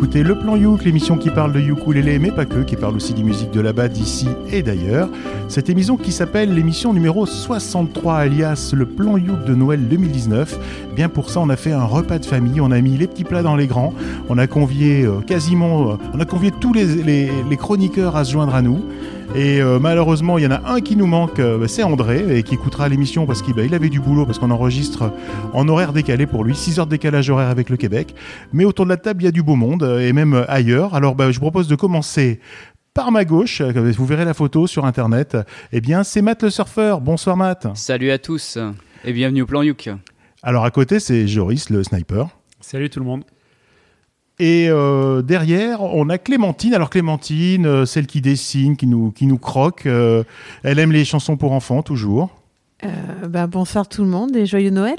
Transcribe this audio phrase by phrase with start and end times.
[0.00, 3.12] écoutez Le Plan Youk, l'émission qui parle de ukulélé, mais pas que, qui parle aussi
[3.12, 5.10] des musiques de là-bas, d'ici et d'ailleurs.
[5.48, 10.58] Cette émission qui s'appelle l'émission numéro 63, alias Le Plan Youk de Noël 2019.
[10.96, 13.24] Bien pour ça, on a fait un repas de famille, on a mis les petits
[13.24, 13.92] plats dans les grands,
[14.30, 18.32] on a convié euh, quasiment, euh, on a convié tous les, les chroniqueurs à se
[18.32, 18.82] joindre à nous.
[19.34, 22.42] Et euh, malheureusement, il y en a un qui nous manque, euh, c'est André, et
[22.42, 25.12] qui écoutera l'émission parce qu'il bah, avait du boulot, parce qu'on enregistre
[25.52, 28.12] en horaire décalé pour lui, 6 heures de décalage horaire avec le Québec.
[28.52, 30.96] Mais autour de la table, il y a du beau monde, euh, et même ailleurs.
[30.96, 32.40] Alors bah, je vous propose de commencer
[32.92, 35.36] par ma gauche, vous verrez la photo sur internet.
[35.72, 37.00] Eh bien, c'est Matt le surfeur.
[37.00, 37.68] Bonsoir Matt.
[37.74, 38.58] Salut à tous
[39.04, 39.90] et bienvenue au plan Youk.
[40.42, 42.28] Alors à côté, c'est Joris le sniper.
[42.60, 43.22] Salut tout le monde.
[44.40, 46.72] Et euh, derrière, on a Clémentine.
[46.72, 49.84] Alors Clémentine, euh, celle qui dessine, qui nous, qui nous croque.
[49.84, 50.24] Euh,
[50.62, 52.30] elle aime les chansons pour enfants, toujours.
[53.28, 54.96] Bah, bonsoir tout le monde et joyeux Noël.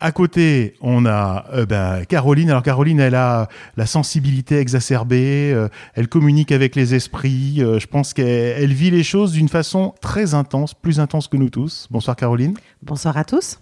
[0.00, 2.48] À côté, on a bah, Caroline.
[2.48, 5.54] Alors Caroline, elle a la sensibilité exacerbée,
[5.94, 7.58] elle communique avec les esprits.
[7.58, 11.86] je pense qu'elle vit les choses d'une façon très intense, plus intense que nous tous.
[11.90, 12.54] Bonsoir Caroline.
[12.82, 13.58] Bonsoir à tous.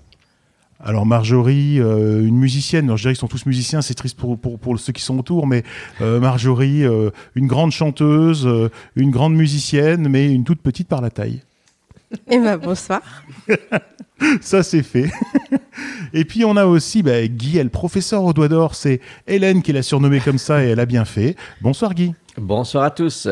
[0.82, 4.78] Alors Marjorie, euh, une musicienne, je dirais qu'ils sont tous musiciens, c'est triste pour, pour,
[4.78, 5.62] ceux qui sont autour, mais
[6.00, 8.48] euh, Marjorie, euh, une grande chanteuse,
[8.96, 11.42] une grande musicienne, mais une toute petite par la taille.
[12.30, 13.02] Eh ben bonsoir.
[14.40, 15.10] Ça c'est fait.
[16.14, 19.72] et puis on a aussi bah, Guy, le professeur au doigt d'or, c'est Hélène qui
[19.72, 21.36] l'a surnommé comme ça et elle a bien fait.
[21.60, 22.14] Bonsoir Guy.
[22.36, 23.28] Bonsoir à tous.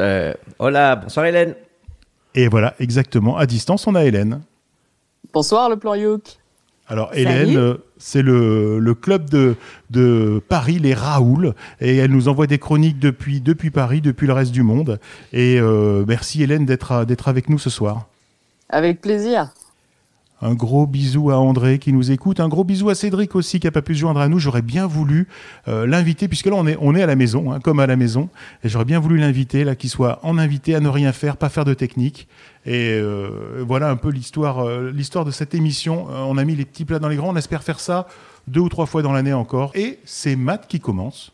[0.58, 1.54] hola, bonsoir Hélène.
[2.34, 4.42] Et voilà, exactement, à distance on a Hélène.
[5.32, 6.38] Bonsoir le plan Youk.
[6.88, 9.56] Alors Hélène, euh, c'est le, club de,
[9.90, 14.32] de, Paris, les Raoul, et elle nous envoie des chroniques depuis, depuis Paris, depuis le
[14.32, 14.98] reste du monde.
[15.34, 18.08] Et euh, merci Hélène d'être avec nous ce soir.
[18.70, 19.50] Avec plaisir.
[20.40, 22.38] Un gros bisou à André qui nous écoute.
[22.38, 24.38] Un gros bisou à Cédric aussi qui n'a pas pu se joindre à nous.
[24.38, 25.26] J'aurais bien voulu
[25.66, 27.96] euh, l'inviter, puisque là on est, on est à la maison, hein, comme à la
[27.96, 28.28] maison.
[28.62, 31.48] Et j'aurais bien voulu l'inviter, là, qu'il soit en invité, à ne rien faire, pas
[31.48, 32.28] faire de technique.
[32.66, 36.06] Et euh, voilà un peu l'histoire, euh, l'histoire de cette émission.
[36.08, 37.30] on a mis les petits plats dans les grands.
[37.30, 38.06] On espère faire ça
[38.46, 39.72] deux ou trois fois dans l'année encore.
[39.74, 41.32] Et c'est Matt qui commence.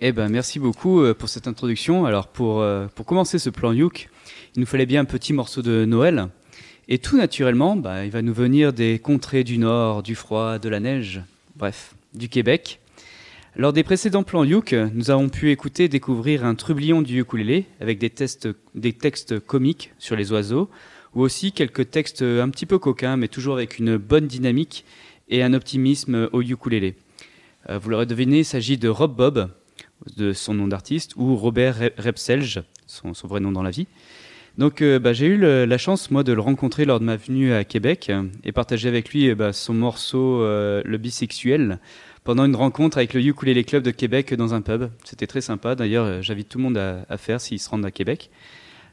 [0.00, 2.06] Eh ben, merci beaucoup pour cette introduction.
[2.06, 2.64] Alors, pour,
[2.94, 4.08] pour commencer ce plan Youk,
[4.54, 6.28] il nous fallait bien un petit morceau de Noël.
[6.88, 10.68] Et tout naturellement, bah, il va nous venir des contrées du nord, du froid, de
[10.68, 11.20] la neige,
[11.56, 12.78] bref, du Québec.
[13.56, 17.98] Lors des précédents plans Youk, nous avons pu écouter découvrir un trublion du ukulélé avec
[17.98, 18.12] des,
[18.76, 20.70] des textes comiques sur les oiseaux,
[21.16, 24.84] ou aussi quelques textes un petit peu coquins, mais toujours avec une bonne dynamique
[25.28, 26.94] et un optimisme au ukulélé.
[27.68, 29.50] Euh, vous l'aurez deviné, il s'agit de Rob Bob,
[30.16, 33.88] de son nom d'artiste, ou Robert Repselge, son vrai nom dans la vie.
[34.58, 37.52] Donc euh, bah, j'ai eu la chance moi de le rencontrer lors de ma venue
[37.52, 38.10] à Québec
[38.42, 41.78] et partager avec lui bah, son morceau euh, Le bisexuel
[42.24, 44.90] pendant une rencontre avec le Ukulele Club de Québec dans un pub.
[45.04, 45.76] C'était très sympa.
[45.76, 48.30] D'ailleurs, euh, j'invite tout le monde à, à faire s'ils se rendent à Québec.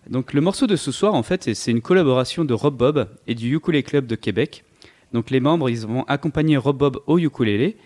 [0.09, 3.34] Donc le morceau de ce soir en fait, c'est une collaboration de Rob Bob et
[3.34, 4.66] du Ukulele Club de Québec.
[5.13, 7.78] Donc les membres, ils vont accompagner Rob Bob au ukulélé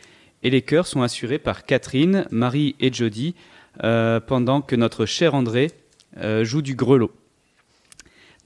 [0.41, 3.35] et les chœurs sont assurés par Catherine, Marie et Jody
[3.79, 5.71] pendant que notre cher André
[6.41, 7.11] joue du grelot.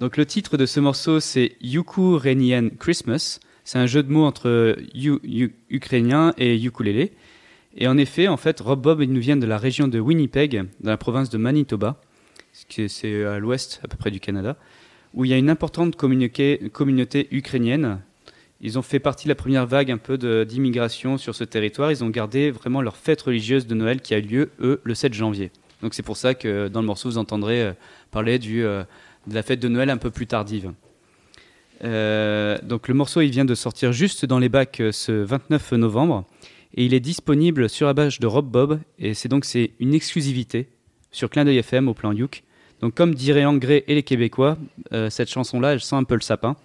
[0.02, 3.40] Donc le titre de ce morceau, c'est Ukrainian Christmas.
[3.64, 4.76] C'est un jeu de mots entre
[5.70, 7.12] ukrainien et ukulélé.
[7.78, 10.64] Et en effet, en fait, Rob Bob, il nous vient de la région de Winnipeg,
[10.80, 12.02] dans la province de Manitoba,
[12.52, 14.58] c'est à l'ouest à peu près du Canada,
[15.14, 18.02] où il y a une importante communauté ukrainienne.
[18.60, 21.92] Ils ont fait partie de la première vague un peu d'immigration sur ce territoire.
[21.92, 24.96] Ils ont gardé vraiment leur fête religieuse de Noël qui a eu lieu, eux, le
[24.96, 25.52] 7 janvier.
[25.84, 27.74] Donc c'est pour ça que dans le morceau, vous entendrez euh,
[28.10, 28.64] parler du...
[28.64, 28.84] Euh,
[29.28, 30.72] de la fête de Noël un peu plus tardive.
[31.84, 35.72] Euh, donc le morceau il vient de sortir juste dans les bacs euh, ce 29
[35.74, 36.26] novembre
[36.76, 39.96] et il est disponible sur la page de Rob Bob et c'est donc c'est une
[39.96, 40.70] exclusivité
[41.09, 42.44] sur Clin d'œil FM au plan Youk.
[42.82, 44.58] Donc comme diraient l'anglais et les Québécois,
[44.94, 46.56] euh, cette chanson là elle sent un peu le sapin.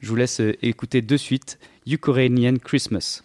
[0.00, 2.56] Je vous laisse écouter de suite Ukrainian.
[2.62, 3.22] Christmas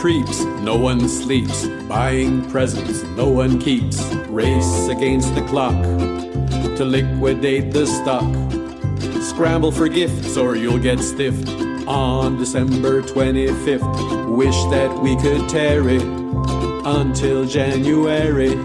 [0.00, 1.66] creeps, no one sleeps.
[1.86, 4.02] Buying presents, no one keeps.
[4.30, 5.76] Race against the clock
[6.78, 8.32] to liquidate the stock.
[9.22, 11.50] Scramble for gifts or you'll get stiffed
[11.86, 14.34] on December 25th.
[14.34, 16.02] Wish that we could tear it
[16.86, 18.56] until January.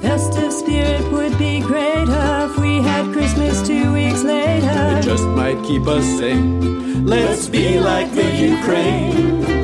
[0.00, 4.96] Festive spirit would be greater if we had Christmas two weeks later.
[4.96, 7.04] It just might keep us sane.
[7.04, 9.44] Let's be like the Ukraine.
[9.44, 9.63] We'll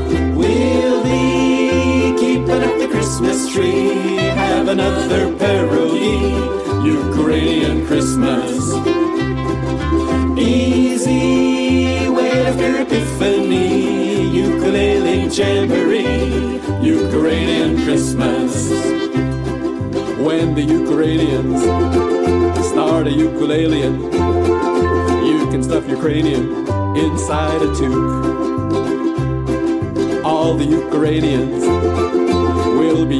[3.21, 4.17] Christmas tree.
[4.17, 6.33] Have another pierogi,
[6.83, 8.49] Ukrainian Christmas.
[10.39, 18.71] Easy wait after Epiphany, ukulele jamboree, Ukrainian Christmas.
[20.27, 21.61] When the Ukrainians
[22.71, 23.97] start a ukulelean,
[25.29, 26.47] you can stuff cranium
[26.97, 28.25] inside a toque.
[30.25, 32.10] All the Ukrainians
[33.11, 33.19] be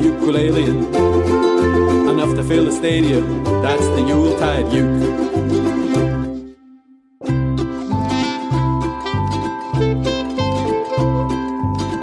[2.09, 3.43] enough to fill a stadium.
[3.61, 5.03] That's the Yuletide uke.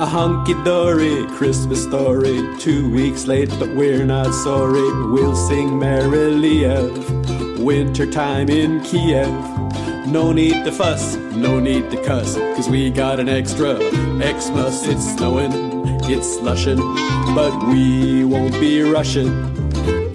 [0.01, 2.45] A hunky dory Christmas story.
[2.59, 4.91] Two weeks late, but we're not sorry.
[5.07, 9.29] We'll sing merrily of wintertime in Kiev.
[10.07, 14.87] No need to fuss, no need to cuss, cause we got an extra Xmas.
[14.87, 15.66] It's snowing,
[16.09, 16.77] it's slushing,
[17.35, 19.29] but we won't be rushing.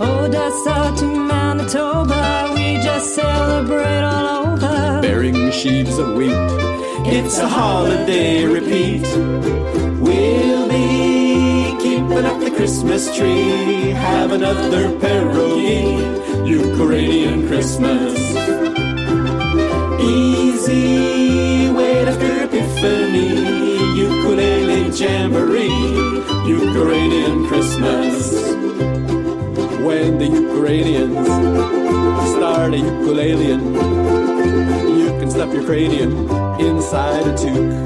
[0.00, 5.00] Oh, Odessa to Manitoba, we just celebrate all over.
[5.03, 6.33] bearing sheaves of wheat.
[7.05, 9.03] It's a holiday repeat.
[10.00, 13.91] We'll be keeping up the Christmas tree.
[13.91, 15.83] Have another pierogi,
[16.49, 18.19] Ukrainian Christmas.
[20.00, 23.29] Easy wait after Epiphany,
[24.05, 25.72] ukulele jamboree,
[26.82, 28.32] Ukrainian Christmas.
[29.87, 31.29] When the Ukrainians
[32.34, 33.62] start a ukulelean,
[34.99, 36.12] you can stuff your cranium
[36.58, 37.76] inside a toque.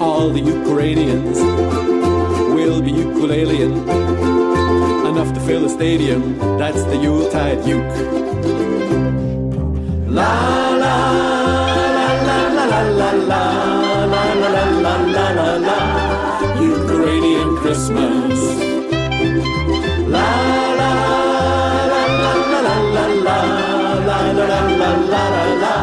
[0.00, 1.38] All the Ukrainians
[2.56, 3.72] will be ukulelean,
[5.10, 6.22] enough to fill a stadium.
[6.60, 7.96] That's the Yuletide uke.
[10.18, 10.32] La
[10.84, 10.96] la
[11.86, 12.38] la la
[12.70, 13.42] la la la
[13.82, 15.93] la la la la la la
[17.74, 18.40] Christmas.
[20.06, 20.30] La
[20.78, 20.90] la
[21.90, 25.73] la la la la la la la la la la la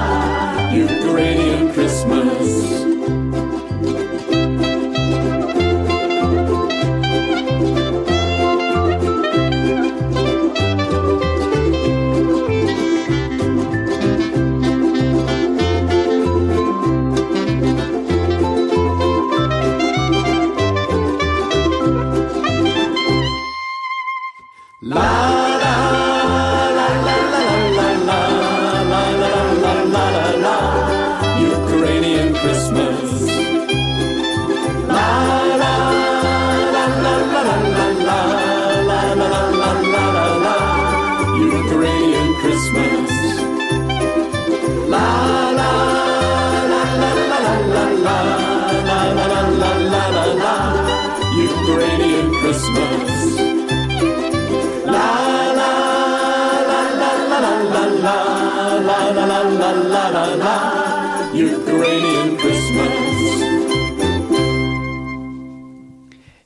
[61.82, 62.92] Ukrainian Christmas.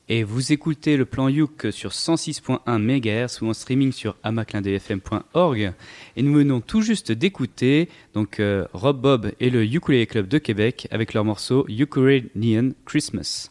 [0.08, 5.74] Et vous écoutez le plan Youk sur 106.1 MHz ou en streaming sur amaclindfm.org.
[6.16, 10.38] Et nous venons tout juste d'écouter donc euh, Rob Bob et le Ukulele Club de
[10.38, 13.50] Québec avec leur morceau Ukrainian Christmas.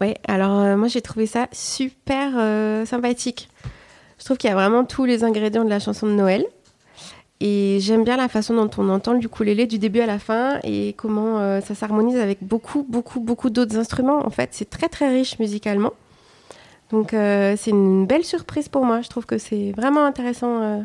[0.00, 3.48] Ouais, alors euh, moi j'ai trouvé ça super euh, sympathique.
[4.20, 6.46] Je trouve qu'il y a vraiment tous les ingrédients de la chanson de Noël.
[7.40, 10.58] Et j'aime bien la façon dont on entend le ukulélé du début à la fin
[10.64, 14.26] et comment euh, ça s'harmonise avec beaucoup, beaucoup, beaucoup d'autres instruments.
[14.26, 15.92] En fait, c'est très, très riche musicalement.
[16.90, 19.02] Donc, euh, c'est une belle surprise pour moi.
[19.02, 20.62] Je trouve que c'est vraiment intéressant.
[20.62, 20.80] euh,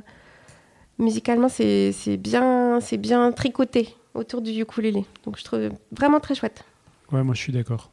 [0.99, 5.05] musicalement, c'est c'est bien, c'est bien tricoté autour du ukulélé.
[5.25, 6.63] Donc, je trouve vraiment très chouette.
[7.11, 7.89] Ouais, moi je suis d'accord.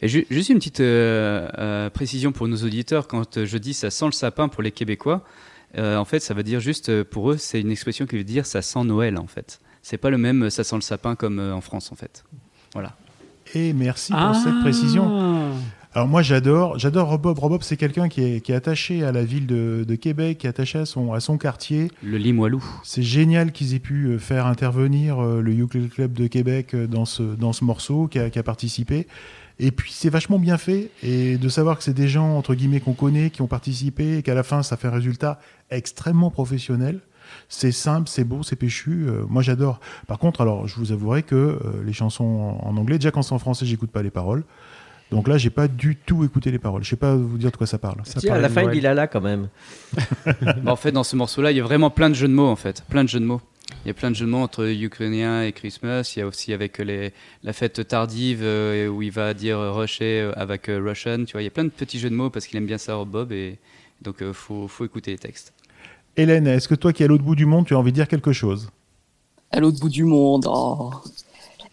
[0.00, 3.90] Et ju- juste une petite euh, euh, précision pour nos auditeurs, quand je dis ça
[3.90, 5.24] sent le sapin pour les Québécois,
[5.76, 8.46] en fait ça veut dire juste, euh, pour eux, c'est une expression qui veut dire
[8.46, 9.60] ça sent Noël en fait.
[9.82, 12.24] C'est pas le même euh, ça sent le sapin comme euh, en France en fait.
[12.72, 12.96] Voilà.
[13.54, 15.52] Et merci pour cette précision.
[15.96, 17.38] Alors moi j'adore, j'adore Robob.
[17.38, 20.46] Robob c'est quelqu'un qui est, qui est attaché à la ville de, de Québec, qui
[20.46, 21.90] est attaché à son, à son quartier.
[22.02, 22.62] Le Limoilou.
[22.82, 26.86] C'est génial qu'ils aient pu euh, faire intervenir euh, le Ukulele Club de Québec euh,
[26.86, 29.06] dans ce, dans ce morceau, qui a, qui a participé.
[29.58, 32.80] Et puis c'est vachement bien fait, et de savoir que c'est des gens, entre guillemets,
[32.80, 37.00] qu'on connaît, qui ont participé, et qu'à la fin ça fait un résultat extrêmement professionnel.
[37.48, 39.06] C'est simple, c'est beau, c'est péchu.
[39.08, 39.80] euh, moi j'adore.
[40.06, 43.22] Par contre, alors je vous avouerai que euh, les chansons en, en anglais, déjà quand
[43.22, 44.44] c'est en français, j'écoute pas les paroles.
[45.12, 46.82] Donc là, j'ai pas du tout écouté les paroles.
[46.82, 48.00] Je sais pas vous dire de quoi ça parle.
[48.04, 49.48] Ça Si, à la fin, il dit là, là, quand même.
[50.62, 52.48] Bah, en fait, dans ce morceau-là, il y a vraiment plein de jeux de mots,
[52.48, 52.82] en fait.
[52.88, 53.40] Plein de jeux de mots.
[53.86, 56.14] Il y a plein de jeux de mots entre ukrainien et Christmas.
[56.16, 57.12] Il y a aussi avec les,
[57.44, 61.24] la fête tardive euh, où il va dire rusher euh, avec euh, Russian.
[61.24, 62.78] Tu vois, il y a plein de petits jeux de mots parce qu'il aime bien
[62.78, 63.30] ça, Bob.
[63.30, 63.60] Et
[64.02, 65.52] donc, il faut, faut écouter les textes.
[66.16, 67.94] Hélène, est-ce que toi qui es à l'autre bout du monde, tu as envie de
[67.94, 68.70] dire quelque chose?
[69.52, 70.46] À l'autre bout du monde.
[70.48, 70.90] oh.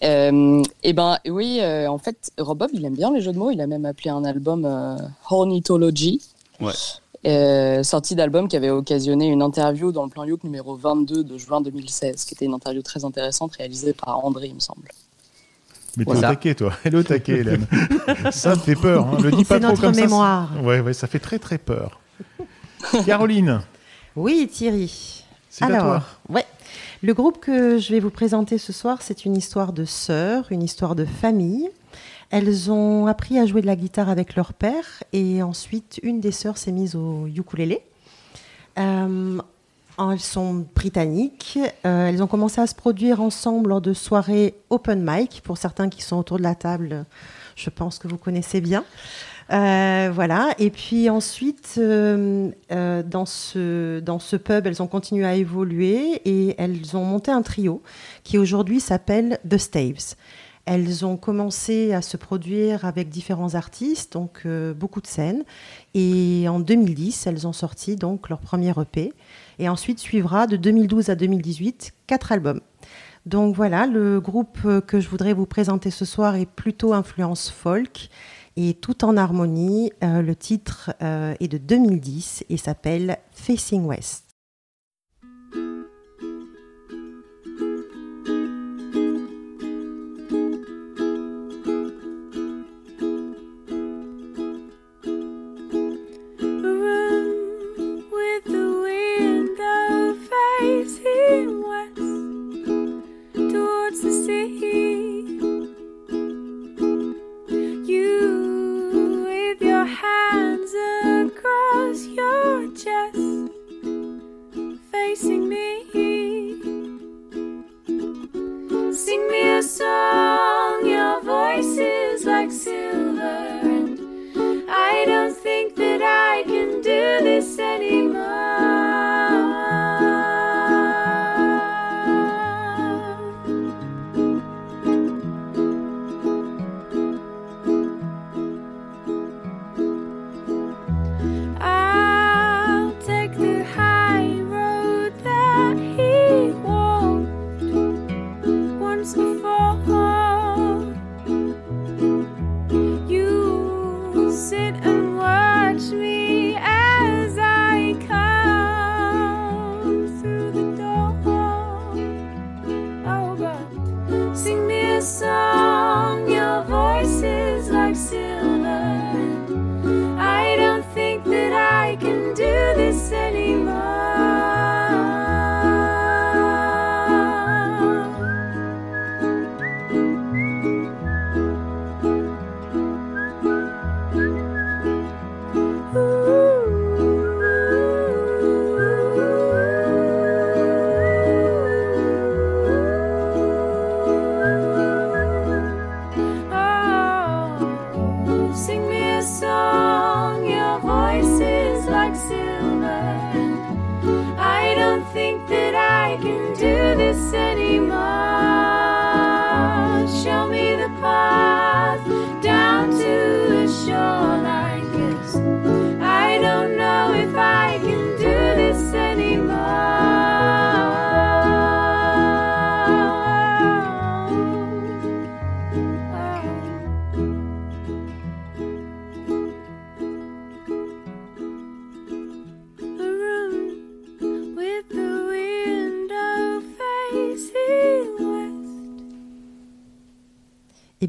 [0.03, 3.49] Euh, eh ben oui, euh, en fait, Rob il aime bien les jeux de mots.
[3.49, 4.97] Il a même appelé un album euh,
[5.31, 6.21] Hornithology.
[6.59, 6.73] Ouais.
[7.25, 11.37] Euh, sortie d'album qui avait occasionné une interview dans le plan Youk numéro 22 de
[11.37, 14.89] juin 2016, qui était une interview très intéressante réalisée par André, il me semble.
[15.95, 16.29] Mais t'es Voilà.
[16.29, 16.73] au taquet, toi.
[16.83, 17.65] Elle est au taquet, Hélène.
[18.31, 19.07] ça fait peur.
[19.07, 19.17] Hein.
[19.23, 20.49] Le dis pas C'est trop notre comme ça, mémoire.
[20.53, 20.61] ça.
[20.61, 21.99] Ouais, ouais, ça fait très très peur.
[23.05, 23.61] Caroline,
[24.15, 25.23] Oui, Thierry.
[25.49, 26.03] c'est à Alors, toi.
[26.29, 26.45] ouais.
[27.01, 30.63] Le groupe que je vais vous présenter ce soir, c'est une histoire de sœurs, une
[30.63, 31.69] histoire de famille.
[32.33, 36.31] Elles ont appris à jouer de la guitare avec leur père et ensuite une des
[36.31, 37.83] sœurs s'est mise au ukulélé.
[38.79, 39.37] Euh,
[39.99, 41.59] elles sont britanniques.
[41.85, 45.41] Euh, elles ont commencé à se produire ensemble lors de soirées open mic.
[45.43, 47.05] Pour certains qui sont autour de la table,
[47.55, 48.83] je pense que vous connaissez bien.
[49.51, 50.55] Euh, voilà.
[50.57, 56.97] Et puis ensuite, dans, ce, dans ce pub, elles ont continué à évoluer et elles
[56.97, 57.83] ont monté un trio
[58.23, 60.15] qui aujourd'hui s'appelle The Staves.
[60.65, 65.43] Elles ont commencé à se produire avec différents artistes, donc euh, beaucoup de scènes.
[65.93, 69.13] Et en 2010, elles ont sorti donc leur premier EP.
[69.59, 72.61] Et ensuite suivra de 2012 à 2018 quatre albums.
[73.25, 78.09] Donc voilà, le groupe que je voudrais vous présenter ce soir est plutôt influence folk
[78.55, 79.91] et tout en harmonie.
[80.03, 84.22] Euh, le titre euh, est de 2010 et s'appelle Facing West.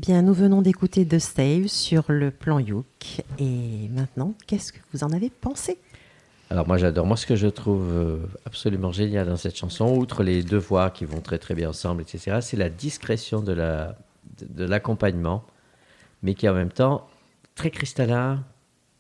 [0.07, 3.23] Bien, nous venons d'écouter The Stave sur le plan Youk.
[3.39, 5.79] Et maintenant, qu'est-ce que vous en avez pensé?
[6.51, 7.07] Alors moi j'adore.
[7.07, 10.91] Moi ce que je trouve euh, absolument génial dans cette chanson, outre les deux voix
[10.91, 13.97] qui vont très très bien ensemble, etc., c'est la discrétion de la
[14.43, 15.43] de l'accompagnement,
[16.23, 17.09] mais qui est en même temps
[17.55, 18.45] très cristallin,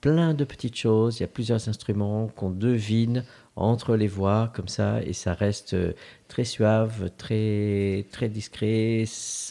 [0.00, 1.18] plein de petites choses.
[1.18, 3.24] Il y a plusieurs instruments qu'on devine
[3.56, 5.92] entre les voix comme ça, et ça reste euh,
[6.28, 9.04] très suave, très très discret,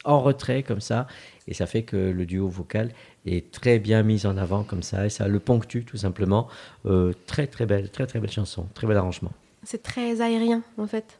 [0.04, 1.08] en retrait comme ça,
[1.48, 2.92] et ça fait que le duo vocal
[3.26, 6.48] est très bien mise en avant comme ça, et ça le ponctue tout simplement.
[6.86, 9.32] Euh, très très belle, très très belle chanson, très bel arrangement.
[9.64, 11.20] C'est très aérien, en fait.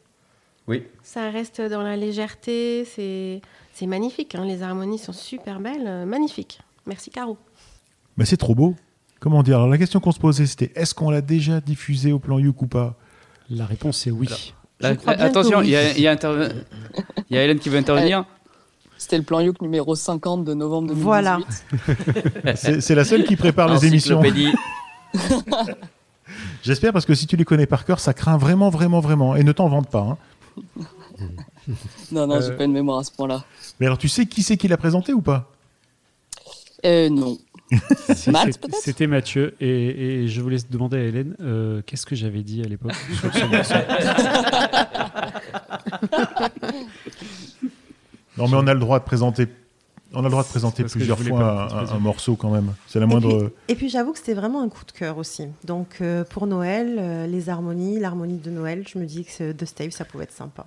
[0.66, 0.84] Oui.
[1.02, 2.84] Ça reste dans la légèreté.
[2.84, 3.40] C'est
[3.72, 4.34] c'est magnifique.
[4.34, 4.44] hein.
[4.44, 5.86] Les harmonies sont super belles.
[5.86, 6.60] euh, magnifiques.
[6.86, 7.36] Merci, Caro.
[8.16, 8.74] Mais c'est trop beau.
[9.24, 12.18] Comment dire Alors, La question qu'on se posait, c'était est-ce qu'on l'a déjà diffusé au
[12.18, 12.94] plan Youk ou pas?
[13.48, 14.28] La réponse est oui.
[14.82, 15.68] Attention, oui.
[15.68, 16.52] il y, a- il y a interve-
[17.30, 18.26] il y a Hélène qui veut intervenir.
[18.98, 21.02] C'était le plan Youk numéro 50 de novembre 2018.
[21.04, 21.38] Voilà.
[22.54, 24.20] C'est c'est la seule qui prépare les émissions.
[26.62, 29.36] J'espère parce que si tu les connais par cœur, ça craint vraiment, vraiment, vraiment.
[29.36, 30.00] Et ne t'en vante pas.
[30.00, 30.18] hein.
[32.12, 33.42] Non, non, j'ai Euh, pas une mémoire à ce point-là.
[33.80, 35.50] Mais alors, tu sais qui c'est qui l'a présenté ou pas?
[36.84, 37.38] Euh, non.
[38.82, 39.54] C'était Mathieu.
[39.60, 43.32] Et, et je voulais demander à Hélène, euh, qu'est-ce que j'avais dit à l'époque sur
[43.32, 43.74] ce morceau?
[48.36, 49.46] Non, mais on a le droit de présenter.
[50.14, 52.72] On a le droit de présenter plusieurs fois un, morceau quand même.
[52.86, 53.38] C'est la moindre.
[53.38, 55.44] puis, et puis j'avoue que c'était vraiment un coup de cœur aussi.
[55.64, 59.64] Donc euh, pour Noël, euh, les harmonies, l'harmonie de Noël, je me dis que de
[59.64, 60.66] Stave, ça pouvait être sympa.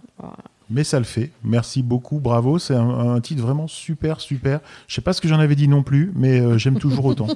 [0.69, 1.31] Mais ça le fait.
[1.43, 2.59] Merci beaucoup, bravo.
[2.59, 4.59] C'est un, un titre vraiment super, super.
[4.87, 7.27] Je sais pas ce que j'en avais dit non plus, mais euh, j'aime toujours autant.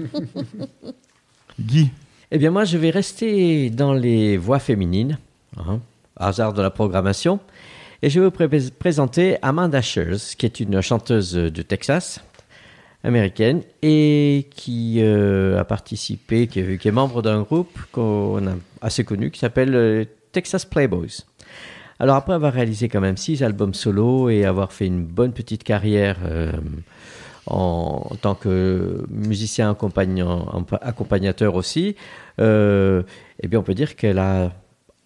[1.59, 1.91] Guy,
[2.31, 5.17] Eh bien, moi, je vais rester dans les voix féminines,
[5.57, 5.79] hein,
[6.17, 7.39] hasard de la programmation,
[8.01, 12.21] et je vais vous pré- présenter Amanda Shears, qui est une chanteuse de Texas,
[13.03, 19.31] américaine, et qui euh, a participé, qui est, membre d'un groupe qu'on a assez connu,
[19.31, 21.25] qui s'appelle euh, Texas Playboys.
[21.99, 25.63] Alors après avoir réalisé quand même six albums solo et avoir fait une bonne petite
[25.63, 26.51] carrière euh,
[27.45, 29.75] en, tant que musicien
[30.81, 31.95] accompagnateur aussi,
[32.39, 34.51] eh bien on peut dire qu'elle a,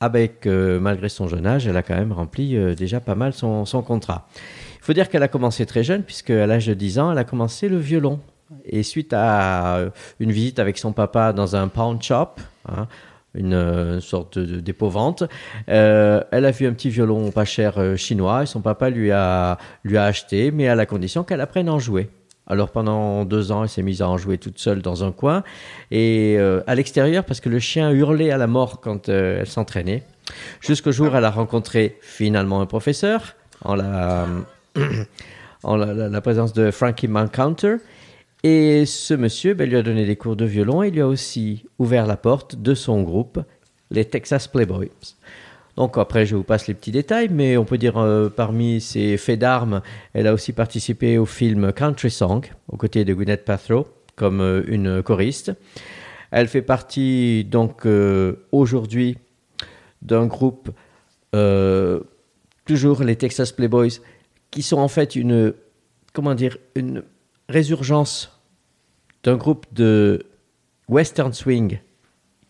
[0.05, 3.33] avec euh, malgré son jeune âge, elle a quand même rempli euh, déjà pas mal
[3.33, 4.27] son, contrat.
[4.75, 7.17] Il faut dire qu'elle a commencé très jeune, puisque à l'âge de 10 ans, elle
[7.17, 8.19] a commencé le violon.
[8.63, 9.89] Et suite à euh,
[10.19, 12.35] une visite avec son papa dans un pawn shop,
[12.69, 12.87] hein,
[13.33, 15.23] une sorte dépôt-vente,
[15.67, 19.57] euh, elle a vu un petit violon pas cher chinois et son papa lui a,
[19.83, 22.09] lui a acheté, mais à la condition qu'elle apprenne à en jouer.
[22.47, 25.43] Alors pendant deux ans, elle s'est mise à en jouer toute seule dans un coin
[25.91, 29.47] et euh, à l'extérieur parce que le chien hurlait à la mort quand euh, elle
[29.47, 30.03] s'entraînait.
[30.61, 33.75] Jusqu'au jour elle a rencontré finalement un professeur en
[35.63, 37.77] la présence de Frankie Mancounter.
[38.43, 41.65] Et ce monsieur ben, lui a donné des cours de violon et lui a aussi
[41.79, 43.39] ouvert la porte de son groupe,
[43.89, 44.89] les Texas Playboys.
[45.77, 49.17] Donc après, je vous passe les petits détails, mais on peut dire euh, parmi ses
[49.17, 49.81] faits d'armes,
[50.13, 54.63] elle a aussi participé au film Country Song, aux côtés de Gwyneth Paltrow, comme euh,
[54.67, 55.51] une choriste.
[56.31, 59.17] Elle fait partie donc euh, aujourd'hui
[60.01, 60.69] d'un groupe,
[62.65, 63.99] toujours les Texas Playboys,
[64.51, 65.53] qui sont en fait une,
[66.13, 67.03] comment dire, une
[67.49, 68.39] résurgence
[69.23, 70.25] d'un groupe de
[70.87, 71.79] Western Swing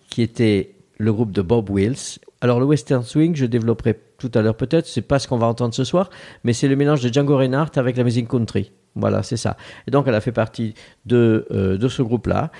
[0.10, 2.20] qui était le groupe de Bob Wills.
[2.46, 5.48] Alors le Western Swing, je développerai tout à l'heure peut-être, c'est pas ce qu'on va
[5.48, 6.12] entendre ce soir,
[6.44, 8.72] mais c'est le mélange de Django Reinhardt avec la musique country.
[8.94, 9.58] Voilà, c'est ça.
[9.88, 10.76] Et donc elle a fait partie
[11.08, 12.52] de, euh, de ce groupe-là.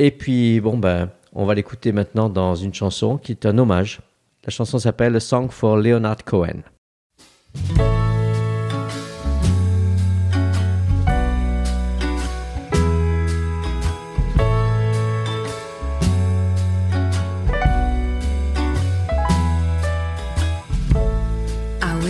[0.00, 4.00] Et puis, bon, ben, on va l'écouter maintenant dans une chanson qui est un hommage.
[4.44, 6.62] La chanson s'appelle Song for Leonard Cohen.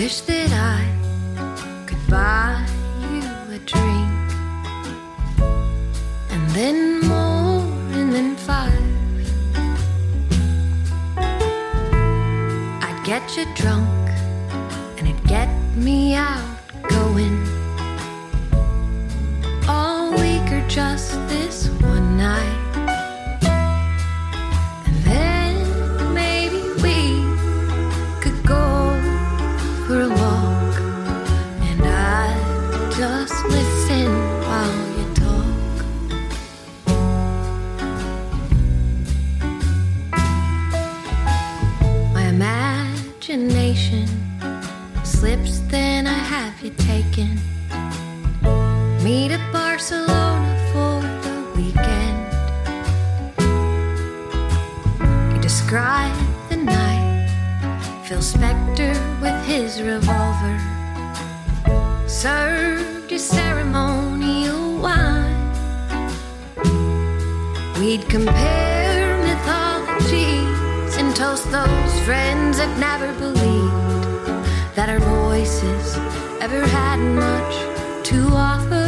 [0.09, 2.67] Wish that I could buy
[3.13, 4.11] you a drink
[6.31, 7.61] and then more
[7.93, 8.89] and then five.
[12.87, 14.09] I'd get you drunk
[14.97, 16.57] and it'd get me out
[16.89, 17.37] going
[19.69, 21.28] all week or just
[45.69, 47.39] then I have you taken.
[49.05, 52.21] Meet at Barcelona for the weekend.
[55.35, 56.17] You describe
[56.49, 57.29] the night.
[58.05, 60.59] Phil Spector with his revolver
[62.09, 65.37] served you ceremonial wine.
[67.79, 73.89] We'd compare mythologies and toast those friends that never believed
[74.75, 75.97] that our voices
[76.41, 77.55] ever had much
[78.09, 78.88] to offer.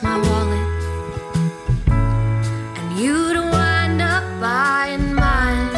[0.00, 0.68] My wallet
[2.78, 5.68] and you'd wind up buying mine.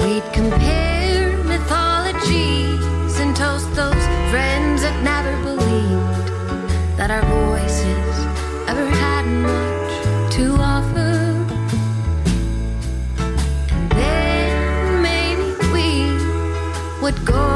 [0.00, 6.28] We'd compare mythologies and toast those friends that never believed
[6.96, 8.14] that our voices
[8.68, 11.12] ever had much to offer.
[13.70, 17.51] And then maybe we would go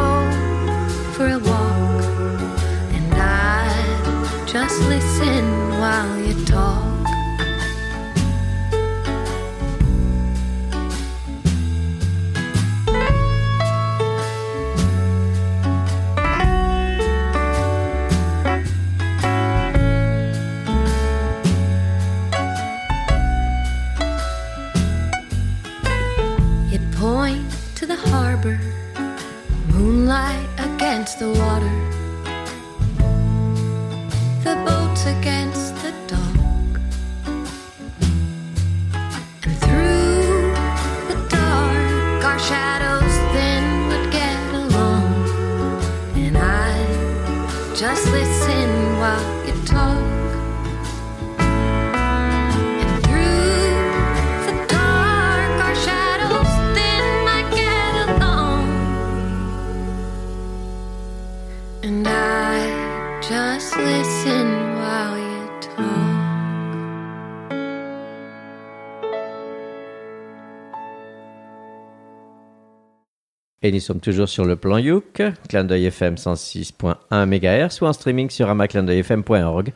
[73.66, 77.92] Et nous sommes toujours sur le plan Youk, clin d'œil FM 106.1 MHz ou en
[77.92, 79.72] streaming sur amaclindeuilfm.org.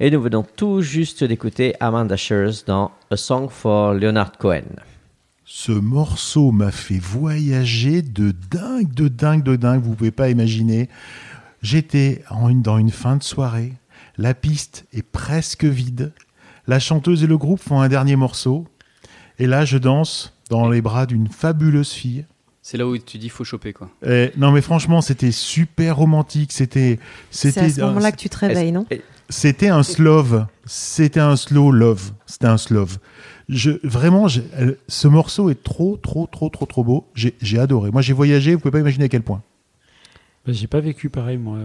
[0.00, 4.62] Et nous venons tout juste d'écouter Amanda Shears dans A Song for Leonard Cohen.
[5.44, 9.82] Ce morceau m'a fait voyager de dingue, de dingue, de dingue.
[9.82, 10.88] Vous pouvez pas imaginer.
[11.60, 13.74] J'étais dans une fin de soirée.
[14.16, 16.14] La piste est presque vide.
[16.66, 18.66] La chanteuse et le groupe font un dernier morceau.
[19.38, 22.24] Et là, je danse dans les bras d'une fabuleuse fille.
[22.70, 23.88] C'est là où tu dis faut choper quoi.
[24.06, 26.52] Et non, mais franchement, c'était super romantique.
[26.52, 26.98] C'était,
[27.30, 28.84] C'est c'était, à ce moment-là que tu te réveilles, non
[29.30, 30.42] c'était un slow.
[30.66, 32.12] C'était un slow love.
[32.26, 32.84] C'était un slow.
[33.48, 37.06] Je, vraiment, ce morceau est trop, trop, trop, trop, trop beau.
[37.14, 37.90] J'ai j'ai adoré.
[37.90, 38.52] Moi, j'ai voyagé.
[38.52, 39.40] Vous pouvez pas imaginer à quel point.
[40.46, 41.56] Bah, J'ai pas vécu pareil, moi.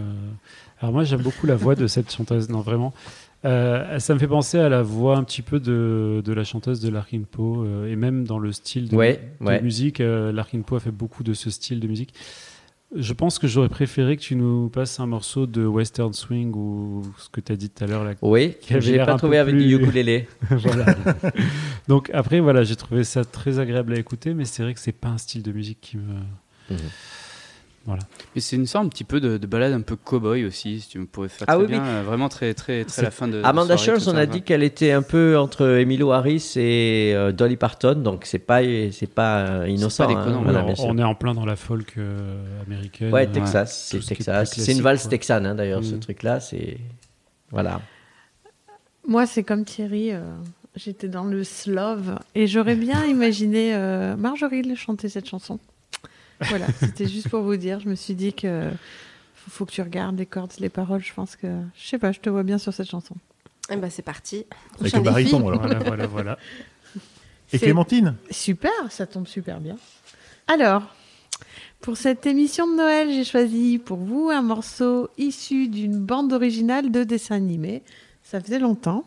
[0.80, 2.48] Alors, moi, j'aime beaucoup la voix de cette chanteuse.
[2.48, 2.94] Non, vraiment.
[3.44, 6.80] Euh, ça me fait penser à la voix un petit peu de, de la chanteuse
[6.80, 7.64] de Larkin Poe.
[7.64, 9.60] euh, et même dans le style de, Ouais, de ouais.
[9.62, 10.00] musique.
[10.00, 12.14] euh, Larkin Poe a fait beaucoup de ce style de musique.
[12.96, 17.02] Je pense que j'aurais préféré que tu nous passes un morceau de Western Swing ou
[17.18, 18.04] ce que tu as dit tout à l'heure.
[18.22, 20.28] Oui, je l'air pas trouvé avec plus- du ukulélé.
[20.50, 20.94] voilà.
[21.88, 24.92] Donc après, voilà, j'ai trouvé ça très agréable à écouter, mais c'est vrai que c'est
[24.92, 26.02] pas un style de musique qui me.
[26.70, 26.76] Mhm.
[27.86, 28.02] Voilà.
[28.34, 30.88] Mais c'est une sorte un petit peu de, de balade un peu cow-boy aussi, si
[30.88, 31.88] tu pourrais faire Ah très oui, bien, oui.
[31.88, 33.42] euh, vraiment très très très à la fin de.
[33.44, 37.30] Amanda tout on ça, a dit qu'elle était un peu entre Emilio Harris et euh,
[37.32, 40.02] Dolly Parton, donc c'est pas c'est pas euh, innocent.
[40.06, 43.12] pas déconnant, hein, voilà, on, est en plein dans la folk euh, américaine.
[43.12, 44.54] Ouais, Texas, c'est Texas.
[44.56, 45.10] C'est une valse quoi.
[45.10, 46.00] texane hein, d'ailleurs, ce Mm.
[46.00, 46.78] truc-là, c'est
[47.50, 47.82] voilà.
[49.06, 50.12] Moi, c'est comme Thierry.
[50.12, 50.22] euh,
[50.76, 55.60] J'étais dans le slove et j'aurais bien imaginé euh, Marjorie chanter cette chanson.
[56.40, 57.80] Voilà, c'était juste pour vous dire.
[57.80, 58.70] Je me suis dit que
[59.34, 61.02] faut, faut que tu regardes les cordes, les paroles.
[61.02, 63.14] Je pense que, je sais pas, je te vois bien sur cette chanson.
[63.70, 64.44] Eh ben, c'est parti.
[64.80, 65.60] Avec le baryton, alors.
[65.60, 66.38] Voilà, voilà, voilà.
[67.52, 69.76] Et Clémentine Super, ça tombe super bien.
[70.48, 70.82] Alors,
[71.80, 76.90] pour cette émission de Noël, j'ai choisi pour vous un morceau issu d'une bande originale
[76.90, 77.82] de dessin animé.
[78.22, 79.04] Ça faisait longtemps.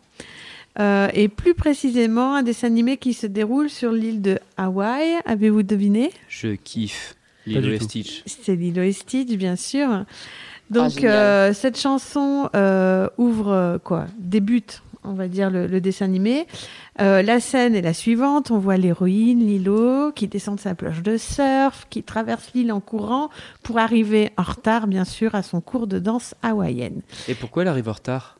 [0.78, 5.16] Euh, et plus précisément, un dessin animé qui se déroule sur l'île de Hawaï.
[5.24, 6.12] Avez-vous deviné?
[6.28, 7.16] Je kiffe
[7.48, 7.78] Lilo et.
[7.78, 8.22] Stitch.
[8.26, 10.04] C'est Lilo et Stitch, bien sûr.
[10.70, 11.12] Donc, génial.
[11.12, 16.46] euh, cette chanson euh, ouvre euh, quoi Débute, on va dire, le, le dessin animé.
[17.00, 18.50] Euh, la scène est la suivante.
[18.50, 22.80] On voit l'héroïne, Lilo, qui descend de sa plage de surf, qui traverse l'île en
[22.80, 23.30] courant
[23.62, 27.00] pour arriver en retard, bien sûr, à son cours de danse hawaïenne.
[27.28, 28.37] Et pourquoi elle arrive en retard?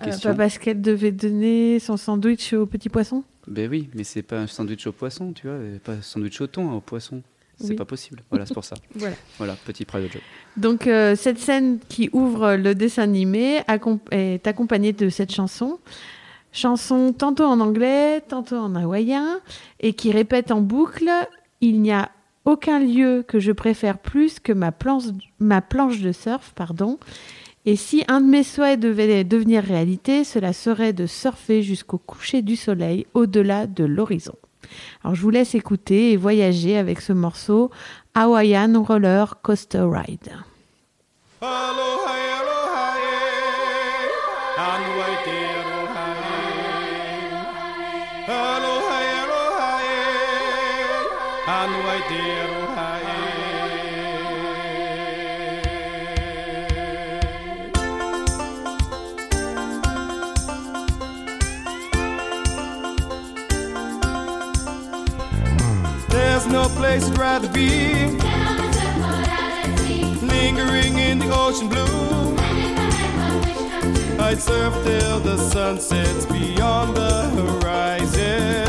[0.00, 0.30] Euh, Question.
[0.30, 4.38] pas parce qu'elle devait donner son sandwich au petit poisson Ben oui, mais c'est pas
[4.38, 7.22] un sandwich au poisson, tu vois, et pas un sandwich au thon, hein, au poisson.
[7.60, 7.74] C'est Oui.
[7.74, 8.22] pas possible.
[8.30, 8.76] Voilà, c'est pour ça.
[8.94, 9.16] Voilà.
[9.38, 10.22] Voilà, petit private joke.
[10.56, 13.60] Donc euh, cette scène qui ouvre le dessin animé
[14.12, 15.80] est accompagnée de cette chanson.
[16.52, 19.40] Chanson tantôt en anglais, tantôt en hawaïen,
[19.80, 21.10] et qui répète en boucle
[21.60, 22.10] Il n'y a
[22.44, 25.04] aucun lieu que je préfère plus que ma planche,
[25.40, 26.98] ma planche de surf, pardon.
[27.68, 32.40] Et si un de mes souhaits devait devenir réalité, cela serait de surfer jusqu'au coucher
[32.40, 34.36] du soleil au-delà de l'horizon.
[35.04, 37.70] Alors je vous laisse écouter et voyager avec ce morceau
[38.14, 40.32] Hawaiian Roller Coaster Ride.
[66.50, 67.68] No place I'd rather be.
[70.26, 72.36] Lingering in the ocean blue.
[74.18, 78.66] I'd surf till the sun sets beyond the horizon.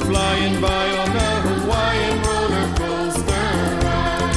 [0.00, 3.48] Flying by on a Hawaiian roller coaster
[3.84, 4.36] ride.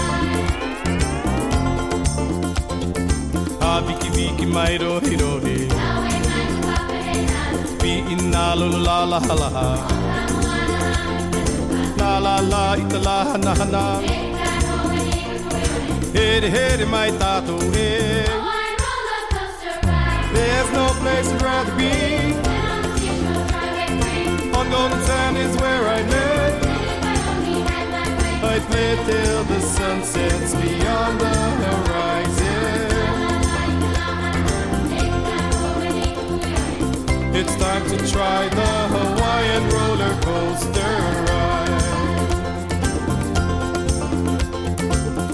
[3.85, 4.99] Viki Viki Mairo
[8.55, 9.87] la la la la la la la.
[11.97, 13.99] La la na na.
[16.13, 17.59] Hit it, hit it, my tattoo.
[20.33, 21.93] There's no place I'd rather be.
[24.57, 26.63] On golden sand is where I live.
[28.43, 31.88] I play till the sun sets beyond the horizon.
[37.41, 41.81] It's time to try the Hawaiian roller coaster ride.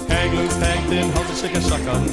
[0.08, 1.62] Hang loose, hang thin, how's it shake a?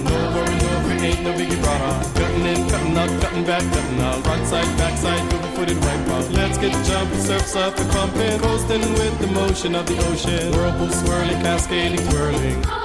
[0.08, 1.92] No worry, no fear, ain't no biggie brother.
[2.18, 4.26] Cutting in, cutting out, cutting back, cutting out.
[4.26, 6.30] Right side, back side, double footed wipe out.
[6.30, 8.40] Let's get jumping, surfs up and pumping.
[8.40, 10.52] Coasting with the motion of the ocean.
[10.52, 12.81] Whirlpool swirling, cascading, twirling.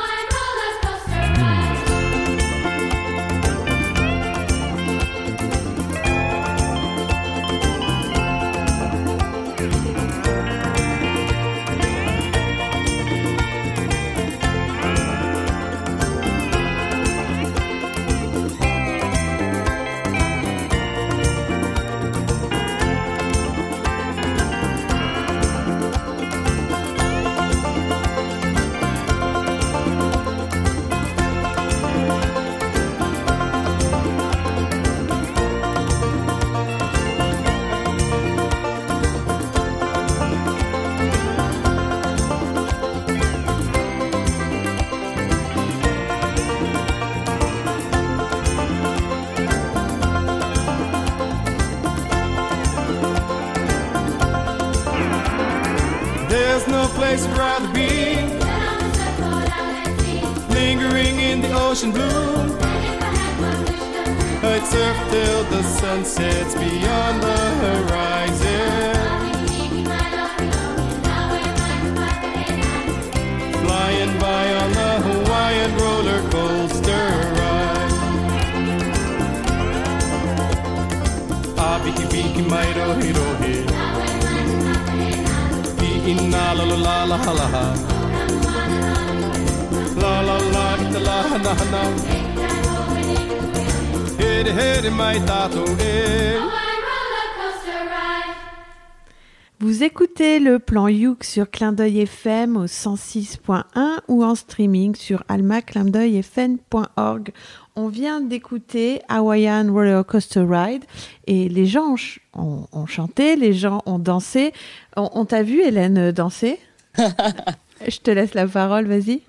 [100.37, 103.63] Écoutez le plan Youk sur Clin d'œil FM au 106.1
[104.07, 107.31] ou en streaming sur almaclindeuilfm.org.
[107.75, 110.83] On vient d'écouter Hawaiian Roller Coaster Ride
[111.25, 114.53] et les gens ont, ch- ont- ont chanté, les gens ont dansé.
[114.95, 116.59] On, on t'a vu, Hélène, danser?
[116.97, 119.21] Je te laisse la parole, vas-y.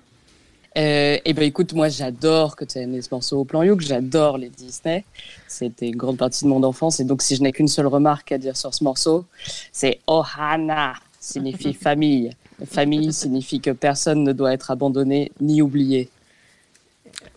[0.77, 3.81] Euh, et ben écoute, moi j'adore que tu aies amené ce morceau au plan Youk,
[3.81, 5.03] j'adore les Disney.
[5.47, 8.31] C'était une grande partie de mon enfance et donc si je n'ai qu'une seule remarque
[8.31, 9.25] à dire sur ce morceau,
[9.71, 12.31] c'est Ohana, signifie famille.
[12.69, 16.09] Famille signifie que personne ne doit être abandonné ni oublié.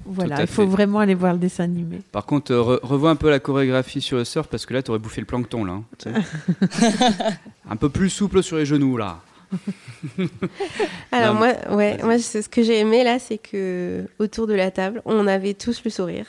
[0.04, 0.68] Voilà, il faut fait.
[0.68, 2.02] vraiment aller voir le dessin animé.
[2.12, 4.82] Par contre, euh, re- revois un peu la chorégraphie sur le surf parce que là,
[4.82, 5.72] t'aurais bouffé le plancton là.
[5.72, 6.08] hein, tu
[7.70, 9.20] un peu plus souple sur les genoux là.
[11.12, 14.70] Alors Non, moi, ouais, moi ce que j'ai aimé là, c'est que autour de la
[14.70, 16.26] table, on avait tous le sourire,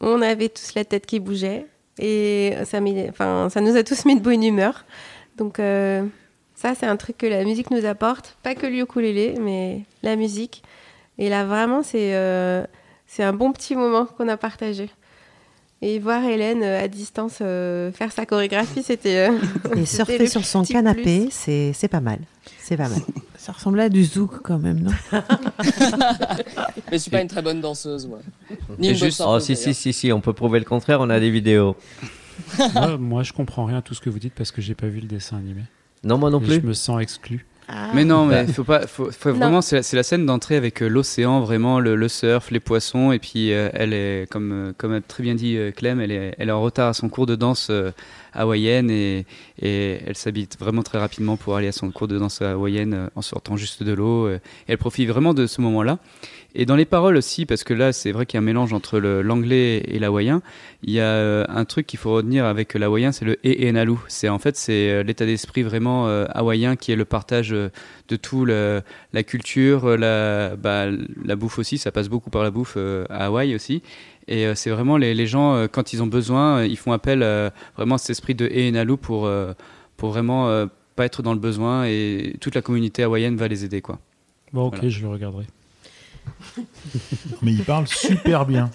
[0.00, 1.66] on avait tous la tête qui bougeait
[1.98, 4.84] et ça, enfin, ça nous a tous mis de bonne humeur.
[5.36, 6.04] Donc euh,
[6.54, 10.16] ça, c'est un truc que la musique nous apporte, pas que le ukulélé, mais la
[10.16, 10.62] musique.
[11.18, 12.64] Et là, vraiment, c'est euh,
[13.06, 14.90] c'est un bon petit moment qu'on a partagé.
[15.80, 19.28] Et voir Hélène euh, à distance euh, faire sa chorégraphie, c'était.
[19.30, 19.38] euh,
[19.76, 22.18] Et surfer sur son canapé, c'est c'est pas mal.
[22.60, 23.00] C'est pas mal.
[23.36, 24.90] Ça ressemblait à du zouk quand même, non?
[25.12, 25.22] Mais
[26.92, 28.18] je suis pas une très bonne danseuse, moi.
[28.78, 31.20] Ni une juste, oh, si, si, si, si, on peut prouver le contraire, on a
[31.20, 31.76] des vidéos.
[32.74, 34.88] moi, moi, je comprends rien à tout ce que vous dites parce que j'ai pas
[34.88, 35.62] vu le dessin animé.
[36.02, 36.54] Non, moi non Et plus.
[36.56, 37.46] Je me sens exclu.
[37.94, 38.44] Mais non, Bah.
[38.46, 41.96] mais faut pas, faut, faut vraiment, c'est la, scène d'entrée avec euh, l'océan, vraiment le,
[41.96, 45.34] le surf, les poissons, et puis euh, elle est, comme, euh, comme a très bien
[45.34, 47.90] dit euh, Clem, elle est, elle est en retard à son cours de danse euh,
[48.32, 49.26] hawaïenne et,
[49.60, 53.22] elle s'habille vraiment très rapidement pour aller à son cours de danse hawaïenne euh, en
[53.22, 54.26] sortant juste de l'eau.
[54.26, 55.98] euh, elle profite vraiment de ce moment-là.
[56.54, 58.72] Et dans les paroles aussi, parce que là, c'est vrai qu'il y a un mélange
[58.72, 60.40] entre l'anglais et l'hawaïen.
[60.82, 63.96] Il y a euh, un truc qu'il faut retenir avec l'hawaïen, c'est le e.
[64.08, 68.82] C'est en fait c'est l'état d'esprit vraiment hawaïen qui est le partage de tout la
[69.24, 70.86] culture, la bah,
[71.24, 71.76] la bouffe aussi.
[71.76, 73.82] Ça passe beaucoup par la bouffe à Hawaï aussi.
[74.28, 76.92] Et euh, c'est vraiment les, les gens euh, quand ils ont besoin, euh, ils font
[76.92, 79.52] appel euh, vraiment à cet esprit de e et nalu pour euh,
[79.96, 83.64] pour vraiment euh, pas être dans le besoin et toute la communauté hawaïenne va les
[83.64, 83.98] aider quoi.
[84.52, 84.88] Bon, ok, Voilà.
[84.90, 85.44] je le regarderai.
[87.42, 88.70] Mais il parle super bien.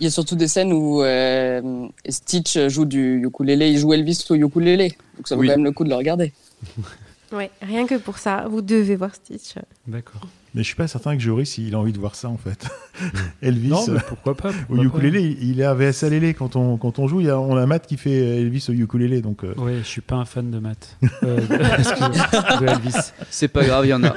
[0.00, 4.24] Il y a surtout des scènes où euh, Stitch joue du ukulélé, il joue Elvis
[4.30, 4.96] au ukulélé.
[5.16, 5.48] Donc ça vaut Oui.
[5.48, 6.32] quand même le coup de le regarder.
[7.32, 9.54] Ouais, rien que pour ça, vous devez voir Stitch.
[9.86, 10.26] D'accord.
[10.54, 12.68] Mais je suis pas certain que Joris il a envie de voir ça en fait.
[13.42, 16.54] Elvis Non, mais euh, pourquoi pas au pourquoi ukulélé, il il est à VSLL quand
[16.54, 19.20] on quand on joue, il y a, on a Matt qui fait Elvis au ukulélé
[19.20, 20.62] donc euh, Ouais, je suis pas un fan de.
[21.24, 21.40] Euh,
[22.66, 23.12] Elvis.
[23.30, 24.14] C'est pas grave, il y en a.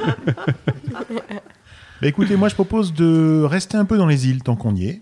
[2.02, 4.88] Bah, écoutez, moi je propose de rester un peu dans les îles tant qu'on y
[4.88, 5.02] est.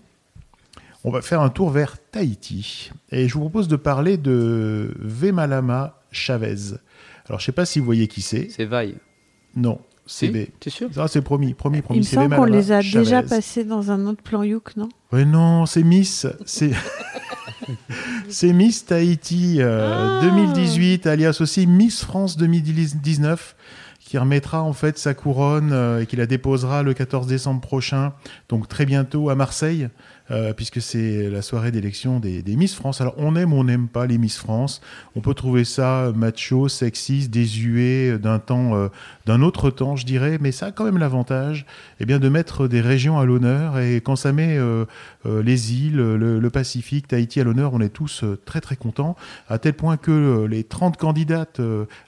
[1.04, 2.90] On va faire un tour vers Tahiti.
[3.12, 6.78] Et je vous propose de parler de Vemalama Chavez.
[7.28, 8.48] Alors je sais pas si vous voyez qui c'est.
[8.50, 8.96] C'est Vaille.
[9.54, 10.46] Non, c'est Si B.
[10.60, 12.00] T'es sûr Ça c'est promis, promis, Il promis.
[12.00, 13.28] me c'est semble qu'on les a déjà Chavez.
[13.28, 14.88] passés dans un autre plan Youk, non?
[15.12, 16.26] Ouais, non, c'est Miss.
[16.46, 16.70] C'est.
[18.28, 20.24] c'est Miss Tahiti euh, Ah.
[20.24, 23.56] 2018, alias aussi Miss France 2019,
[24.00, 28.12] qui remettra en fait sa couronne euh, et qui la déposera le 14 décembre prochain,
[28.48, 29.88] donc très bientôt à Marseille.
[30.32, 33.00] euh, puisque c'est la soirée d'élection des, des Miss France.
[33.00, 34.80] Alors on aime ou on n'aime pas les Miss France?
[35.14, 38.88] On peut trouver ça macho, sexiste, désuet, d'un temps, euh,
[39.26, 41.66] d'un autre temps, je dirais, mais ça a quand même l'avantage,
[41.98, 43.78] eh bien, de mettre des régions à l'honneur.
[43.80, 44.84] Et quand ça met euh,
[45.26, 49.16] euh, les îles, le, Pacifique, Tahiti à l'honneur, on est tous euh, très très contents,
[49.48, 51.60] à tel point que les 30 candidates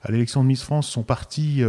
[0.02, 1.62] à l'élection de Miss France sont parties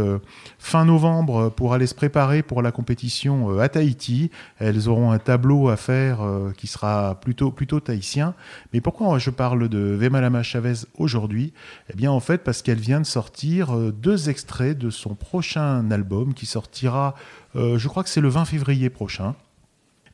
[0.58, 4.30] fin novembre pour aller se préparer pour la compétition à Tahiti.
[4.58, 6.20] Elles auront un tableau à faire
[6.56, 8.34] qui sera plutôt, plutôt tahitien.
[8.72, 11.52] Mais pourquoi je parle de Vemalama Chavez aujourd'hui?
[11.92, 16.34] Eh bien en fait parce qu'elle vient de sortir deux extraits de son prochain album
[16.34, 17.14] qui sortira,
[17.56, 19.34] euh, je crois que c'est le 20 février prochain.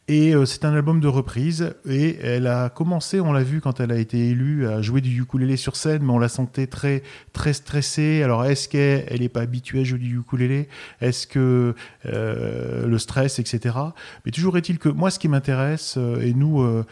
[0.09, 3.81] Et euh, c'est un album de reprise et elle a commencé, on l'a vu quand
[3.81, 7.03] elle a été élue, à jouer du ukulélé sur scène, mais on la sentait très
[7.33, 8.23] très stressée.
[8.23, 10.69] Alors est-ce qu'elle n'est pas habituée à jouer du ukulélé?
[11.01, 11.75] Est-ce que
[12.07, 13.75] euh, le stress, etc.
[14.25, 16.85] Mais toujours est-il que moi, ce qui m'intéresse euh, et nous euh,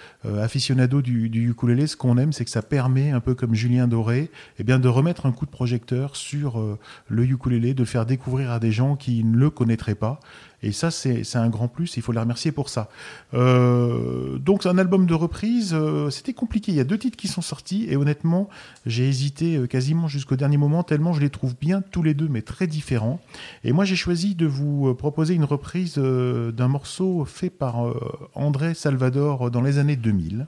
[0.42, 3.86] aficionados du, du ukulélé, ce qu'on aime, c'est que ça permet, un peu comme Julien
[3.86, 8.06] Doré, eh bien de remettre un coup de projecteur sur le ukulélé, de le faire
[8.06, 10.18] découvrir à des gens qui ne le connaîtraient pas.
[10.64, 12.88] Et ça, c'est un grand plus, il faut les remercier pour ça.
[13.34, 16.72] Euh, donc, un album de reprise, euh, c'était compliqué.
[16.72, 18.48] Il y a deux titres qui sont sortis, et honnêtement,
[18.86, 22.28] j'ai hésité euh, quasiment jusqu'au dernier moment, tellement je les trouve bien tous les deux,
[22.28, 23.20] mais très différents.
[23.62, 27.92] Et moi, j'ai choisi de vous proposer une reprise d'un morceau fait par
[28.34, 30.46] André Salvador dans les années 2000.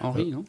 [0.00, 0.44] Henri, non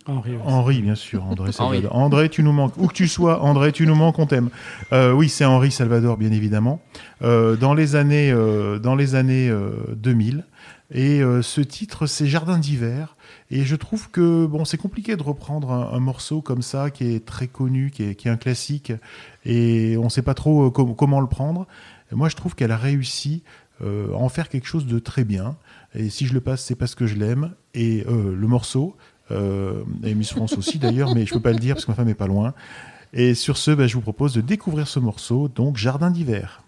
[0.46, 1.78] Henri, bien sûr, André Henri.
[1.82, 1.96] Salvador.
[1.96, 2.74] André, tu nous manques.
[2.78, 4.50] Où que tu sois, André, tu nous manques, on t'aime.
[4.94, 6.82] Euh, oui, c'est Henri Salvador, bien évidemment.
[7.24, 10.46] Euh, dans les années, euh, dans les années euh, 2000.
[10.92, 13.16] Et euh, ce titre, c'est Jardin d'hiver.
[13.52, 17.14] Et je trouve que bon, c'est compliqué de reprendre un, un morceau comme ça, qui
[17.14, 18.92] est très connu, qui est, qui est un classique,
[19.46, 21.68] et on ne sait pas trop euh, com- comment le prendre.
[22.12, 23.44] Et moi, je trouve qu'elle a réussi
[23.84, 25.56] euh, à en faire quelque chose de très bien.
[25.96, 27.52] Et si je le passe, c'est parce que je l'aime.
[27.76, 29.00] Et euh, le morceau, euh,
[29.32, 32.10] et Miss France aussi d'ailleurs, mais je peux pas le dire parce que ma femme
[32.10, 32.54] est pas loin.
[33.14, 36.62] Et sur ce, bah, je vous propose de découvrir ce morceau, donc Jardin d'hiver.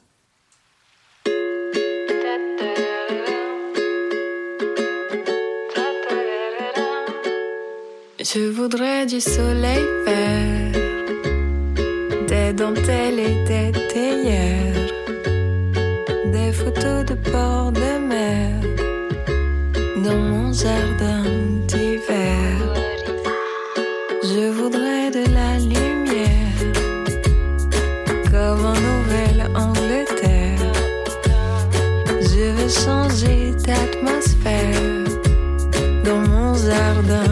[8.19, 10.71] Je voudrais du soleil vert,
[12.27, 14.91] des dentelles et des théières,
[16.31, 18.61] des photos de port de mer
[20.03, 21.23] dans mon jardin
[32.71, 35.03] changer d'atmosphère
[36.05, 37.30] dans mon jardin.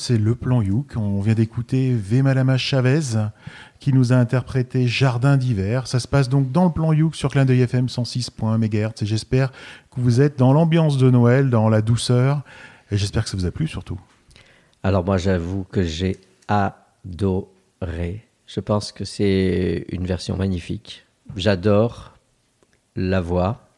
[0.00, 0.94] C'est le plan Youk.
[0.96, 3.28] On vient d'écouter Vemalama Chavez
[3.78, 5.86] qui nous a interprété Jardin d'hiver.
[5.86, 9.02] Ça se passe donc dans le plan Youk sur Clin d'œil FM 106.1 MHz.
[9.02, 9.52] Et j'espère
[9.90, 12.42] que vous êtes dans l'ambiance de Noël, dans la douceur.
[12.90, 14.00] Et j'espère que ça vous a plu surtout.
[14.82, 16.16] Alors moi, j'avoue que j'ai
[16.48, 18.26] adoré.
[18.46, 21.06] Je pense que c'est une version magnifique.
[21.36, 22.14] J'adore
[22.96, 23.68] la voix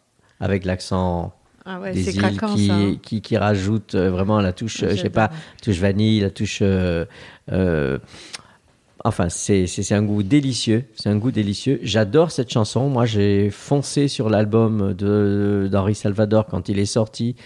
[0.41, 1.35] avec l'accent
[1.65, 2.75] Ah ouais, des îles craquant qui, ça.
[2.75, 2.97] hein.
[3.03, 5.31] qui, qui rajoute euh, vraiment la touche, euh, je sais pas,
[5.63, 6.59] touche vanille, la touche.
[6.63, 7.05] euh,
[7.53, 7.99] euh,
[9.05, 10.85] enfin, c'est un goût délicieux.
[10.95, 11.81] C'est un goût délicieux.
[11.83, 12.89] J'adore cette chanson.
[12.89, 17.37] Moi, j'ai foncé sur l'album de- d'Henri Salvador quand il est sorti.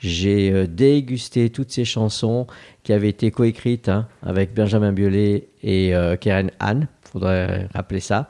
[0.00, 2.46] J'ai euh, dégusté toutes ces chansons
[2.84, 6.86] qui avaient été coécrites hein, avec Benjamin Biolay et euh, Karen Anne.
[7.02, 8.28] Faudrait rappeler ça.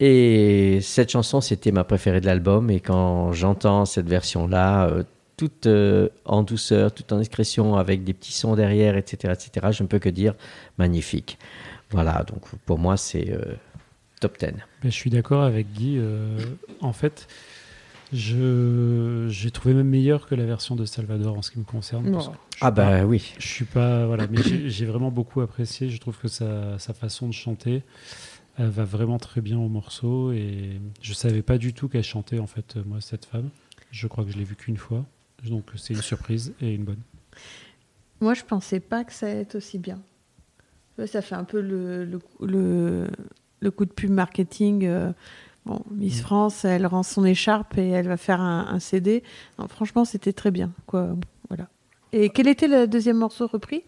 [0.00, 2.70] Et cette chanson, c'était ma préférée de l'album.
[2.70, 5.02] Et quand j'entends cette version-là, euh,
[5.36, 9.82] toute euh, en douceur, toute en discrétion, avec des petits sons derrière, etc., etc., je
[9.82, 10.34] ne peux que dire
[10.78, 11.38] magnifique.
[11.90, 13.54] Voilà, donc pour moi, c'est euh,
[14.20, 14.46] top 10.
[14.48, 15.96] Ben, je suis d'accord avec Guy.
[15.98, 16.38] euh,
[16.80, 17.26] en fait,
[18.12, 22.10] je j'ai trouvé même meilleur que la version de Salvador en ce qui me concerne.
[22.12, 23.34] parce que Ah pas- bah oui.
[23.38, 25.88] Je suis pas voilà, mais j'ai j'ai vraiment beaucoup apprécié.
[25.90, 27.82] Je trouve que sa, sa façon de chanter
[28.58, 32.38] elle va vraiment très bien au morceau et je savais pas du tout qu'elle chantait
[32.38, 33.50] en fait moi cette femme.
[33.90, 35.04] Je crois que je l'ai vue qu'une fois,
[35.44, 37.00] donc c'est une surprise et une bonne.
[38.20, 40.00] Moi, je pensais pas que ça allait être aussi bien.
[41.06, 43.06] Ça fait un peu le, le, le,
[43.60, 44.86] le coup de pub marketing.
[44.86, 45.12] euh,
[45.66, 49.22] bon, Miss France, elle rend son écharpe et elle va faire un, un CD.
[49.58, 50.72] Non, franchement, c'était très bien.
[50.86, 51.14] Quoi.
[51.48, 51.68] Voilà.
[52.12, 53.82] Et quel était le deuxième morceau repris?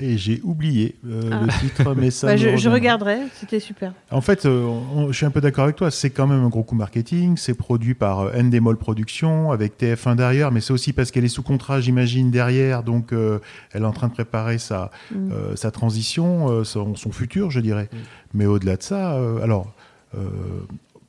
[0.00, 1.40] Et j'ai oublié euh, Ah.
[1.44, 3.92] le titre, mais ça Bah, je, regarderai, c'était super.
[4.10, 5.90] En fait, euh, on- je suis un peu d'accord avec toi.
[5.92, 7.36] C'est quand même un gros coup marketing.
[7.36, 11.28] C'est produit par euh, Endemol Productions avec TF1 derrière, mais c'est aussi parce qu'elle est
[11.28, 12.82] sous contrat, j'imagine, derrière.
[12.82, 13.38] Donc, euh,
[13.72, 15.30] elle est en train de préparer sa, Mm.
[15.32, 17.88] euh, sa transition, euh, son, son futur, je dirais.
[18.32, 19.72] Mais au-delà de ça, euh, alors.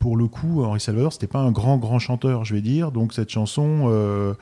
[0.06, 2.92] Pour le coup, Henri Salvador, c'était pas un grand, grand chanteur, je vais dire.
[2.92, 4.36] Donc cette chanson, euh,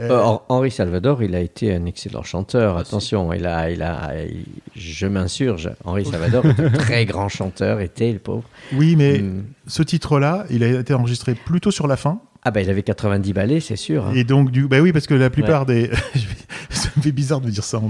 [0.00, 2.78] elle- Euh, Hen- Henri Salvador, il a été un excellent chanteur.
[2.78, 5.68] Attention, il a, il a, il- je m'insurge.
[5.84, 8.44] Henri Salvador un très grand chanteur, était le pauvre.
[8.72, 9.42] oui, mais Hmm.
[9.66, 12.18] ce titre-là, il a été enregistré plutôt sur la fin.
[12.44, 14.06] Ah bah il avait 90 ballets, c'est sûr.
[14.06, 14.12] hein.
[14.16, 15.90] Et donc, du, bah oui, parce que la plupart des.
[16.70, 17.80] ça me fait bizarre de dire ça,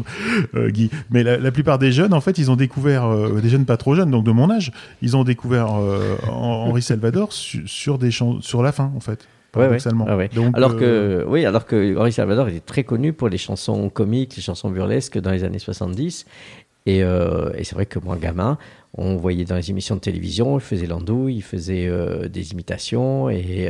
[0.55, 0.91] euh, Guy.
[1.11, 3.07] Mais la, la plupart des jeunes, en fait, ils ont découvert.
[3.07, 6.29] euh, des jeunes pas trop jeunes, donc de mon âge, ils ont découvert euh, Hen-
[6.31, 9.27] Henri Salvador su- sur, des sur la fin, en fait.
[9.55, 9.65] Ouais, ouais.
[9.67, 10.07] paradoxalement.
[10.09, 10.29] Ah ouais.
[10.35, 13.89] Donc, alors euh, que oui, alors que Henri Salvador était très connu pour les chansons
[13.89, 16.27] comiques, les chansons burlesques dans les années 70.
[16.85, 18.59] Et, euh, et c'est vrai que moi, gamin,
[18.95, 23.31] on voyait dans les émissions de télévision, il faisait l'andouille, il faisait euh, des imitations.
[23.31, 23.69] Et,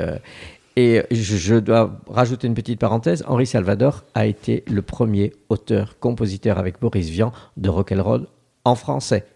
[0.76, 3.24] et je, dois rajouter une petite parenthèse.
[3.26, 8.26] Henri Salvador a été le premier auteur-compositeur avec Boris Vian de rock'n'roll
[8.64, 9.26] en français.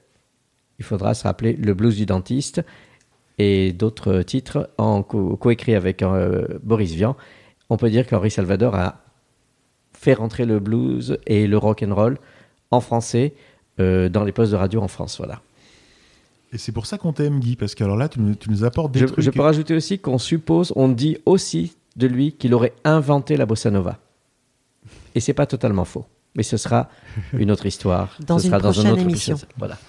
[0.78, 2.62] Il faudra se rappeler Le blues du dentiste
[3.38, 7.16] et d'autres titres en co- avec euh, Boris Vian.
[7.68, 9.02] On peut dire qu'Henri Salvador a
[9.92, 12.18] fait rentrer le blues et le rock and roll
[12.70, 13.34] en français
[13.80, 15.18] euh, dans les postes de radio en France.
[15.18, 15.40] Voilà.
[16.52, 18.64] Et c'est pour ça qu'on t'aime, Guy, parce que alors là, tu nous, tu nous
[18.64, 19.20] apportes des Je, trucs.
[19.24, 23.46] je peux rajouter aussi qu'on suppose, on dit aussi de lui qu'il aurait inventé la
[23.46, 23.98] bossa nova.
[25.14, 26.04] Et c'est pas totalement faux.
[26.36, 26.90] Mais ce sera
[27.32, 28.14] une autre histoire.
[28.26, 29.34] Dans ce une sera dans un prochaine autre émission.
[29.34, 29.50] épisode.
[29.58, 29.78] Voilà.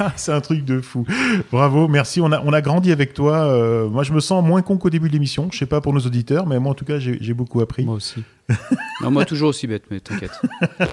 [0.00, 1.06] Ah, c'est un truc de fou.
[1.52, 2.20] Bravo, merci.
[2.20, 3.44] On a, on a grandi avec toi.
[3.44, 5.48] Euh, moi, je me sens moins con qu'au début de l'émission.
[5.52, 7.84] Je sais pas pour nos auditeurs, mais moi, en tout cas, j'ai j'ai beaucoup appris.
[7.84, 8.24] Moi aussi.
[9.02, 10.32] Non, moi toujours aussi bête, mais t'inquiète.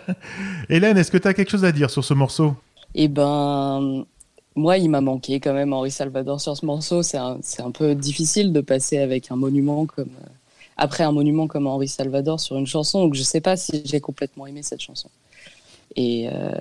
[0.70, 2.56] Hélène, est-ce que tu as quelque chose à dire sur ce morceau?
[2.94, 4.06] Eh ben,
[4.56, 7.04] moi, il m'a manqué quand même Henri Salvador sur ce morceau.
[7.04, 10.28] C'est un, c'est un peu difficile de passer avec un monument comme euh,
[10.78, 13.02] après un monument comme Henri Salvador sur une chanson.
[13.04, 15.10] Donc, je sais pas si j'ai complètement aimé cette chanson.
[15.96, 16.52] Et, euh,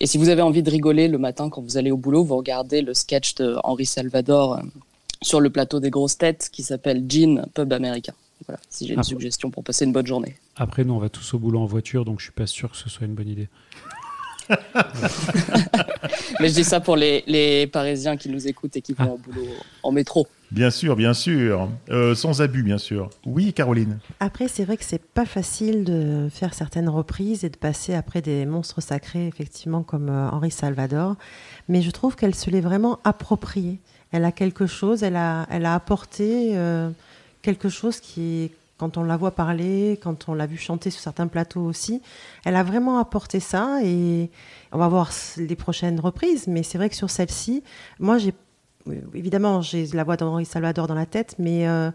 [0.00, 2.36] et si vous avez envie de rigoler le matin quand vous allez au boulot, vous
[2.36, 4.60] regardez le sketch de Henri Salvador euh,
[5.20, 8.14] sur le plateau des grosses têtes qui s'appelle Gin Pub américain.
[8.46, 9.04] Voilà, si j'ai une Ah.
[9.04, 10.34] suggestion pour passer une bonne journée.
[10.56, 12.76] Après, nous, on va tous au boulot en voiture, donc je suis pas sûr que
[12.76, 13.48] ce soit une bonne idée.
[16.40, 19.18] Mais je dis ça pour les, les Parisiens qui nous écoutent et qui vont au
[19.18, 19.46] boulot
[19.82, 20.26] en métro.
[20.52, 21.70] Bien sûr, bien sûr.
[21.88, 23.08] Euh, sans abus, bien sûr.
[23.24, 23.98] Oui, Caroline.
[24.20, 28.20] Après, c'est vrai que c'est pas facile de faire certaines reprises et de passer après
[28.20, 31.16] des monstres sacrés, effectivement, comme euh, Henri Salvador.
[31.68, 33.78] Mais je trouve qu'elle se l'est vraiment appropriée.
[34.10, 36.90] Elle a quelque chose, elle a, elle a apporté euh,
[37.40, 38.50] quelque chose qui,
[38.82, 42.02] quand on la voit parler, quand on l'a vu chanter sur certains plateaux aussi,
[42.44, 43.78] elle a vraiment apporté ça.
[43.84, 44.28] Et
[44.72, 46.48] on va voir les prochaines reprises.
[46.48, 47.62] Mais c'est vrai que sur celle-ci,
[48.00, 48.34] moi, j'ai
[48.88, 51.92] euh, évidemment, j'ai la voix d'Henri Salvador dans la tête, mais, euh,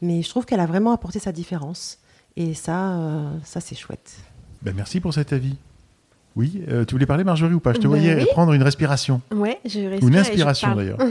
[0.00, 1.98] mais je trouve qu'elle a vraiment apporté sa différence.
[2.36, 4.18] Et ça, euh, ça c'est chouette.
[4.62, 5.56] Ben, merci pour cet avis.
[6.36, 7.72] Oui, euh, tu voulais parler, Marjorie, ou pas?
[7.72, 8.26] Je te Ben voyais oui.
[8.30, 9.22] prendre une respiration.
[9.32, 10.98] Ouais, je respire Ou une inspiration, d'ailleurs.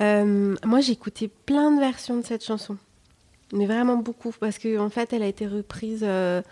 [0.00, 2.76] Euh, moi, j'ai écouté plein de versions de cette chanson.
[3.52, 4.32] Mais vraiment beaucoup.
[4.38, 6.42] Parce qu'en en fait, elle a été reprise euh,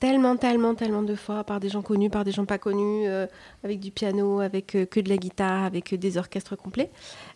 [0.00, 3.26] tellement, tellement, tellement de fois par des gens connus, par des gens pas connus, euh,
[3.62, 6.90] avec du piano, avec euh, que de la guitare, avec des orchestres complets.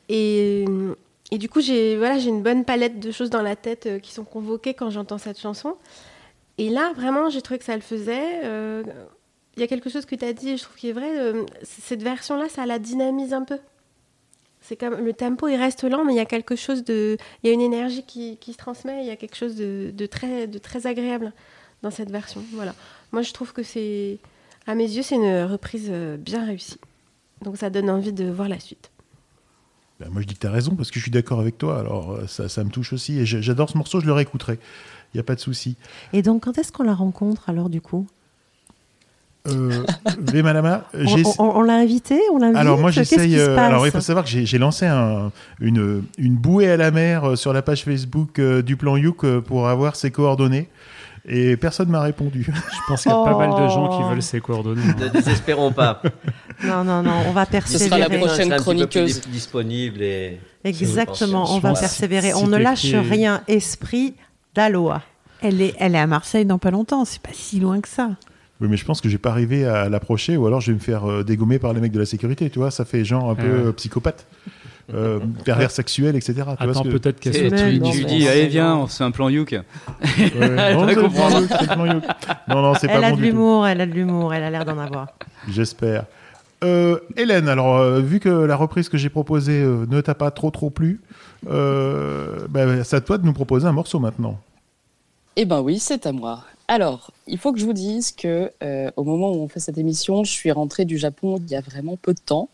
[0.08, 0.64] Et,
[1.30, 4.24] et du coup, j'ai voilà, une bonne palette de choses dans la tête qui sont
[4.24, 5.76] convoquées quand j'entends cette chanson.
[6.58, 8.40] Et là, vraiment, j'ai trouvé que ça le faisait.
[9.56, 11.10] Il y a quelque chose que tu as dit, je trouve qui est vrai.
[11.62, 13.58] cette version-là, ça la dynamise un peu.
[14.68, 17.46] C'est comme le tempo, il reste lent, mais il y a quelque chose de, il
[17.46, 19.00] y a une énergie qui, qui se transmet.
[19.02, 21.32] Il y a quelque chose de, de très, de très agréable
[21.82, 22.42] dans cette version.
[22.52, 22.74] Voilà.
[23.12, 24.18] Moi, je trouve que c'est,
[24.66, 26.80] à mes yeux, c'est une reprise euh, bien réussie.
[27.42, 28.90] Donc, ça donne envie de voir la suite.
[30.00, 31.78] Ben, moi, je dis que tu as raison, parce que je suis d'accord avec toi.
[31.78, 33.20] Alors, euh, ça, ça me touche aussi.
[33.20, 34.58] Et j'adore ce morceau, je le réécouterai.
[35.14, 35.76] Il n'y a pas de souci.
[36.12, 38.08] Et donc, quand est-ce qu'on la rencontre alors, du coup?
[39.48, 39.84] Euh,
[40.20, 43.38] Vémalama, On, j'ai- on- on l'a invité On l'invite Alors moi j'essaye.
[43.38, 45.30] euh, alors il faut savoir que j'ai lancé un-
[45.60, 49.24] une, une bouée à la mer euh, sur la page Facebook euh, du plan Youk
[49.24, 50.68] euh, pour avoir ses coordonnées
[51.28, 52.46] et personne m'a répondu.
[52.72, 54.08] Je pense qu'il y a pas mal de gens qui Oh.
[54.10, 54.82] veulent ses coordonnées.
[54.88, 54.96] hein.
[55.00, 56.02] Ne désespérons pas.
[56.64, 58.18] Non, non, non, on va sera la persévérer.
[58.18, 59.20] prochaine Un petit peu plus chroniqueuse.
[59.20, 62.32] dis- disponible et Exactement, on va persévérer.
[62.32, 63.42] On si ne lâche rien.
[63.46, 64.14] Esprit
[64.54, 65.02] d'Aloha.
[65.42, 68.10] Elle est, elle est à Marseille dans pas longtemps, c'est pas si loin que ça.
[68.60, 70.80] Oui mais je pense que j'ai pas arrivé à l'approcher ou alors je vais me
[70.82, 72.48] faire euh, dégommer par les mecs de la sécurité.
[72.50, 73.66] Tu vois, ça fait genre un peu Ouais.
[73.66, 74.26] euh, psychopathe,
[74.94, 76.42] euh, pervers sexuel, etc.
[76.58, 79.10] Attends, ce que- peut-être qu'elle tu, non, tu dis, allez viens, on se fait un
[79.10, 79.52] plan Youk.
[79.52, 80.74] Ouais.
[81.76, 82.00] Non.
[82.48, 84.50] Non non c'est pas Elle a bon de l'humour, elle a de l'humour, elle a
[84.50, 85.08] l'air d'en avoir.
[85.48, 86.04] J'espère.
[86.64, 90.30] Euh, Hélène, alors euh, vu que la reprise que j'ai proposée euh, ne t'a pas
[90.30, 91.00] trop trop plu,
[91.50, 94.40] euh, bah, c'est à toi de nous proposer un morceau maintenant.
[95.36, 96.40] Eh ben oui, c'est à moi.
[96.68, 99.78] Alors, il faut que je vous dise que euh, au moment où on fait cette
[99.78, 102.48] émission, je suis rentrée du Japon il y a vraiment peu de temps.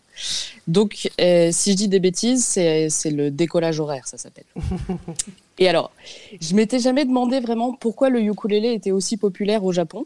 [0.66, 4.44] Donc, euh, si je dis des bêtises, c'est le décollage horaire, ça s'appelle.
[5.58, 5.92] Et alors,
[6.40, 10.04] je m'étais jamais demandé vraiment pourquoi le ukulélé était aussi populaire au Japon.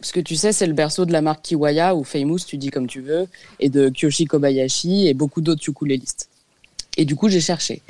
[0.00, 2.70] Parce que tu sais, c'est le berceau de la marque Kiwaya ou Famous, tu dis
[2.70, 3.28] comme tu veux,
[3.60, 6.28] et de Kyoshi Kobayashi et beaucoup d'autres ukulélistes.
[6.96, 7.82] Et du coup, j'ai cherché.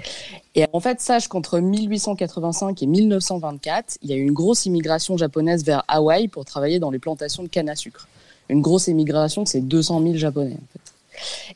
[0.55, 5.17] Et en fait, sache qu'entre 1885 et 1924, il y a eu une grosse immigration
[5.17, 8.07] japonaise vers Hawaï pour travailler dans les plantations de canne à sucre.
[8.49, 10.55] Une grosse immigration, c'est 200 000 Japonais.
[10.55, 10.93] En fait.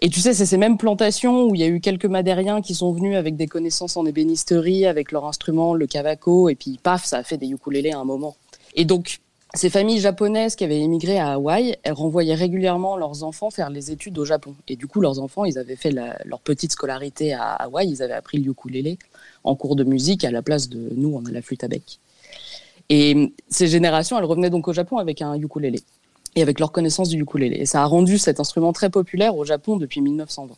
[0.01, 2.74] Et tu sais, c'est ces mêmes plantations où il y a eu quelques madériens qui
[2.74, 7.05] sont venus avec des connaissances en ébénisterie, avec leur instrument, le cavaco, et puis paf,
[7.05, 8.36] ça a fait des ukulélés à un moment.
[8.74, 9.20] Et donc,
[9.55, 13.90] ces familles japonaises qui avaient émigré à Hawaï, elles renvoyaient régulièrement leurs enfants faire les
[13.90, 14.55] études au Japon.
[14.68, 18.12] Et du coup, leurs enfants, ils avaient fait leur petite scolarité à Hawaï, ils avaient
[18.14, 18.99] appris le ukulélé
[19.44, 22.01] en cours de musique à la place de nous, on a la flûte à bec.
[22.88, 25.80] Et ces générations, elles revenaient donc au Japon avec un ukulélé
[26.34, 27.57] et avec leur connaissance du ukulélé.
[27.57, 30.55] Et ça a rendu cet instrument très populaire au Japon depuis 1920.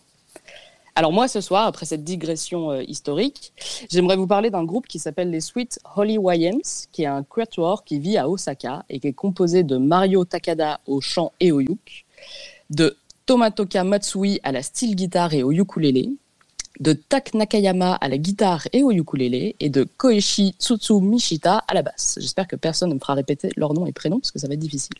[0.98, 3.52] Alors moi, ce soir, après cette digression euh, historique,
[3.88, 7.84] j'aimerais vous parler d'un groupe qui s'appelle les Sweet Holy Wayans, qui est un quatuor
[7.84, 11.60] qui vit à Osaka et qui est composé de Mario Takada au chant et au
[11.60, 12.04] yuk,
[12.70, 12.96] de
[13.26, 16.10] Tomatoka Matsui à la steel guitare et au ukulélé,
[16.80, 21.74] de Tak Nakayama à la guitare et au ukulélé, et de Koichi Tsutsu Mishita à
[21.74, 22.18] la basse.
[22.20, 24.54] J'espère que personne ne me fera répéter leur nom et prénom parce que ça va
[24.54, 24.96] être difficile.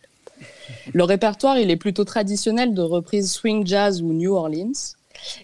[0.93, 4.95] Le répertoire, il est plutôt traditionnel de reprises swing jazz ou New Orleans.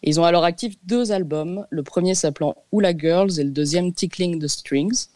[0.03, 3.51] Et ils ont à leur actif deux albums, le premier s'appelant Hula Girls et le
[3.51, 5.07] deuxième Tickling the Strings.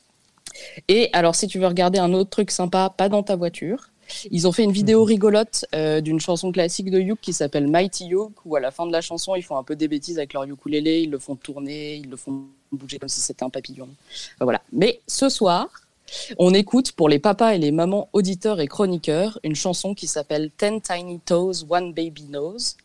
[0.89, 3.91] Et alors, si tu veux regarder un autre truc sympa, pas dans ta voiture,
[4.31, 8.07] ils ont fait une vidéo rigolote euh, d'une chanson classique de Yuk qui s'appelle Mighty
[8.07, 10.33] Yuk, où à la fin de la chanson, ils font un peu des bêtises avec
[10.33, 13.89] leur ukulélé, ils le font tourner, ils le font bouger comme si c'était un papillon.
[14.37, 14.63] Enfin, voilà.
[14.73, 15.69] Mais ce soir,
[16.39, 20.51] on écoute pour les papas et les mamans auditeurs et chroniqueurs une chanson qui s'appelle
[20.57, 22.77] Ten Tiny Toes, One Baby Nose.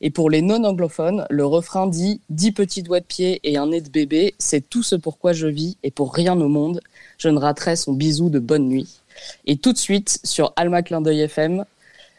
[0.00, 3.80] Et pour les non-anglophones, le refrain dit Dix petits doigts de pied et un nez
[3.80, 6.80] de bébé, c'est tout ce pourquoi je vis et pour rien au monde,
[7.18, 9.00] je ne raterai son bisou de bonne nuit.
[9.46, 11.64] Et tout de suite, sur Alma Clin d'œil FM,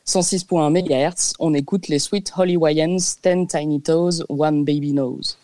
[0.05, 5.37] 106.1 MHz, on écoute les Sweet Holy Wayans, Ten Tiny Toes, One Baby Nose.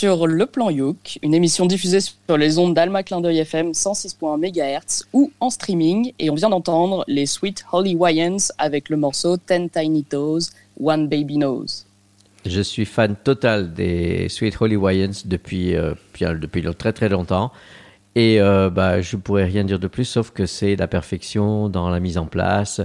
[0.00, 4.38] Sur Le Plan Youk, une émission diffusée sur les ondes d'Alma Clin d'œil FM 106.1
[4.38, 6.14] MHz ou en streaming.
[6.18, 11.06] Et on vient d'entendre les Sweet Holly Wyans avec le morceau Ten Tiny Toes, One
[11.06, 11.84] Baby Nose.
[12.46, 17.52] Je suis fan total des Sweet Holly Wyans depuis, euh, depuis très très longtemps.
[18.14, 21.90] Et euh, bah, je pourrais rien dire de plus, sauf que c'est la perfection dans
[21.90, 22.80] la mise en place.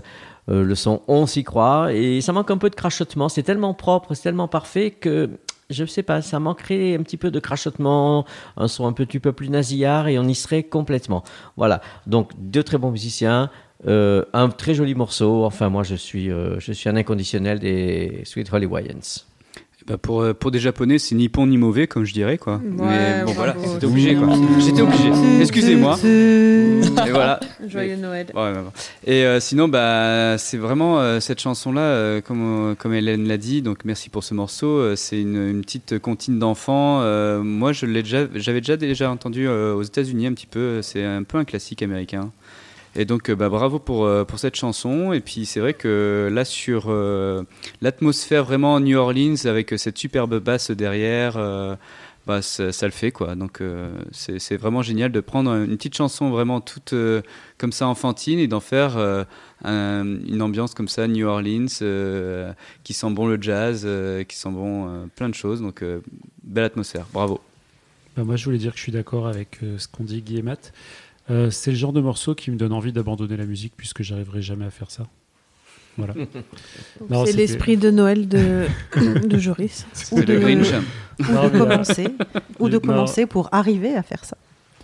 [0.50, 1.94] Euh, le son, on s'y croit.
[1.94, 3.30] Et ça manque un peu de crachotement.
[3.30, 5.30] C'est tellement propre, c'est tellement parfait que
[5.70, 8.26] je ne sais pas, ça manquerait un petit peu de crachotement,
[8.58, 11.24] un son un petit peu plus nasillard et on y serait complètement.
[11.58, 11.82] Voilà.
[12.08, 13.50] Donc, deux très bons musiciens.
[13.88, 15.44] euh, un très joli morceau.
[15.46, 19.26] Enfin, moi, je suis, euh, je suis un inconditionnel des Sweet Holly Wyans.
[19.88, 22.60] Bah pour, euh, pour des japonais, c'est ni bon ni mauvais, comme je dirais, quoi.
[22.64, 24.30] Mais bon, voilà, c'était obligé, quoi.
[24.60, 25.12] J'étais obligé.
[25.42, 26.00] Excusez-moi.
[26.06, 27.40] Et voilà.
[27.68, 28.28] Joyeux Noël.
[28.34, 28.54] Ouais.
[29.06, 33.62] Et euh, sinon, bah, c'est vraiment euh, cette chanson-là, euh, comme, comme Hélène l'a dit.
[33.62, 34.96] Donc, merci pour ce morceau.
[34.96, 37.02] c'est une, une petite comptine d'enfants.
[37.02, 40.82] Euh, moi, je l'ai déjà, j'avais déjà déjà entendu aux États-Unis un petit peu.
[40.82, 42.32] C'est un peu un classique américain.
[42.98, 45.12] Et donc, euh, bah, bravo pour, euh, pour cette chanson.
[45.12, 47.44] Et puis, c'est vrai que là, sur euh,
[47.82, 51.38] l'atmosphère vraiment New Orleans, avec cette superbe basse derrière,
[52.26, 53.36] bah, ça, le fait, quoi.
[53.36, 56.94] Donc, euh, c'est vraiment génial de prendre une petite chanson vraiment toute
[57.58, 61.68] comme ça enfantine et d'en faire un- une ambiance comme ça, New Orleans,
[62.84, 63.88] qui sent bon le jazz,
[64.28, 65.62] qui sent bon plein de choses.
[65.62, 65.84] Donc,
[66.44, 67.06] belle atmosphère.
[67.12, 67.42] Bravo.
[68.16, 70.72] Bah, moi, je voulais dire que je suis d'accord avec ce qu'ont dit Matt.
[71.30, 74.42] Euh, c'est le genre de morceau qui me donne envie d'abandonner la musique puisque j'arriverai
[74.42, 75.08] jamais à faire ça.
[75.98, 76.14] Voilà.
[77.10, 78.66] Non, C'est l'esprit de Noël de,
[79.28, 79.86] de Joris.
[80.12, 80.56] Ou Non, de mais,
[81.30, 82.08] euh, commencer,
[82.60, 82.80] ou de non.
[82.80, 84.38] commencer pour arriver à faire ça.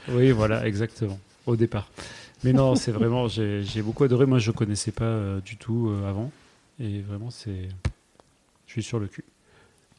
[0.10, 1.90] Oui, voilà, exactement, au départ.
[2.44, 4.26] Mais non, c'est vraiment, j'ai j'ai beaucoup adoré.
[4.26, 6.32] Moi, je connaissais pas euh, du tout euh, avant.
[6.80, 7.70] Et vraiment, c'est.
[8.66, 9.24] Je suis sur le cul.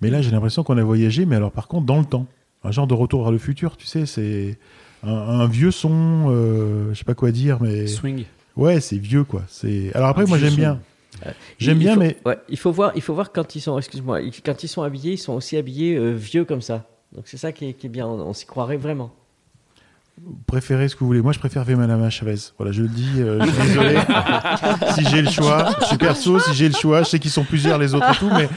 [0.00, 2.26] Mais là, j'ai l'impression qu'on a voyagé, mais alors par contre, dans le temps.
[2.64, 4.56] Un genre de retour vers le futur, tu sais, c'est
[5.02, 7.86] un, un vieux son, euh, je sais pas quoi dire, mais.
[7.86, 8.24] Swing.
[8.56, 9.42] Ouais, c'est vieux, quoi.
[9.48, 9.90] C'est.
[9.94, 10.80] Alors après, Un moi, j'aime bien.
[11.58, 14.20] J'aime bien, faut- mais- ouais, il faut voir, il faut voir quand ils sont, excuse-moi,
[14.44, 16.86] quand ils sont habillés, ils sont aussi habillés euh, vieux comme ça.
[17.14, 18.06] Donc c'est ça qui est, qui est bien.
[18.06, 19.12] On, on s'y croirait vraiment.
[20.46, 21.22] Préférez ce que vous voulez.
[21.22, 22.34] Moi, je préfère Madame Chavez.
[22.58, 23.08] Voilà, je le dis.
[23.18, 23.98] euh, je suis désolé.
[24.94, 26.38] si j'ai le choix, je suis perso.
[26.38, 28.48] Si j'ai le choix, je sais qu'ils sont plusieurs les autres et tout, mais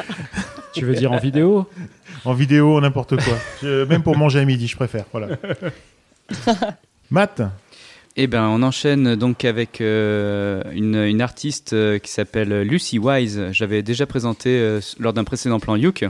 [0.74, 1.68] Tu veux dire en vidéo?
[2.26, 3.36] En vidéo, n'importe quoi.
[3.62, 5.06] Je- même pour manger à midi, je préfère.
[5.12, 5.28] Voilà.
[7.12, 7.42] Matt,
[8.16, 13.52] Eh ben, on enchaîne donc avec euh, une, artiste euh, qui s'appelle Lucy Wise.
[13.52, 16.06] J'avais déjà présenté euh, lors d'un précédent plan Youk.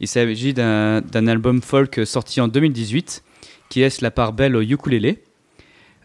[0.00, 3.22] Il s'agit d'un album folk sorti en 2018
[3.68, 5.22] qui laisse la part belle au ukulélé.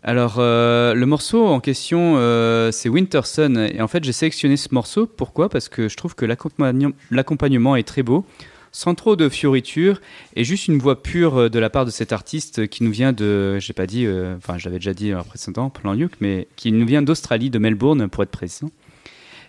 [0.03, 2.15] Alors, le morceau en question,
[2.71, 3.57] c'est Winter Sun.
[3.57, 5.05] Et en fait, j'ai sélectionné ce morceau.
[5.05, 5.49] Pourquoi?
[5.49, 8.25] Parce que je trouve que l'accompagnement est très beau,
[8.71, 10.01] sans trop de fioritures,
[10.35, 13.11] et juste une voix pure euh, de la part de cet artiste qui nous vient
[13.11, 15.71] de, j'ai pas dit, euh, enfin, j'avais déjà dit en précédent,
[16.19, 18.65] mais qui nous vient d'Australie, de Melbourne, pour être précis.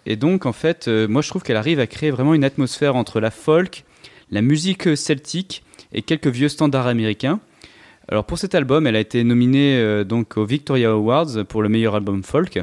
[0.06, 2.96] Et donc, en fait, euh, moi, je trouve qu'elle arrive à créer vraiment une atmosphère
[2.96, 3.84] entre la folk,
[4.30, 5.62] la musique celtique
[5.92, 7.38] et quelques vieux standards américains.
[8.08, 11.94] Alors pour cet album, elle a été nominée donc aux Victoria Awards pour le meilleur
[11.94, 12.60] album folk.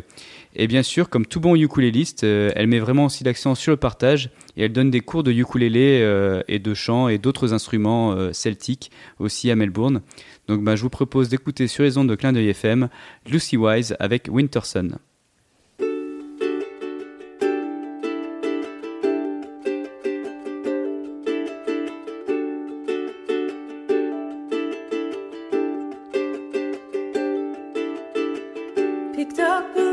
[0.55, 3.77] Et bien sûr, comme tout bon ukuléliste, euh, elle met vraiment aussi l'accent sur le
[3.77, 8.13] partage et elle donne des cours de ukulélé euh, et de chant et d'autres instruments
[8.13, 10.01] euh, celtiques aussi à Melbourne.
[10.47, 12.89] Donc bah, je vous propose d'écouter sur les ondes de Clin d'œil FM
[13.29, 14.97] Lucy Wise avec Winterson.
[29.15, 29.88] Picked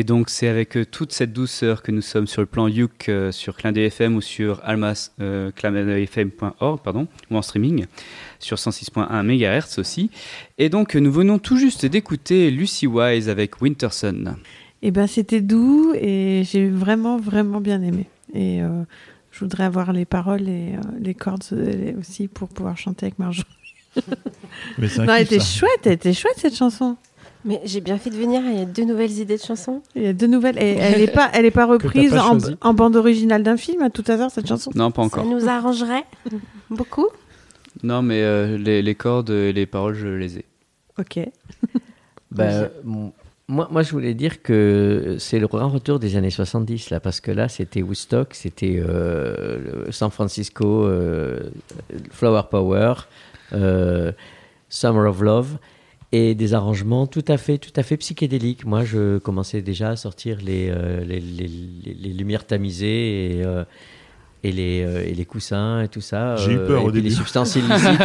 [0.00, 3.10] Et donc c'est avec euh, toute cette douceur que nous sommes sur le plan Youk
[3.10, 5.50] euh, sur Clin FM ou sur almas euh,
[6.82, 7.84] pardon ou en streaming
[8.38, 10.10] sur 106.1 MHz aussi.
[10.56, 14.36] Et donc nous venons tout juste d'écouter Lucy Wise avec Winterson.
[14.80, 18.06] Et ben c'était doux et j'ai vraiment vraiment bien aimé.
[18.32, 18.84] Et euh,
[19.32, 21.44] je voudrais avoir les paroles et euh, les cordes
[21.98, 23.46] aussi pour pouvoir chanter avec Marjorie.
[24.78, 25.58] Mais c'est un non, elle était ça.
[25.58, 26.96] chouette, elle était chouette cette chanson.
[27.44, 29.82] Mais j'ai bien fait de venir, il y a deux nouvelles idées de chansons.
[29.94, 30.58] Il y a deux nouvelles.
[30.58, 33.90] Et elle n'est pas, elle est pas reprise pas en, bande originale d'un film à
[33.90, 34.70] tout hasard cette chanson?
[34.74, 35.24] Non, pas encore.
[35.24, 36.04] Ça nous arrangerait
[36.70, 37.08] beaucoup.
[37.82, 40.44] Non, mais euh, les, les cordes et les paroles, je les ai.
[40.98, 41.18] Ok.
[42.32, 43.10] Ben, m-
[43.48, 47.20] moi, moi, je voulais dire que c'est le grand retour des années 70, là, parce
[47.20, 51.50] que là, c'était Woodstock, c'était euh, San Francisco, euh,
[52.12, 52.94] Flower Power,
[53.52, 54.12] euh,
[54.68, 55.58] Summer of Love,
[56.12, 58.64] et des arrangements tout à fait, tout à fait psychédéliques.
[58.64, 63.44] Moi, je commençais déjà à sortir les, euh, les, les- les- les lumières tamisées et,
[63.44, 63.64] euh,
[64.42, 66.34] et, les, euh, et les coussins et tout ça.
[66.36, 67.08] J'ai eu euh, peur et au début.
[67.10, 68.00] Les substances illicites.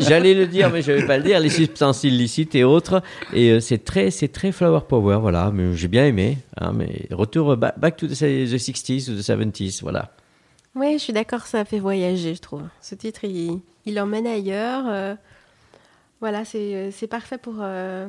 [0.00, 1.38] J'allais le dire, mais je ne vais pas le dire.
[1.38, 3.02] Les substances illicites et autres.
[3.32, 5.50] Et euh, c'est très, c'est très flower power, voilà.
[5.52, 6.38] Mais j'ai bien aimé.
[6.60, 10.10] hein, mais retour back, back to the, the 60s ou the 70s, voilà.
[10.76, 12.62] Oui, je suis d'accord, ça fait voyager, je trouve.
[12.80, 15.16] Ce titre, il, il emmène ailleurs.
[16.24, 18.08] Voilà, c'est euh, c'est parfait pour, euh,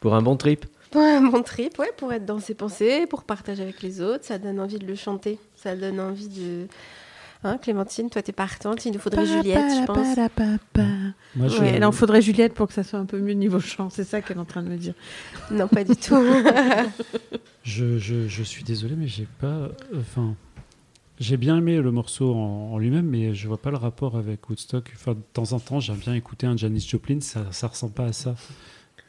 [0.00, 0.66] Pour un bon trip.
[0.90, 4.24] pour un bon trip, ouais, pour être dans ses pensées, pour partager avec les autres.
[4.24, 5.38] Ça donne envie de le chanter.
[5.54, 6.66] Ça donne envie de.
[7.44, 8.84] Hein, Clémentine, toi, t'es partante.
[8.86, 10.16] Il nous faudrait Juliette, je pense.
[11.36, 13.60] Moi, je- Oui, il en faudrait Juliette pour que ça soit un peu mieux niveau
[13.60, 13.88] chant.
[13.90, 14.94] C'est ça qu'elle est en train de me dire.
[15.52, 16.16] Non, pas du tout.
[17.62, 19.68] Je, je, je suis désolé, mais j'ai pas.
[19.96, 20.34] Enfin,
[21.20, 24.48] j'ai bien aimé le morceau en, en lui-même, mais je vois pas le rapport avec
[24.48, 24.90] Woodstock.
[24.94, 28.06] Enfin, de temps en temps, j'aime bien écouter un Janis Joplin, ça, ça ressemble pas
[28.06, 28.34] à ça.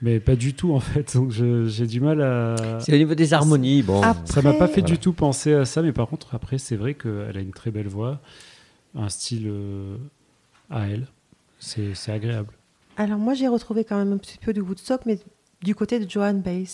[0.01, 1.13] Mais pas du tout, en fait.
[1.15, 2.79] Donc, j'ai du mal à.
[2.79, 4.01] C'est au niveau des harmonies, bon.
[4.25, 4.95] Ça m'a pas fait Voilà.
[4.95, 7.69] du tout penser à ça, mais par contre, après, c'est vrai qu'elle a une très
[7.69, 8.19] belle voix,
[8.95, 9.97] un style euh,
[10.69, 11.07] à elle.
[11.59, 12.53] C'est c'est agréable.
[12.95, 15.19] Alors moi j'ai retrouvé quand même un petit peu de Woodstock, mais
[15.61, 16.67] du côté de Joan Baez.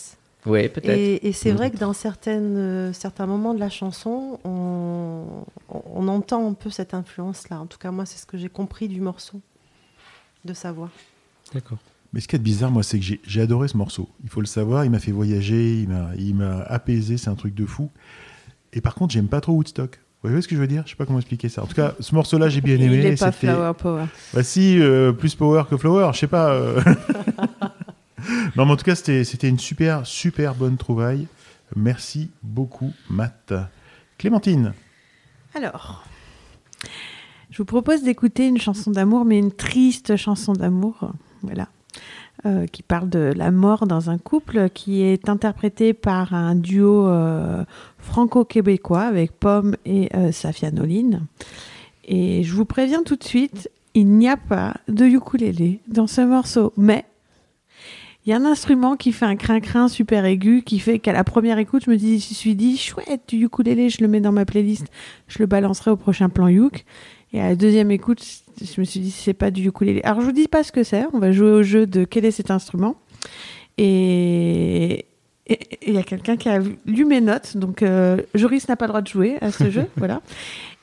[0.46, 0.90] Oui, peut-être.
[0.98, 1.58] Et, et c'est Mhm.
[1.58, 5.24] vrai que dans certaines, euh, certains moments de la chanson, on,
[5.70, 7.60] on- on entend un peu cette influence-là.
[7.60, 9.42] En tout cas, moi, c'est ce que j'ai compris du morceau,
[10.46, 10.90] de sa voix.
[11.54, 11.78] D'accord.
[12.14, 14.08] Mais ce qui est bizarre, moi, c'est que j'ai j'ai adoré ce morceau.
[14.24, 17.36] Il faut le savoir, il m'a fait voyager, il m'a- il m'a apaisé, c'est un
[17.36, 17.90] truc de fou.
[18.74, 20.00] Et par contre, j'aime pas trop Woodstock.
[20.24, 20.82] Vous voyez ce que je veux dire?
[20.86, 21.62] Je sais pas comment expliquer ça.
[21.62, 22.96] En tout cas, ce morceau-là, j'ai bien aimé.
[22.96, 24.06] Il n'est pas C'était- Flower Power.
[24.34, 26.52] Bah si, euh, plus power que flower, je sais pas.
[26.54, 26.80] euh.
[28.56, 31.28] non, mais en tout cas, c'était une super, super bonne trouvaille.
[31.76, 33.54] Merci beaucoup, Matt.
[34.18, 34.74] Clémentine,
[35.56, 36.06] Alors,
[37.50, 41.12] je vous propose d'écouter une chanson d'amour, mais une triste chanson d'amour,
[41.42, 41.68] voilà,
[42.46, 47.08] euh, qui parle de la mort dans un couple, qui est interprétée par un duo
[47.08, 47.66] euh,
[47.98, 50.70] franco-québécois avec Pomme et euh, Safia.
[52.06, 56.22] Et je vous préviens tout de suite, il n'y a pas de ukulélé dans ce
[56.22, 57.06] morceau, mais
[58.26, 61.24] il y a un instrument qui fait un crin-crin super aigu qui fait qu'à la
[61.24, 64.20] première écoute, je me dis, je me suis dit, chouette, du ukulélé, je le mets
[64.20, 64.88] dans ma playlist,
[65.28, 66.86] je le balancerai au prochain plan Youk.
[67.34, 68.26] Et à la deuxième écoute,
[68.60, 70.02] je me suis dit, c'est pas du ukulélé.
[70.04, 72.26] Alors, je vous dis pas ce que c'est, on va jouer au jeu de quel
[72.26, 72.96] est cet instrument.
[73.78, 75.06] Et
[75.86, 78.90] il y a quelqu'un qui a lu mes notes, donc euh, Joris n'a pas le
[78.90, 80.24] droit de jouer à ce jeu, voilà.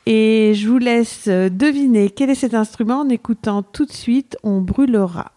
[0.06, 4.60] Et je vous laisse deviner quel est cet instrument en écoutant tout de suite On
[4.60, 5.32] brûlera.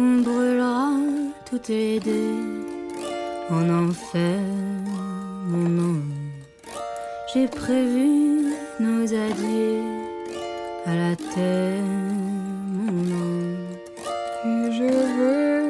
[0.00, 0.90] On brûlera
[1.44, 2.64] toutes les deux
[3.50, 4.38] en enfer,
[5.50, 6.00] mon nom.
[7.34, 9.82] J'ai prévu nos adieux
[10.86, 11.82] à la terre,
[12.76, 13.56] mon nom.
[14.44, 15.64] Et je veux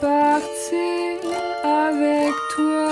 [0.00, 1.30] partir
[1.64, 2.83] avec toi.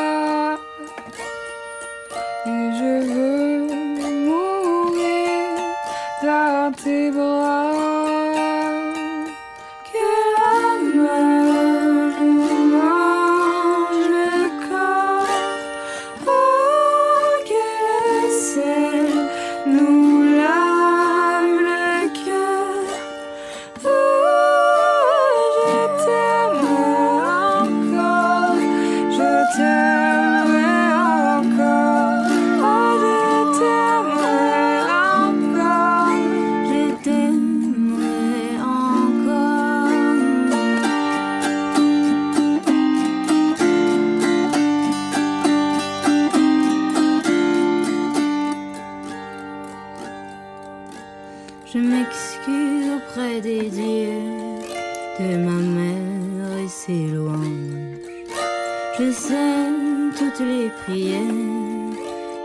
[60.82, 61.20] Prières,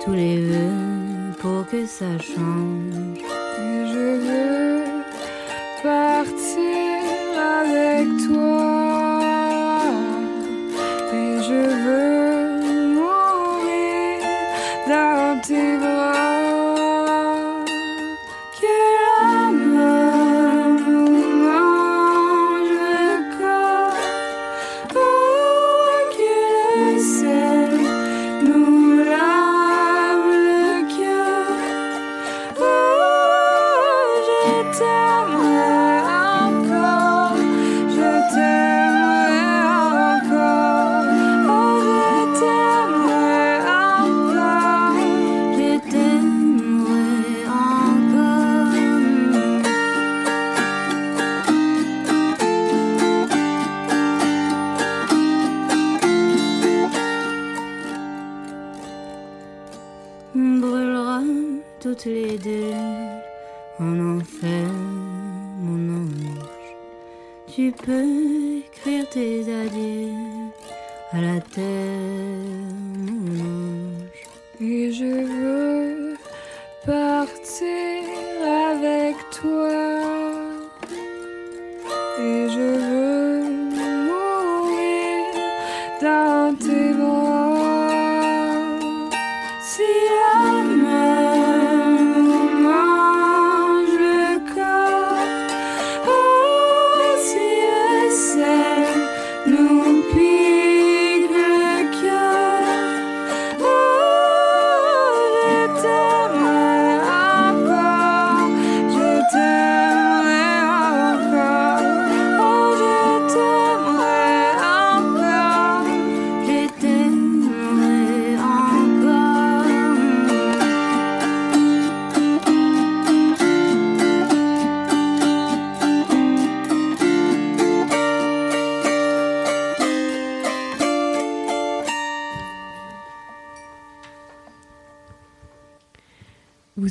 [0.03, 2.86] tous les vœux pour que ça change.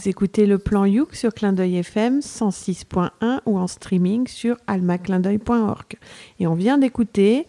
[0.07, 5.97] Vous écoutez le plan Youk sur Clin d'œil FM 106.1 ou en streaming sur almaclindeuil.org.
[6.39, 7.45] Et on vient d'écouter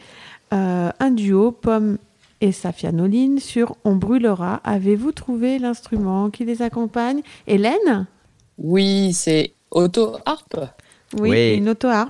[0.56, 2.00] euh, un duo, Pomme
[2.42, 4.56] et Safia Noline, sur On brûlera.
[4.64, 7.22] Avez-vous trouvé l'instrument qui les accompagne?
[7.46, 8.08] Hélène?
[8.58, 10.60] Oui, c'est auto-harpe.
[11.20, 11.54] Oui, Oui.
[11.58, 12.10] une auto-harpe.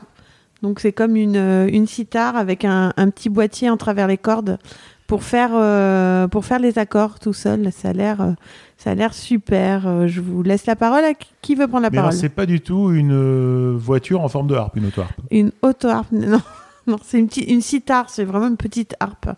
[0.62, 4.18] Donc c'est comme une, euh, une sitar avec un, un petit boîtier en travers les
[4.18, 4.60] cordes
[5.08, 7.72] pour faire, euh, pour faire les accords tout seul.
[7.72, 8.32] Ça a l'air, euh,
[8.78, 9.88] ça a l'air super.
[9.88, 11.03] Euh, je vous laisse la parole.
[11.03, 14.28] À qui- veut prendre la Mais parole c'est pas du tout une euh, voiture en
[14.30, 15.19] forme de harpe, une auto-harpe?
[15.32, 16.41] Une auto-harpe Non,
[16.88, 18.09] non c'est une, petite- une sitar.
[18.09, 19.30] C'est vraiment une petite harpe.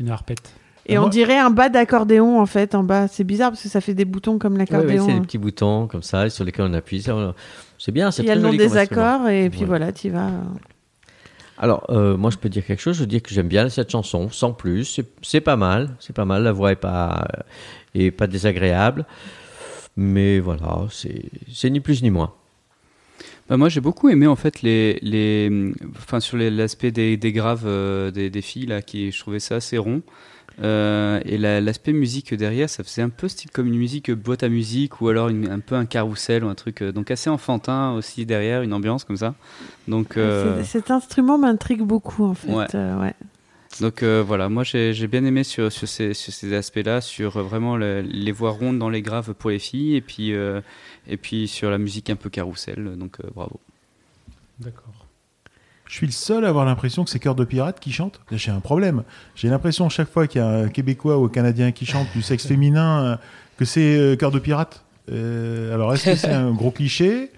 [0.00, 0.52] Une harpette.
[0.86, 3.08] Et Ah, on moi- dirait un bas d'accordéon en fait en bas.
[3.08, 5.04] C'est bizarre parce que ça fait des boutons comme Oui, l'accordéon.
[5.06, 5.22] c'est des hein.
[5.22, 7.04] petits boutons comme ça sur lesquels on appuie.
[7.78, 9.86] C'est bien, c'est Il y a le nom des accords et puis Voilà.
[9.86, 10.30] voilà, tu vas.
[11.60, 12.96] Alors, euh, moi, je peux dire quelque chose.
[12.96, 14.84] Je dis que j'aime bien cette chanson, sans plus.
[14.84, 15.90] C'est- C'est pas mal.
[15.98, 16.44] C'est pas mal.
[16.44, 17.26] La voix est pas,
[17.96, 19.06] euh, est pas désagréable.
[19.96, 22.32] Mais voilà, c'est ni plus ni moins.
[23.48, 25.50] Bah, moi, j'ai beaucoup aimé en fait les, les,
[25.96, 29.56] enfin sur l'aspect des, des graves euh, des, des filles là, qui je trouvais ça
[29.56, 30.02] assez rond.
[30.60, 34.42] Euh, et la- l'aspect musique derrière, ça faisait un peu style comme une musique boîte
[34.42, 37.30] à musique ou alors une- un peu un carrousel ou un truc euh, donc assez
[37.30, 39.34] enfantin aussi derrière, une ambiance comme ça.
[39.86, 42.52] Donc euh, Cet instrument m'intrigue beaucoup en fait.
[42.52, 42.66] Ouais.
[42.74, 43.14] euh, ouais.
[43.80, 48.00] Donc euh, voilà, moi j'ai bien aimé sur, sur ces, aspects-là, sur euh, vraiment le-
[48.00, 50.60] les voix rondes dans les graves pour les filles et puis euh,
[51.06, 52.96] et puis sur la musique un peu carrousel.
[52.96, 53.60] Donc euh, bravo.
[54.58, 55.06] D'accord.
[55.86, 58.20] Je suis le seul à avoir l'impression que c'est Cœur de Pirate qui chante.
[58.32, 59.04] J'ai un problème.
[59.34, 62.20] J'ai l'impression chaque fois qu'il y a un Québécois ou un Canadien qui chante du
[62.22, 63.18] sexe féminin
[63.56, 64.84] que c'est Cœur de Pirate.
[65.10, 67.30] Alors est-ce que c'est un gros cliché?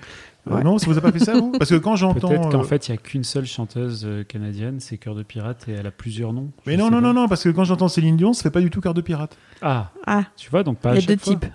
[0.48, 0.62] Euh, Ouais.
[0.64, 1.52] Non, ça vous a pas fait ça vous?
[1.52, 2.28] Parce que quand j'entends.
[2.28, 5.22] Peut-être qu'en euh, fait, il n'y a qu'une seule chanteuse euh, canadienne, c'est Cœur de
[5.22, 6.48] Pirate, et elle a plusieurs noms.
[6.66, 8.70] Mais non, non, non, non, parce que quand j'entends Céline Dion, ça fait pas du
[8.70, 9.36] tout Cœur de Pirate.
[9.60, 10.22] Ah, Ah.
[10.36, 11.34] tu vois, donc pas Il y a deux fois.
[11.34, 11.46] types.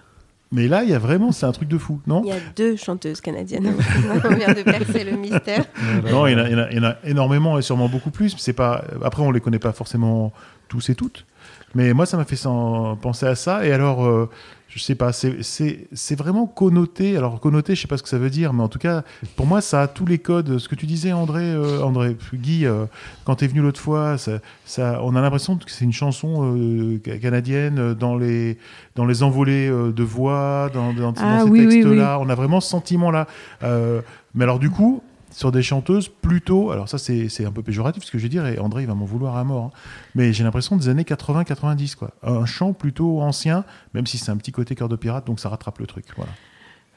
[0.52, 2.22] Mais là, il y a vraiment, c'est un truc de fou, non?
[2.24, 3.74] Il y a deux chanteuses canadiennes.
[4.24, 5.66] On vient de percer le mystère.
[6.10, 7.64] Non, il y, en a, il y en a- il y en a énormément et
[7.64, 8.36] sûrement beaucoup plus.
[8.38, 8.86] C'est pas.
[9.04, 10.32] Après, on les connaît pas forcément
[10.68, 11.26] tous et toutes.
[11.76, 12.42] Mais moi, ça m'a fait
[13.02, 13.66] penser à ça.
[13.66, 14.30] Et alors, euh,
[14.70, 15.42] je sais pas, c'est-
[16.16, 17.16] vraiment connoté.
[17.18, 19.04] Alors, connoté, je sais pas ce que ça veut dire, mais en tout cas,
[19.36, 20.58] pour moi, ça a tous les codes.
[20.58, 22.86] Ce que tu disais, André, euh, André Guy, euh,
[23.26, 26.56] quand tu es venu l'autre fois, ça, ça, on a l'impression que c'est une chanson
[26.58, 28.58] euh, ca- canadienne dans les,
[28.96, 32.18] dans les envolées de voix, dans, dans, dans Ah ces oui, textes-là.
[32.20, 32.26] oui.
[32.26, 33.28] On a vraiment ce sentiment-là.
[34.34, 35.02] Mais alors, du coup,
[35.36, 38.30] sur des chanteuses plutôt, alors ça c'est c'est un peu péjoratif ce que je vais
[38.30, 39.72] dire, et André il va m'en vouloir à mort, hein.
[40.16, 42.12] mais j'ai l'impression des années 80-90, quoi.
[42.24, 45.50] Un chant plutôt ancien, même si c'est un petit côté cœur de pirate, donc ça
[45.50, 46.06] rattrape le truc.
[46.16, 46.32] Voilà.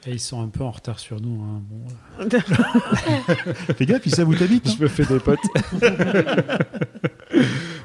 [0.07, 1.43] Et ils sont un peu en retard sur nous.
[1.43, 1.61] hein.
[1.69, 2.29] Bon,
[3.77, 4.67] Fais gaffe, ils savent où t'habites.
[4.67, 4.73] hein.
[4.77, 5.39] Je me fais des potes.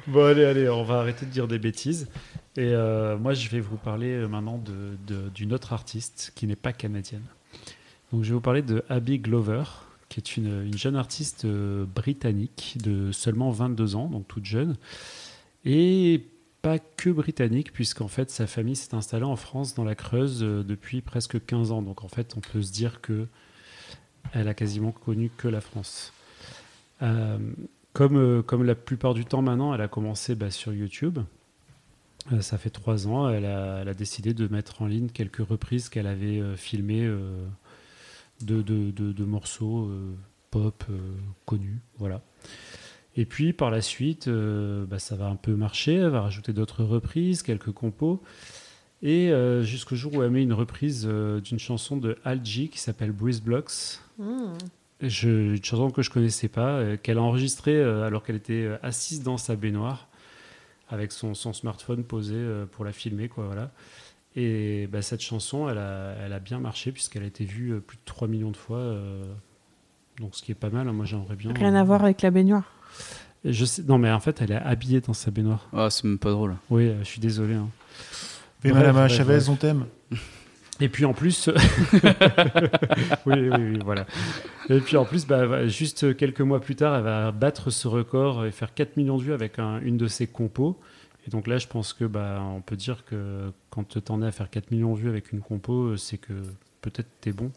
[0.06, 2.08] bon, allez, allez, on va arrêter de dire des bêtises.
[2.56, 6.46] Et euh, moi, je vais vous parler euh, maintenant de- de- d'une autre artiste qui
[6.46, 7.24] n'est pas canadienne.
[8.12, 9.64] Donc, je vais vous parler de Abby Glover,
[10.14, 14.76] qui est une, une jeune artiste euh, britannique de seulement 22 ans, donc toute jeune.
[15.64, 16.24] Et
[16.62, 20.62] pas que britannique, puisqu'en fait, sa famille s'est installée en France, dans la Creuse, euh,
[20.62, 21.82] depuis presque 15 ans.
[21.82, 23.26] Donc, en fait, on peut se dire que
[24.32, 26.12] elle a quasiment connu que la France.
[27.02, 27.38] Euh,
[27.92, 31.18] comme, la plupart du temps maintenant, elle a commencé bah, sur YouTube.
[32.40, 33.28] Ça fait trois ans.
[33.28, 37.06] Elle a, décidé de mettre en ligne quelques reprises qu'elle avait filmées
[38.42, 40.14] de, de- de- de morceaux euh,
[40.50, 40.98] pop euh,
[41.46, 41.80] connus.
[41.98, 42.20] Voilà.
[43.16, 45.94] Et puis par la suite, euh, bah, ça va un peu marcher.
[45.94, 48.20] Elle va rajouter d'autres reprises, quelques compos.
[49.02, 52.68] Et euh, jusqu'au jour où elle met une reprise euh, d'une chanson de Al G
[52.68, 54.00] qui s'appelle Breeze Blocks.
[54.18, 54.54] Hmm.
[55.00, 59.22] Je, une chanson que je connaissais pas, euh, qu'elle a enregistrée alors qu'elle était assise
[59.22, 60.08] dans sa baignoire
[60.88, 62.36] avec son, son smartphone posé
[62.72, 63.70] pour la filmer, quoi, voilà.
[64.36, 67.80] Et bah, cette chanson, elle a, elle a bien marché puisqu'elle a été vue euh,
[67.80, 68.78] plus de 3 millions de fois.
[68.78, 69.22] euh,
[70.20, 71.52] donc ce qui est pas mal, hein, moi j'aimerais bien.
[71.52, 72.64] Rien à voir avec la baignoire.
[73.44, 75.68] Et Je sais, non mais en fait elle est habillée dans sa baignoire.
[75.72, 76.54] Ah, c'est même pas drôle.
[76.70, 77.54] Oui, euh, je suis désolé.
[77.54, 77.68] hein.
[78.64, 79.48] Mais Bref, Madame bref, Chavez, bref.
[79.50, 79.86] on t'aime.
[80.80, 81.48] Et puis en plus,
[83.26, 84.06] oui, oui, oui, voilà.
[84.70, 88.44] Et puis en plus, bah, juste quelques mois plus tard, elle va battre ce record
[88.44, 90.78] et faire 4 millions de vues avec un- une de ses compos.
[91.26, 94.32] Et donc là, je pense que bah, on peut dire que quand t'en es à
[94.32, 96.32] faire 4 millions de vues avec une compo, c'est que
[96.82, 97.50] peut-être t'es bon.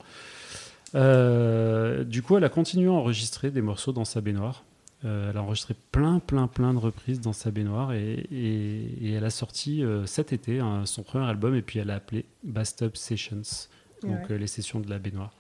[0.96, 4.64] Euh, du coup, elle a continué à enregistrer des morceaux dans sa baignoire.
[5.06, 9.12] Euh, elle a enregistré plein, plein, plein de reprises dans sa baignoire et, et- et
[9.12, 12.26] elle a sorti euh, cet été hein, son premier album et puis elle l'a appelé
[12.44, 13.68] Bathtub Sessions,
[14.02, 14.32] donc Ouais.
[14.32, 15.34] euh, les sessions de la baignoire.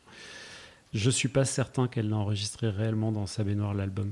[0.93, 4.11] Je suis pas certain qu'elle l'a enregistré réellement dans sa baignoire l'album.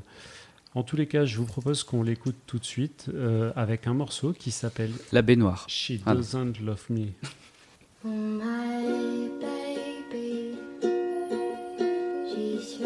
[0.76, 3.94] En tous les cas, je vous propose qu'on l'écoute tout de suite euh, avec un
[3.94, 5.66] morceau qui s'appelle La baignoire.
[5.70, 6.20] She Voilà.
[6.20, 7.08] Doesn't Love Me.
[8.04, 10.56] My baby,
[12.30, 12.78] she's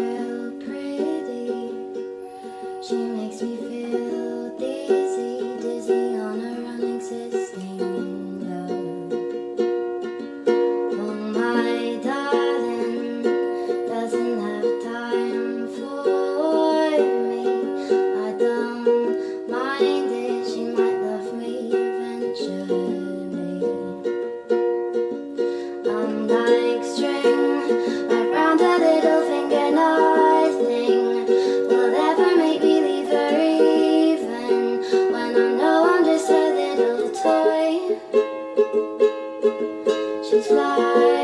[40.80, 41.19] sky.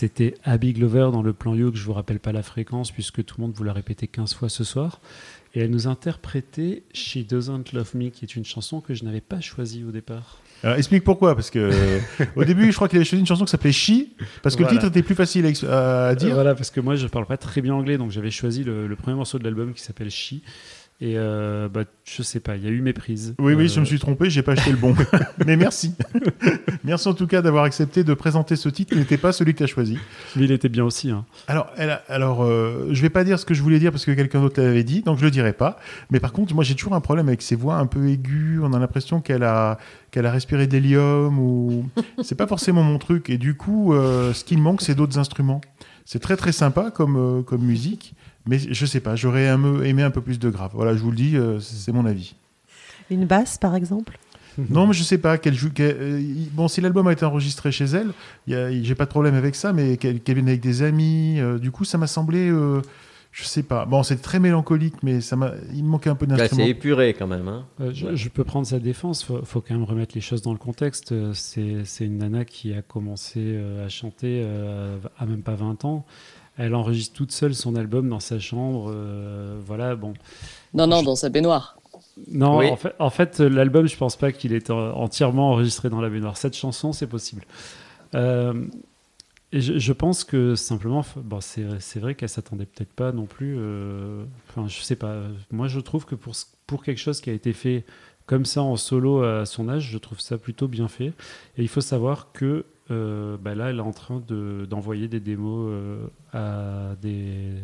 [0.00, 3.22] C'était Abby Glover dans le plan You, que je vous rappelle pas la fréquence, puisque
[3.22, 5.00] tout le monde vous l'a répété 15 fois ce soir.
[5.54, 9.20] Et elle nous interprétait She Doesn't Love Me, qui est une chanson que je n'avais
[9.20, 10.38] pas choisie au départ.
[10.62, 11.70] Alors, explique pourquoi, parce que
[12.36, 14.06] au début, je crois qu'il avait choisi une chanson qui s'appelait She,
[14.42, 14.74] parce que Voilà.
[14.74, 16.32] le titre était plus facile à, Euh, dire.
[16.34, 18.96] Voilà, parce que moi je parle pas très bien anglais, donc j'avais choisi le, le
[18.96, 20.36] premier morceau de l'album qui s'appelle She.
[21.02, 23.34] Et euh, bah, je sais pas, il y a eu méprise.
[23.38, 24.94] Oui, oui, Euh, je me suis trompé, j'ai pas acheté le bon.
[25.46, 25.94] Mais merci.
[26.84, 29.58] merci en tout cas d'avoir accepté de présenter ce titre qui n'était pas celui que
[29.58, 29.96] tu as choisi.
[30.36, 31.10] Mais il était bien aussi.
[31.10, 31.24] Hein.
[31.48, 34.04] Alors, elle a- alors euh, je vais pas dire ce que je voulais dire parce
[34.04, 35.78] que quelqu'un d'autre l'avait dit, donc je le dirai pas.
[36.10, 38.60] Mais par contre, moi j'ai toujours un problème avec ses voix un peu aiguës.
[38.62, 39.78] On a l'impression qu'elle a,
[40.10, 41.88] qu'elle a respiré de l'hélium ou.
[42.22, 43.30] c'est pas forcément mon truc.
[43.30, 45.62] Et du coup, euh, ce qui me manque, c'est d'autres instruments.
[46.04, 48.14] C'est très très sympa comme, euh, comme musique,
[48.46, 50.70] mais je sais pas, j'aurais aimé un peu plus de grave.
[50.74, 52.34] Voilà, je vous le dis, euh, c'est mon avis.
[53.10, 54.18] Une basse, par exemple?
[54.68, 55.38] Non, mais je sais pas.
[55.38, 56.22] Qu'elle joue, qu'elle- euh,
[56.52, 58.10] bon, si l'album a été enregistré chez elle,
[58.46, 61.70] j'ai pas de problème avec ça, mais qu'elle qu'elle vienne avec des amis, euh, du
[61.70, 62.82] coup, ça m'a semblé, euh,
[63.32, 63.86] je sais pas.
[63.86, 66.64] Bon, c'est très mélancolique, mais ça m'a, il me manquait un peu Là, d'instruments.
[66.64, 67.48] c'est épuré quand même.
[67.48, 67.64] Hein.
[67.80, 70.52] Euh, je, je peux prendre sa défense, faut, faut quand même remettre les choses dans
[70.52, 71.14] le contexte.
[71.32, 74.44] C'est une nana qui a commencé à chanter
[75.18, 76.04] à même pas 20 ans.
[76.60, 78.90] Elle enregistre toute seule son album dans sa chambre.
[78.94, 80.12] euh, voilà, bon.
[80.74, 81.76] Non, non, dans sa baignoire.
[82.30, 82.68] Non, Oui.
[82.68, 86.10] en fait, en fait, l'album, je pense pas qu'il est en- entièrement enregistré dans la
[86.10, 86.36] baignoire.
[86.36, 87.44] Cette chanson, c'est possible.
[88.14, 88.66] Euh,
[89.52, 93.56] et je, je pense que simplement, bon, c'est vrai qu'elle s'attendait peut-être pas non plus.
[93.58, 95.16] euh, Enfin, je sais pas.
[95.50, 96.34] Moi, je trouve que pour,
[96.66, 97.84] pour quelque chose qui a été fait
[98.26, 101.06] comme ça en solo à son âge, je trouve ça plutôt bien fait.
[101.56, 105.20] Et il faut savoir que euh, bah là, elle est en train de- d'envoyer des
[105.20, 107.54] démos euh, à des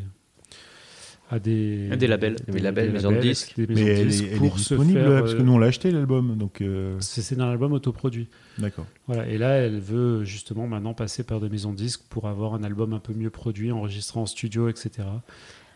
[1.29, 2.37] à des, À des labels.
[2.47, 3.55] Des labels, maisons de disques.
[3.57, 5.35] des Mais maisons de elle disques est, elle est pour se disponible faire, là, parce
[5.35, 6.61] que euh, nous on l'a acheté l'album, donc.
[6.61, 8.29] euh, c'est c'est un album autoproduit.
[8.59, 8.87] D'accord.
[9.09, 12.55] Voilà, et là, elle veut justement maintenant passer par des maisons de disques pour avoir
[12.55, 14.91] un album un peu mieux produit, enregistré en studio, etc.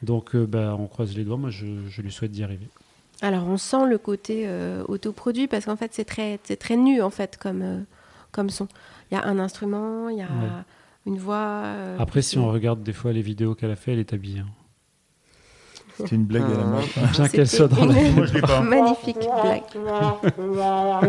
[0.02, 1.36] Donc, euh, bah, on croise les doigts.
[1.36, 2.68] Moi, je, je lui souhaite d'y arriver.
[3.22, 7.02] Alors on sent le côté euh, autoproduit parce qu'en fait c'est très, c'est très nu
[7.02, 7.80] en fait comme, euh,
[8.32, 8.66] comme son.
[9.10, 10.48] Il y a un instrument, il y a Ouais.
[11.10, 11.62] Une voix.
[11.64, 14.40] euh, Après, si on regarde des fois les vidéos qu'elle a fait, elle est habillée.
[14.40, 14.46] hein.
[15.98, 16.84] C'est une blague à la mode.
[17.12, 17.92] Bien qu'elle soit dans la.
[18.12, 18.62] Moi, je pas.
[18.62, 19.64] Magnifique blague.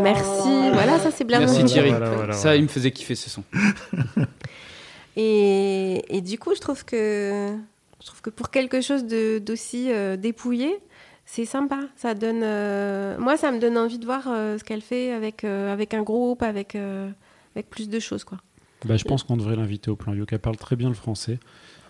[0.01, 0.69] Merci.
[0.73, 1.39] Voilà, ça c'est bien.
[1.39, 1.63] Merci.
[1.63, 1.91] Thierry.
[1.91, 2.55] Voilà, voilà, ça, voilà.
[2.57, 3.43] il me faisait kiffer ce son.
[5.17, 7.53] Et, et du coup, je trouve que
[8.01, 10.77] je trouve que pour quelque chose d'aussi euh, dépouillé,
[11.25, 11.79] c'est sympa.
[11.97, 15.43] Ça donne, euh, moi, ça me donne envie de voir euh, ce qu'elle fait avec
[15.43, 17.09] euh, avec un groupe, avec euh,
[17.55, 18.37] avec plus de choses, quoi.
[18.85, 20.35] Bah, je pense qu'on devrait l'inviter au plan Yoka.
[20.35, 21.39] Elle parle très bien le français,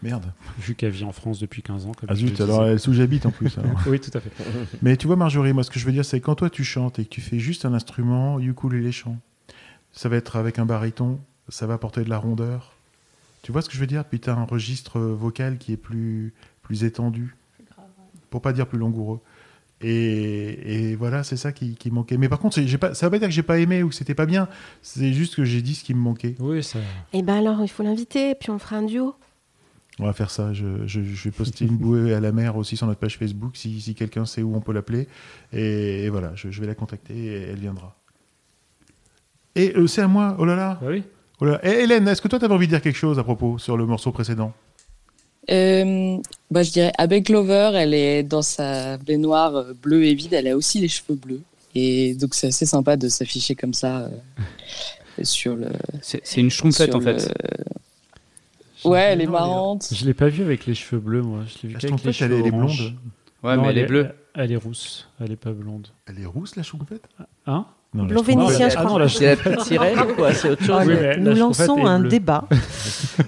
[0.04, 0.34] Merde.
[0.60, 1.92] vu qu'elle vit en France depuis 15 ans.
[1.94, 3.58] Comme Ah zut, alors elle sous-habite en plus.
[3.58, 3.72] alors.
[3.88, 4.32] Oui, tout à fait.
[4.82, 6.64] Mais tu vois, Marjorie, moi, ce que je veux dire, c'est que quand toi tu
[6.64, 9.18] chantes et que tu fais juste un instrument, ukulélé chant,
[9.94, 11.20] ça va être avec un baryton,
[11.50, 12.74] ça va apporter de la rondeur.
[13.44, 14.06] Tu vois ce que je veux dire?
[14.06, 17.36] Puis tu as un registre vocal qui est plus, plus étendu,
[18.30, 19.20] pour pas dire plus langoureux.
[19.84, 22.18] Et, et voilà, c'est ça qui, qui manquait.
[22.18, 24.14] Mais par contre, pas, ça veut pas dire que j'ai pas aimé ou que c'était
[24.14, 24.48] pas bien.
[24.82, 26.36] C'est juste que j'ai dit ce qui me manquait.
[26.40, 26.80] Oui, ça.
[27.14, 29.16] Et ben alors, il faut l'inviter, et puis on fera un duo.
[30.00, 30.54] On va faire ça.
[30.54, 33.56] Je, je- je vais poster une bouée à la mer aussi sur notre page Facebook
[33.58, 35.08] si, si quelqu'un sait où on peut l'appeler.
[35.52, 37.96] Et, et voilà, je, je vais la contacter et elle viendra.
[39.56, 40.36] Et euh, c'est à moi.
[40.40, 40.80] Oh là là.
[40.82, 41.04] Bah oui.
[41.40, 41.66] Oh là là.
[41.68, 43.76] Et Hélène, est-ce que toi, tu avais envie de dire quelque chose à propos sur
[43.78, 44.54] le morceau précédent?
[45.50, 46.18] Euh,
[46.52, 50.48] bah, je dirais, Abby Glover, elle est dans sa baignoire euh, bleue et vide, elle
[50.48, 51.42] a aussi les cheveux bleus.
[51.74, 55.68] Et donc, c'est assez sympa de s'afficher comme ça euh, sur le.
[56.02, 57.34] C'est une schtroumpfette en le- fait.
[58.84, 59.88] Ouais, elle est marrante.
[59.94, 61.42] Je l'ai pas vue avec les cheveux bleus, moi.
[61.48, 62.94] Je l'ai vue les elle, cheveux elle est blonde.
[63.44, 64.10] Ouais, Non, mais elle est bleue.
[64.34, 65.08] Elle est rousse.
[65.20, 65.88] Elle est pas blonde.
[66.08, 67.04] Elle est rousse, la chouquette
[67.46, 67.66] Hein?
[67.94, 68.92] Non, Blond vénitien, je Ah crois.
[68.92, 71.36] non, la C'est la petite sirène ou quoi C'est autre chose Oui, mais la Nous
[71.36, 72.10] lançons un bleue.
[72.10, 72.48] débat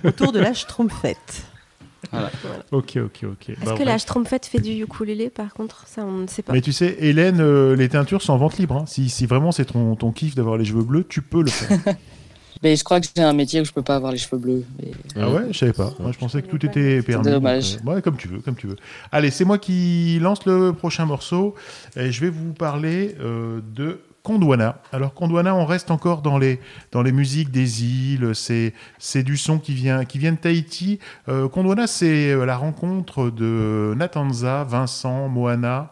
[0.06, 1.44] autour de la schtroumpfette.
[2.72, 3.50] Ok, ok, ok.
[3.50, 4.02] Est-ce Bah, que la bref.
[4.02, 5.86] Schtroumpfette fait du ukulélé, par contre?
[5.88, 6.54] Ça, on ne sait pas.
[6.54, 8.76] Mais tu sais, Hélène, euh, les teintures sont en vente libre.
[8.78, 8.86] hein.
[8.88, 11.80] Si, si vraiment c'est ton, ton kiff d'avoir les cheveux bleus, tu peux le faire.
[12.62, 14.64] Mais je crois que j'ai un métier où je peux pas avoir les cheveux bleus.
[14.80, 15.92] mais- Ah ouais, je savais pas.
[16.00, 17.26] Moi, je pensais que tout était permis.
[17.30, 17.78] dommage.
[17.78, 18.78] donc, euh, ouais, comme tu veux, comme tu veux.
[19.12, 21.56] Allez, c'est moi qui lance le prochain morceau.
[21.98, 24.82] Et je vais vous parler euh, de Condwana.
[24.94, 26.62] Alors Condwana, on reste encore dans les
[26.94, 28.32] dans les musiques des îles.
[28.34, 31.00] C'est c'est du son qui vient qui vient de Tahiti.
[31.28, 35.92] Euh, Condwana, c'est euh, la rencontre de Natanza, Vincent, Moana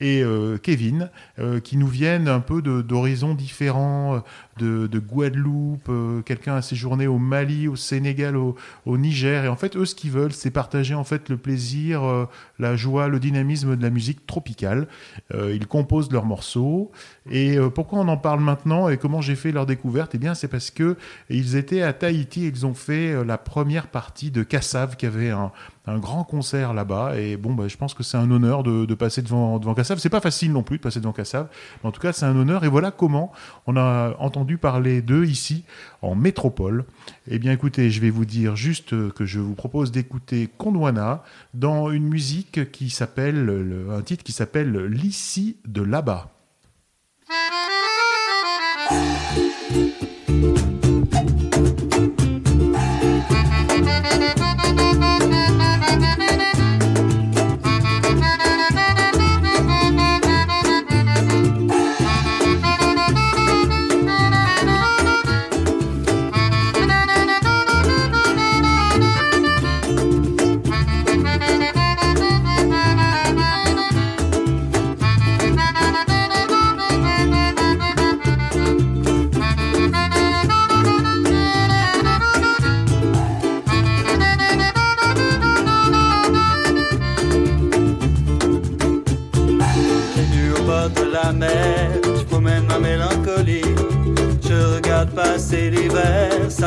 [0.00, 4.22] et euh, Kevin, euh, qui nous viennent un peu d'horizons différents,
[4.60, 8.54] de, de Guadeloupe, euh, quelqu'un a séjourné au Mali, au Sénégal, au,
[8.86, 12.26] Niger, et en fait, eux, ce qu'ils veulent, c'est partager en fait le plaisir, euh,
[12.58, 14.86] la joie, le dynamisme de la musique tropicale.
[15.34, 16.90] Euh, ils composent leurs morceaux,
[17.30, 20.14] et pourquoi on en parle maintenant et comment j'ai fait leur découverte?
[20.14, 20.96] Eh bien, c'est parce que
[21.30, 25.52] ils étaient à Tahiti, ils ont fait la première partie de Kassav, qui avait un,
[25.98, 27.16] grand concert là-bas.
[27.18, 29.98] Et bon, bah, je pense que c'est un honneur de, passer devant, devant Kassav.
[29.98, 31.48] C'est pas facile non plus de passer devant Kassav,
[31.82, 32.64] mais en tout cas, c'est un honneur.
[32.64, 33.32] Et voilà comment
[33.66, 35.64] on a entendu parler d'eux ici,
[36.02, 36.84] en métropole.
[37.30, 41.22] Eh bien, écoutez, je vais vous dire juste que je vous propose d'écouter Condwana
[41.54, 46.30] dans une musique qui s'appelle, le- un titre qui s'appelle L'ici de là-bas.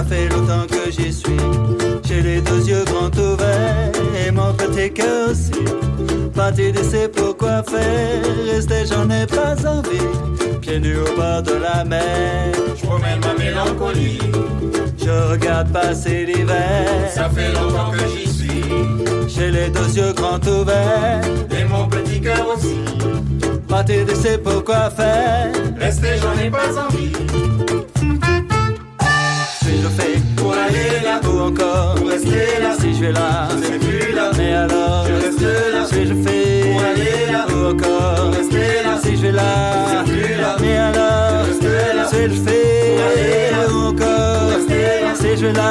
[0.04, 1.38] Ça fait longtemps que j'y suis.
[2.06, 3.92] J'ai les deux yeux grands ouverts
[4.26, 5.52] et mon petit cœur aussi.
[6.36, 10.60] Parti de c'est pourquoi faire, rester j'en ai pas envie.
[10.62, 14.20] Pieds nus au bord de la mer, je promène ma mélancolie.
[14.98, 18.64] Je regarde passer l'hiver, ça fait longtemps que j'y suis.
[19.28, 21.22] J'ai les deux yeux grands ouverts
[21.60, 22.80] et mon petit cœur aussi.
[23.68, 27.12] Parti de c'est pourquoi faire, rester j'en ai pas envie.
[29.98, 33.80] Fais pour aller là ou encore pour rester là, si je vais là, je serai
[33.80, 34.32] plus là.
[34.38, 35.86] Mais alors, je reste là.
[35.86, 39.44] Si je fais pour aller là ou encore pour rester là, si je vais là,
[39.86, 40.56] je serai plus là.
[40.62, 41.64] Mais alors, je reste
[41.96, 42.06] là.
[42.10, 45.70] Si je fais pour aller là ou encore pour rester là, si je vais là.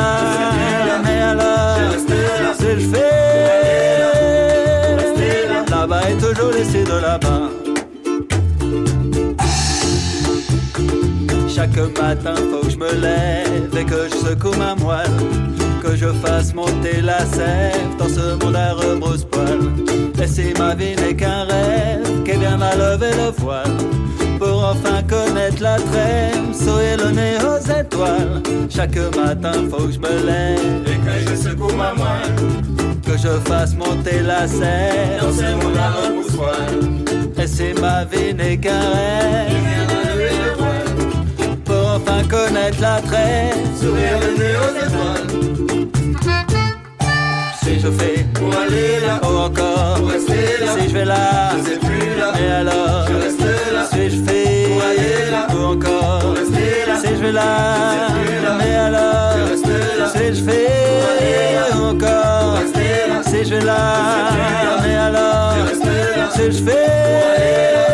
[1.04, 2.52] Mais alors, je reste là.
[2.58, 3.22] Si je fais
[5.70, 7.61] là-bas est toujours laissé de là-bas.
[11.54, 15.10] Chaque matin, faut que je me lève et que je secoue ma moelle.
[15.82, 19.60] Que je fasse monter la sève dans ce monde à rebrousse-poil.
[20.22, 23.76] Et si ma vie n'est qu'un rêve, qu'est bien à lever le voile.
[24.38, 28.42] Pour enfin connaître la trêve, sourire le nez aux étoiles.
[28.70, 32.34] Chaque matin, faut que je me lève et que je secoue ma moelle.
[33.04, 37.42] Que je fasse monter la sève dans ce monde à rebrousse-poil.
[37.42, 40.01] Et si ma vie n'est qu'un rêve,
[42.02, 45.26] enfin connaître la trêve, sourire le nez aux étoiles.
[47.62, 51.52] Si je fais pour aller là, ou encore pour rester là, si je vais là,
[51.58, 53.84] je sais plus là, et alors je reste là.
[53.92, 54.68] Si je fais.
[54.68, 57.50] Pour aller là, ou encore pour rester là, si je vais là,
[58.08, 59.66] je sais plus là, mais alors je reste
[59.98, 60.06] là.
[60.12, 60.66] Si je fais.
[60.88, 64.52] Pour aller là, ou encore pour rester là, si je vais là, je sais plus
[64.66, 66.26] là, mais alors je reste là.
[66.34, 66.86] Si je fais.
[67.06, 67.84] Pour aller là,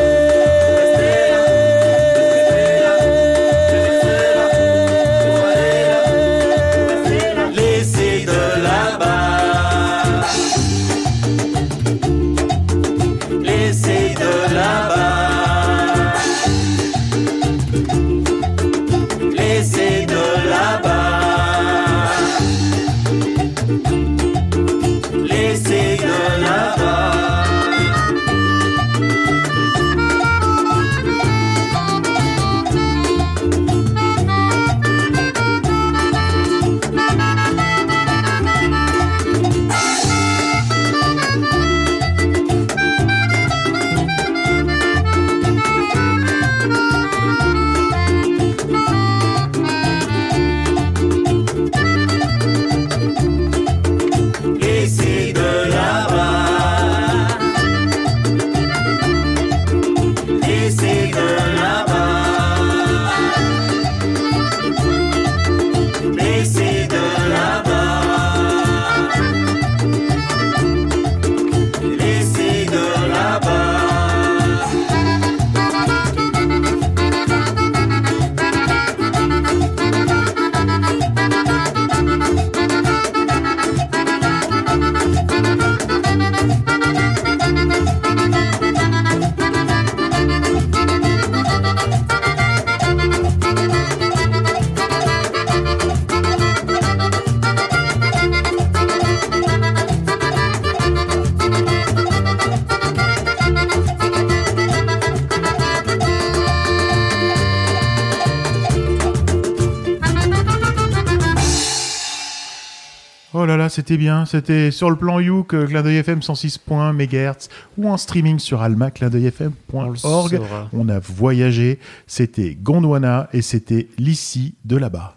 [113.88, 114.26] c'était bien.
[114.26, 117.48] C'était sur le plan Youk, euh, clin d'œil FM 106.1 MHz
[117.78, 119.96] ou en streaming sur alma, clin d'œil FM.org.
[119.96, 120.68] saura.
[120.74, 121.78] On a voyagé.
[122.06, 125.16] C'était Gondwana et c'était l'ici de là-bas.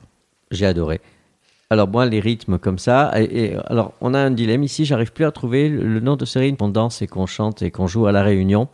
[0.51, 1.00] J'ai adoré.
[1.71, 5.23] Alors moi, les rythmes comme ça, et, alors on a un dilemme ici, j'arrive plus
[5.23, 7.87] à trouver le, le nom de ce rythme qu'on danse et qu'on chante et qu'on
[7.87, 8.67] joue à la réunion,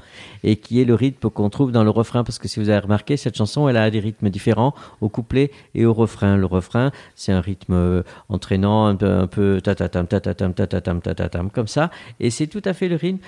[0.43, 2.79] et qui est le rythme qu'on trouve dans le refrain, parce que si vous avez
[2.79, 6.37] remarqué, cette chanson, elle a des rythmes différents au couplet et au refrain.
[6.37, 11.51] Le refrain, c'est un rythme euh, entraînant, un peu, un peu tatatam, tatatam, tatatam, tatatam,
[11.51, 13.19] comme ça, et c'est tout à fait le rythme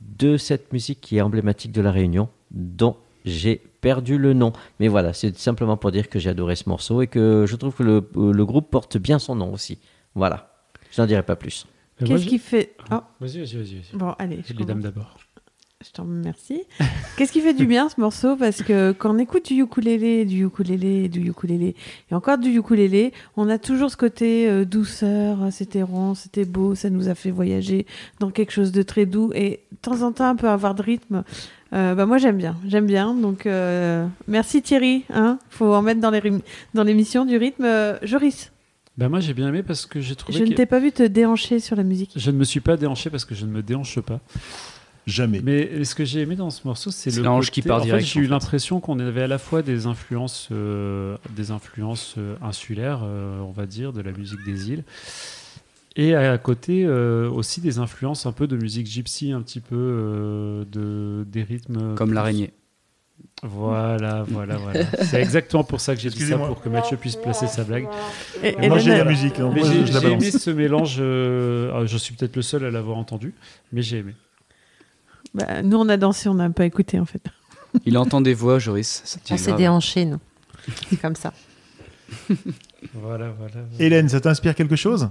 [0.00, 2.96] de cette musique qui est emblématique de la réunion, dont
[3.26, 4.52] j'ai perdu le nom.
[4.80, 7.74] Mais voilà, c'est simplement pour dire que j'ai adoré ce morceau et que je trouve
[7.74, 9.78] que le, le groupe porte bien son nom aussi.
[10.14, 10.50] Voilà,
[10.90, 11.66] je n'en dirai pas plus.
[12.00, 12.74] Moi, Qu'est-ce qui fait.
[12.92, 13.00] Oh.
[13.20, 13.74] Vas-y, vas-y, vas-y.
[13.74, 13.96] vas-y.
[13.96, 14.40] Bon, allez.
[14.46, 15.18] je Les dames d'abord.
[15.84, 16.62] Je t'en remercie.
[17.16, 18.34] Qu'est-ce qui fait du bien ce morceau?
[18.34, 21.76] Parce que quand on écoute du ukulélé, du ukulélé, du ukulélé,
[22.10, 26.44] et encore du ukulélé, on a toujours ce côté euh, douceur, euh, c'était rond, c'était
[26.44, 27.86] beau, ça nous a fait voyager
[28.18, 29.30] dans quelque chose de très doux.
[29.36, 31.22] Et de temps en temps, on peut avoir de rythme.
[31.72, 33.14] Euh, bah moi j'aime bien, j'aime bien.
[33.14, 35.04] Donc euh, merci Thierry.
[35.12, 36.22] Hein faut en mettre dans les
[36.74, 37.64] dans l'émission du rythme.
[37.64, 38.52] Euh, Joris,
[38.96, 41.02] Bah moi j'ai bien aimé parce que j'ai trouvé je ne t'ai pas vu te
[41.02, 42.12] déhancher sur la musique.
[42.16, 44.20] Je ne me suis pas déhanché parce que je ne me déhanche pas.
[45.06, 45.40] Jamais.
[45.42, 47.86] Mais ce que j'ai aimé dans ce morceau, c'est le côté- qui part en fait,
[47.86, 52.34] direct, J'ai eu l'impression qu'on avait à la fois des influences, euh, des influences euh,
[52.42, 54.84] insulaires, euh, on va dire, de la musique des îles,
[55.98, 59.76] et à côté euh, aussi des influences un peu de musique gypsy, un petit peu
[59.76, 62.52] euh, de des rythmes Comme plus- l'araignée.
[63.42, 64.84] Voilà, voilà, voilà.
[65.02, 67.86] C'est exactement pour ça que j'ai dit ça pour que Mathieu puisse placer sa blague.
[68.42, 69.38] Et- Et moi, j'ai la musique.
[69.40, 69.52] hein.
[69.54, 70.22] J'ai je la j'ai balance.
[70.22, 70.96] aimé ce mélange.
[71.00, 73.34] euh, alors, je suis peut-être le seul à l'avoir entendu,
[73.72, 74.14] mais j'ai aimé.
[75.34, 77.22] bah, nous on a dansé, on n'a pas écouté en fait.
[77.84, 79.18] Il entend des voix, Joris.
[79.30, 80.18] On s'est déhanché, nous.
[80.88, 81.32] C'est comme ça.
[82.94, 83.54] Voilà, voilà.
[83.78, 85.08] Hélène, ça t'inspire quelque chose?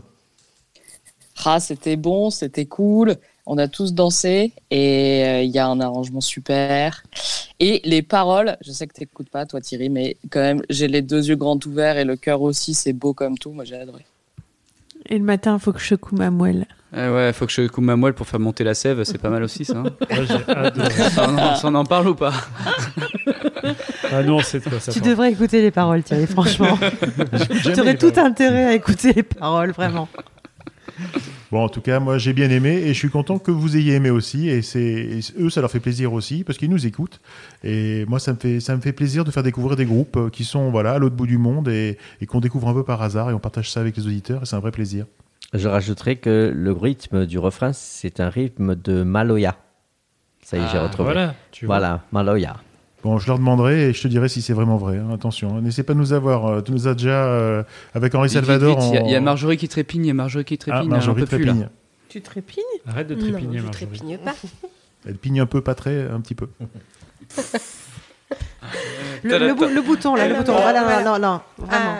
[1.46, 3.16] Ah, c'était bon, c'était cool.
[3.46, 7.04] On a tous dansé et euh, il y a un arrangement super.
[7.62, 10.88] Et les paroles, je sais que tu n'écoutes pas, toi Thierry, mais quand même, j'ai
[10.90, 13.52] les deux yeux grands ouverts et le cœur aussi, c'est beau comme tout.
[13.52, 14.06] Moi, j'ai adoré.
[15.06, 16.66] Et le matin, il faut que je secoue ma moelle.
[16.96, 19.30] Eh ouais, faut que je coupe ma moelle pour faire monter la sève, c'est pas
[19.30, 19.78] mal aussi ça.
[19.78, 19.84] hein.
[20.10, 20.90] Moi, j'ai adoré.
[21.10, 22.34] ça, on en, ça, on en parle ou pas?
[24.12, 25.12] Ah non, c'est quoi ça Tu parle.
[25.12, 26.78] devrais écouter les paroles, Thierry, franchement.
[27.64, 28.32] Tu aurais tout paroles.
[28.32, 30.08] intérêt à écouter les paroles, vraiment.
[31.52, 33.94] Bon, en tout cas, moi, j'ai bien aimé et je suis content que vous ayez
[33.94, 34.50] aimé aussi.
[34.50, 37.22] Et c'est eux, ça leur fait plaisir aussi parce qu'ils nous écoutent.
[37.64, 40.30] Et moi, ça me fait ça me fait plaisir de faire découvrir des groupes euh,
[40.30, 43.02] qui sont voilà à l'autre bout du monde et, et qu'on découvre un peu par
[43.02, 45.06] hasard et on partage ça avec les auditeurs et c'est un vrai plaisir.
[45.54, 49.56] Je rajouterai que le rythme du refrain, c'est un rythme de Maloya.
[50.44, 51.14] Ça y est, j'ai Ah, retrouvé.
[51.14, 51.78] Voilà, tu vois.
[51.80, 52.58] Voilà, Maloya.
[53.04, 54.98] Bon, je leur demanderai et je te dirai si c'est vraiment vrai.
[54.98, 55.12] hein.
[55.14, 55.62] Attention, hein.
[55.62, 56.46] n'essaie pas de nous avoir.
[56.48, 57.64] euh, tu nous as déjà euh,
[57.94, 58.80] avec Henri Salvador.
[58.94, 60.82] Il y a- y, Marjorie qui trépigne, il y a Marjorie qui trépigne.
[60.86, 61.54] Ah, Marjorie plus, là.
[62.10, 63.72] Tu trépignes Arrête de trépigner, Marjorie.
[63.72, 64.34] trépigne pas.
[65.08, 66.48] Elle pigne un peu, pas très, un petit peu.
[69.24, 70.54] Le, le bou- le bouton, là, le bouton.
[70.54, 71.96] Voilà, non, non, non, vraiment.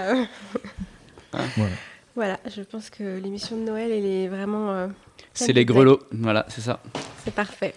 [1.34, 1.72] Ah, Voilà.
[2.16, 4.72] Voilà, je pense que l'émission de Noël, elle est vraiment.
[4.72, 4.88] euh,
[5.34, 6.80] C'est les grelots, voilà, c'est ça.
[7.24, 7.74] C'est parfait.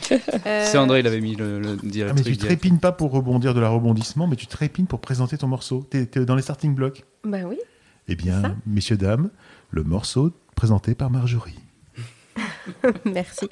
[0.46, 2.14] Euh, C'est André, il avait mis le, le Ah, direct.
[2.16, 5.38] mais truc tu trépines pas pour rebondir de la rebondissement, mais tu trépines pour présenter
[5.38, 5.86] ton morceau.
[5.88, 7.04] T'es es dans les starting blocks.
[7.24, 7.58] Bah oui.
[8.08, 9.30] Eh bien, messieurs, dames,
[9.70, 11.58] le morceau présenté par Marjorie.
[13.04, 13.48] Merci.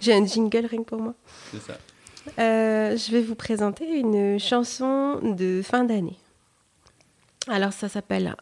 [0.00, 1.14] J'ai un jingle que pour moi.
[1.50, 1.78] C'est ça.
[2.38, 6.18] Euh, je vais vous présenter une chanson de fin d'année.
[7.48, 8.36] Alors ça s'appelle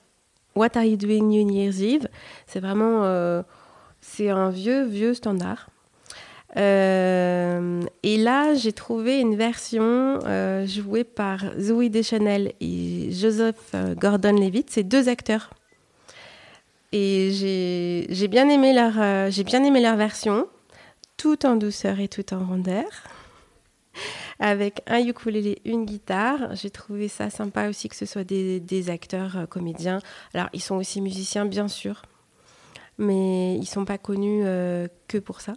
[0.55, 2.09] What Are You Doing New Year's Eve?
[2.47, 3.43] C'est vraiment euh,
[4.03, 5.71] c'est un vieux vieux standard.
[6.57, 13.95] Euh, et là j'ai trouvé une version euh, jouée par Zoe Deschanel et Joseph euh,
[13.95, 14.71] Gordon-Levitt.
[14.71, 15.51] C'est deux acteurs.
[16.93, 17.31] Et
[18.11, 20.49] j'ai bien aimé leur version,
[21.17, 22.89] tout en douceur et tout en rondeur
[24.41, 26.57] avec un ukulélé, une guitare.
[26.57, 30.01] J'ai trouvé ça sympa aussi que ce soit des, des acteurs comédiens.
[30.35, 32.03] Alors, ils sont aussi musiciens, bien sûr,
[32.99, 34.43] mais ils sont pas connus
[35.07, 35.53] que pour ça.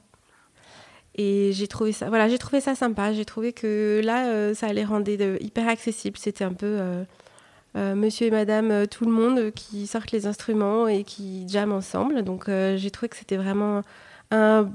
[1.15, 3.13] Et j'ai trouvé ça, voilà, j'ai trouvé ça sympa.
[3.13, 6.17] J'ai trouvé que là, euh, ça les rendait de- hyper accessible.
[6.17, 7.03] C'était un peu euh,
[7.75, 11.47] euh, Monsieur et Madame, euh, tout le monde euh, qui sortent les instruments et qui
[11.47, 12.23] jamment ensemble.
[12.23, 13.81] Donc, euh, j'ai trouvé que c'était vraiment
[14.31, 14.69] un,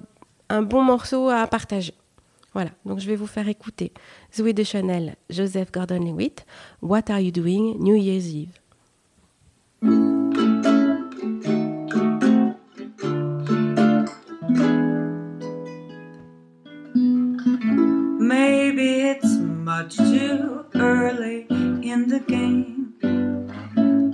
[0.48, 1.94] un bon morceau à partager.
[2.54, 3.92] Voilà, donc je vais vous faire écouter
[4.34, 6.46] Zoé de Chanel, Joseph Gordon-Levitt,
[6.82, 8.26] What Are You Doing New Year's
[9.82, 10.17] Eve.
[20.88, 21.46] Early
[21.92, 22.94] in the game.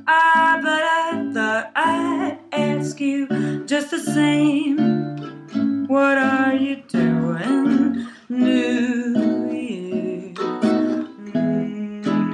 [0.09, 3.29] Ah, but I thought I'd ask you
[3.65, 5.87] just the same.
[5.87, 8.07] What are you doing?
[8.29, 9.15] New
[9.53, 10.39] Year's,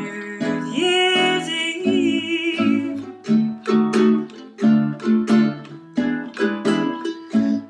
[0.01, 3.05] New Year's Eve.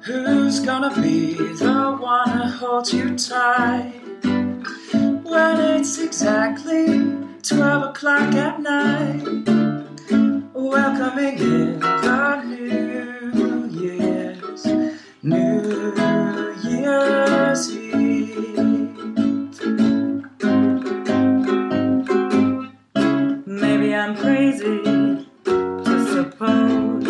[0.05, 4.00] Who's gonna be the one to hold you tight
[5.31, 6.87] when it's exactly
[7.43, 9.23] 12 o'clock at night?
[10.53, 14.67] Welcoming in the New Year's,
[15.23, 15.95] New
[16.65, 18.97] Year's Eve.
[23.47, 24.83] Maybe I'm crazy
[25.45, 27.07] to suppose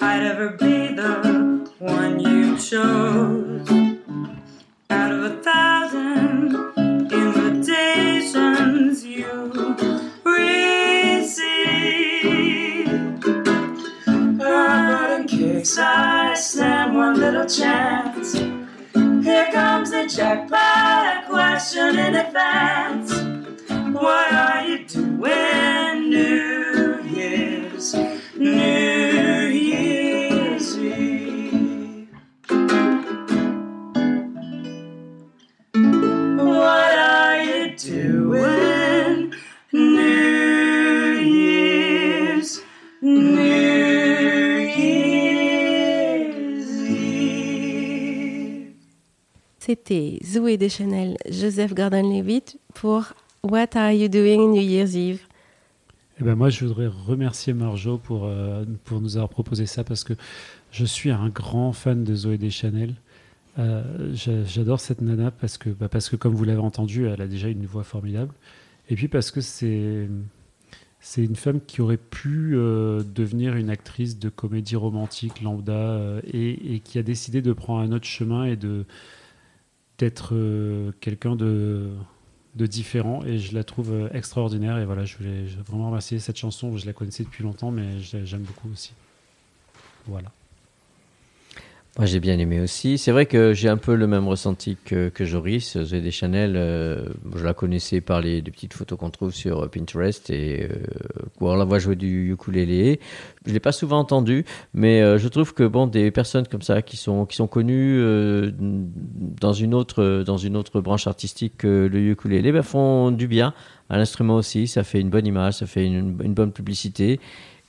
[0.00, 3.35] I'd ever be the one you chose.
[17.48, 23.12] Chance, here comes the jackpot question in advance.
[23.94, 25.75] What are you doing
[49.66, 53.02] C'était Zoé Deschanel, Joseph Gordon-Levitt pour
[53.42, 55.18] What Are You Doing New Year's Eve?
[56.20, 60.04] Eh ben moi, je voudrais remercier Marjo pour, euh, pour nous avoir proposé ça parce
[60.04, 60.12] que
[60.70, 62.94] je suis un grand fan de Zoé Deschanel.
[63.58, 63.82] Euh,
[64.14, 67.26] j'a- J'adore cette nana parce que, bah, parce que, comme vous l'avez entendu, elle a
[67.26, 68.32] déjà une voix formidable.
[68.88, 70.08] Et puis parce que c'est
[71.00, 76.20] c'est une femme qui aurait pu euh, devenir une actrice de comédie romantique lambda euh,
[76.32, 78.84] et, et qui a décidé de prendre un autre chemin et de
[79.98, 81.96] d'être euh, quelqu'un de
[82.54, 84.78] différent et je la trouve euh, extraordinaire.
[84.78, 86.76] Et voilà je voulais vraiment remercier cette chanson.
[86.76, 88.92] Je la connaissais depuis longtemps mais j'aime beaucoup aussi.
[90.06, 90.30] Voilà
[91.98, 92.98] Moi, j'ai bien aimé aussi.
[92.98, 95.82] C'est vrai que j'ai un peu le même ressenti que, que Joris.
[95.82, 99.68] Zoé Deschanel, euh, je la connaissais par les, les petites photos qu'on trouve sur euh,
[99.68, 100.76] Pinterest et euh,
[101.40, 103.00] on la voit jouer du ukulélé.
[103.46, 104.44] Je l'ai pas souvent entendu,
[104.74, 107.98] mais euh, je trouve que bon, des personnes comme ça qui sont qui sont connues
[107.98, 113.26] euh, dans une autre dans une autre branche artistique que le ukulélé, ben, font du
[113.26, 113.54] bien
[113.88, 114.66] à l'instrument aussi.
[114.66, 117.20] Ça fait une bonne image, ça fait une, une bonne publicité.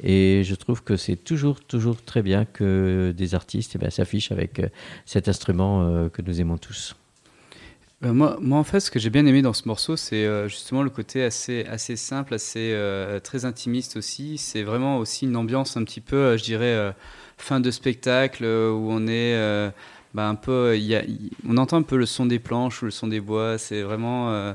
[0.03, 4.31] Et je trouve que c'est toujours, toujours très bien que des artistes eh ben, s'affichent
[4.31, 4.67] avec euh,
[5.05, 6.95] cet instrument euh, que nous aimons tous.
[8.03, 10.83] Euh, moi, moi, en fait, ce que j'ai bien aimé dans ce morceau, c'est justement
[10.83, 12.77] le côté assez, assez simple, assez
[13.23, 14.37] très intimiste aussi.
[14.37, 16.93] C'est vraiment aussi une ambiance un petit peu, je dirais,
[17.37, 19.71] fin de spectacle où on est
[20.13, 21.03] bah, un peu, y a-
[21.49, 23.57] on entend un peu le son des planches ou le son des bois.
[23.57, 24.53] C'est vraiment,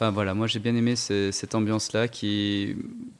[0.00, 2.74] enfin voilà, moi j'ai bien aimé ce- cette ambiance-là qui,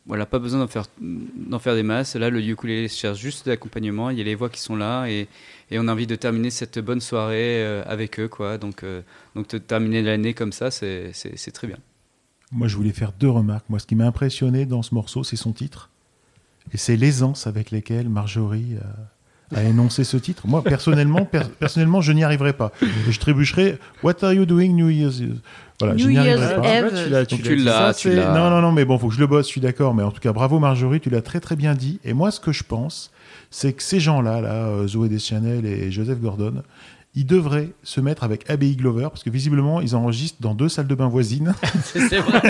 [0.06, 2.16] voilà, pas besoin d'en faire, d'en faire des masses.
[2.16, 4.08] Là, le ukulélé cherche juste de l'accompagnement.
[4.08, 5.28] Il y a les voix qui sont là et,
[5.70, 8.56] et on a envie de terminer cette bonne soirée euh, avec eux, quoi.
[8.56, 9.02] Donc, euh,
[9.34, 11.12] donc de terminer l'année comme ça, c'est
[11.52, 11.76] très bien.
[12.50, 13.68] Moi, je voulais faire deux remarques.
[13.68, 15.90] Moi, ce qui m'a impressionné dans ce morceau, c'est son titre.
[16.72, 18.86] Et c'est l'aisance avec laquelle Marjorie a,
[19.54, 20.46] a énoncé ce titre.
[20.46, 22.72] Moi, personnellement, per- personnellement je n'y arriverai pas.
[22.82, 25.38] Et je trébucherai What are you doing New Year's Eve?
[25.80, 26.74] Voilà, je New n'y Year's arriverai pas.
[26.76, 26.84] Eve.
[26.94, 28.34] Ah, tu l'as- tu l'as.
[28.34, 29.94] Non, non, non, mais bon, faut que je le bosse, je suis d'accord.
[29.94, 31.98] Mais en tout cas, bravo Marjorie, tu l'as très très bien dit.
[32.04, 33.10] Et moi, ce que je pense,
[33.50, 36.62] c'est que ces gens-là, là, euh, Zoé Deschanel et Joseph Gordon,
[37.14, 40.86] ils devraient se mettre avec Abbey Glover, parce que visiblement, ils enregistrent dans deux salles
[40.86, 41.54] de bain voisines.
[41.82, 42.40] C'est vrai.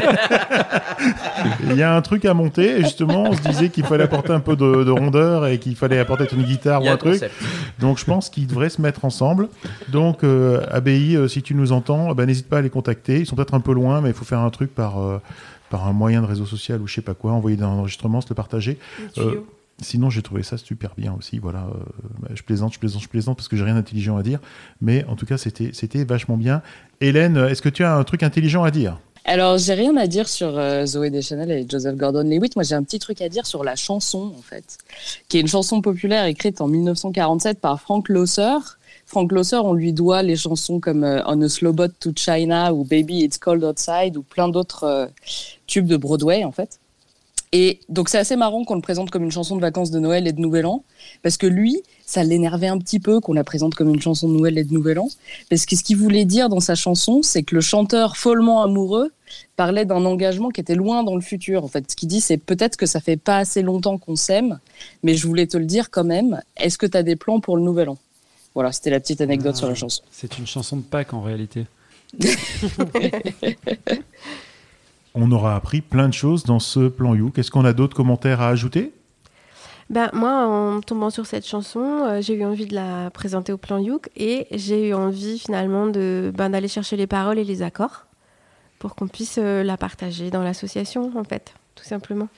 [1.71, 4.33] Il y a un truc à monter, et justement, on se disait qu'il fallait apporter
[4.33, 6.97] un peu de, de rondeur et qu'il fallait apporter une guitare ou a un un
[6.99, 7.25] truc.
[7.79, 9.49] Donc, je pense qu'ils devraient se mettre ensemble.
[9.89, 13.21] Donc, euh, ABI, euh, si tu nous entends, ben, n'hésite pas à les contacter.
[13.21, 15.19] Ils sont peut-être un peu loin, mais il faut faire un truc par, euh,
[15.71, 18.29] par un moyen de réseau social ou je sais pas quoi, envoyer des enregistrements, se
[18.29, 18.79] le partager.
[19.19, 19.37] Euh,
[19.81, 21.39] sinon, j'ai trouvé ça super bien aussi.
[21.39, 21.85] Voilà, euh,
[22.21, 24.41] bah, je plaisante, je plaisante, je plaisante parce que j'ai rien d'intelligent à dire.
[24.81, 26.63] Mais en tout cas, c'était c'était vachement bien.
[27.01, 28.99] Hélène, est-ce que tu as un truc intelligent à dire?
[29.25, 32.57] Alors, j'ai rien à dire sur euh, Zoé Deschanel et Joseph Gordon-Levitt.
[32.57, 34.79] Moi, j'ai un petit truc à dire sur la chanson, en fait,
[35.29, 38.59] qui est une chanson populaire écrite en 1947 par Frank Loesser.
[39.05, 42.73] Frank Loesser, on lui doit les chansons comme euh, On a Slow Boat to China
[42.73, 45.11] ou Baby It's Cold Outside ou plein d'autres
[45.67, 46.81] tubes de Broadway, en fait.
[47.53, 50.29] Et donc, c'est assez marrant qu'on le présente comme une chanson de vacances de Noël
[50.29, 50.85] et de Nouvel An,
[51.23, 54.35] parce que lui, ça l'énervait un petit peu qu'on la présente comme une chanson de
[54.35, 55.09] Noël et de Nouvel An,
[55.49, 59.11] parce que ce qu'il voulait dire dans sa chanson, c'est que le chanteur follement amoureux
[59.57, 61.65] parlait d'un engagement qui était loin dans le futur.
[61.65, 64.61] En fait, ce qu'il dit, c'est peut-être que ça fait pas assez longtemps qu'on s'aime,
[65.03, 66.41] mais je voulais te le dire quand même.
[66.57, 67.99] Est-ce que tu as des plans pour le Nouvel An?
[68.55, 70.03] Voilà, c'était la petite anecdote sur la chanson.
[70.11, 71.67] C'est une chanson de Pâques en réalité.
[75.15, 77.31] On aura appris plein de choses dans ce plan You.
[77.31, 78.93] Qu'est-ce qu'on a d'autres commentaires à ajouter?
[79.89, 83.57] Ben, moi, en tombant sur cette chanson, euh, j'ai eu envie de la présenter au
[83.57, 87.63] plan Youk et j'ai eu envie finalement de ben, d'aller chercher les paroles et les
[87.63, 88.07] accords
[88.79, 92.29] pour qu'on puisse euh, la partager dans l'association, en fait, tout simplement.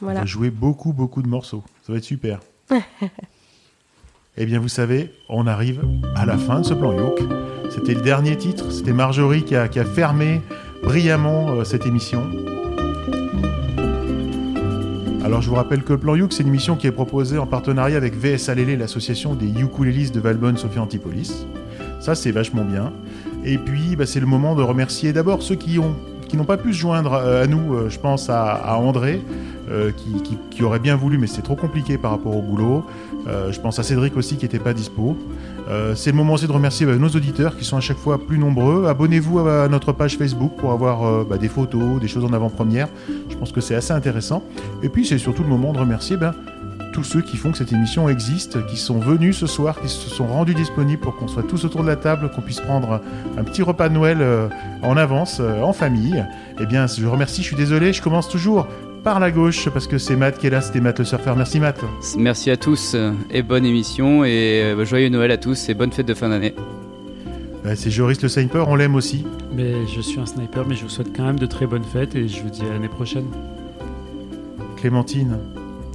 [0.00, 0.20] On Voilà.
[0.20, 1.64] va jouer beaucoup, beaucoup de morceaux.
[1.82, 2.38] Ça va être super.
[4.40, 5.82] Eh bien, vous savez, on arrive
[6.14, 7.18] à la fin de ce plan Youk.
[7.70, 8.70] C'était le dernier titre.
[8.70, 10.40] C'était Marjorie qui a, qui a fermé
[10.82, 12.22] brillamment euh, cette émission.
[15.24, 17.96] Alors, je vous rappelle que plan Youk, c'est une émission qui est proposée en partenariat
[17.96, 21.46] avec VS Alélé, l'association des ukulélistes de Valbonne, Sophie Antipolis.
[22.00, 22.92] Ça, c'est vachement bien.
[23.44, 25.94] Et puis, bah, c'est le moment de remercier d'abord ceux qui ont
[26.28, 27.74] qui n'ont pas pu se joindre euh, à nous.
[27.74, 29.22] Euh, je pense à, André,
[30.50, 32.84] qui, aurait bien voulu, mais c'est trop compliqué par rapport au boulot.
[33.26, 35.14] Je pense à Cédric aussi, qui n'était pas dispo.
[35.68, 38.18] Euh, c'est le moment aussi de remercier bah, nos auditeurs, qui sont à chaque fois
[38.18, 38.86] plus nombreux.
[38.86, 42.88] Abonnez-vous à, notre page Facebook pour avoir euh, bah, des photos, des choses en avant-première.
[43.28, 44.42] Je pense que c'est assez intéressant.
[44.82, 46.34] Et puis, c'est surtout le moment de remercier ben,
[46.94, 50.08] tous ceux qui font que cette émission existe, qui sont venus ce soir, qui se
[50.08, 53.02] sont rendus disponibles pour qu'on soit tous autour de la table, qu'on puisse prendre
[53.36, 54.48] un petit repas de Noël euh,
[54.82, 56.24] en avance, en famille.
[56.58, 58.66] Eh bien, je remercie, je suis désolé, je commence toujours
[59.02, 61.36] par la gauche parce que c'est Matt qui est là, c'était Matt le surfeur.
[61.36, 61.80] Merci Matt.
[62.16, 65.92] Merci à tous euh, et bonne émission et euh, joyeux Noël à tous et bonne
[65.92, 66.54] fête de fin d'année.
[67.74, 69.26] C'est Joris le sniper, on l'aime aussi.
[69.54, 72.14] Mais je suis un sniper, mais je vous souhaite quand même de très bonnes fêtes
[72.14, 73.26] et je vous dis à l'année prochaine.
[74.76, 75.36] Clémentine.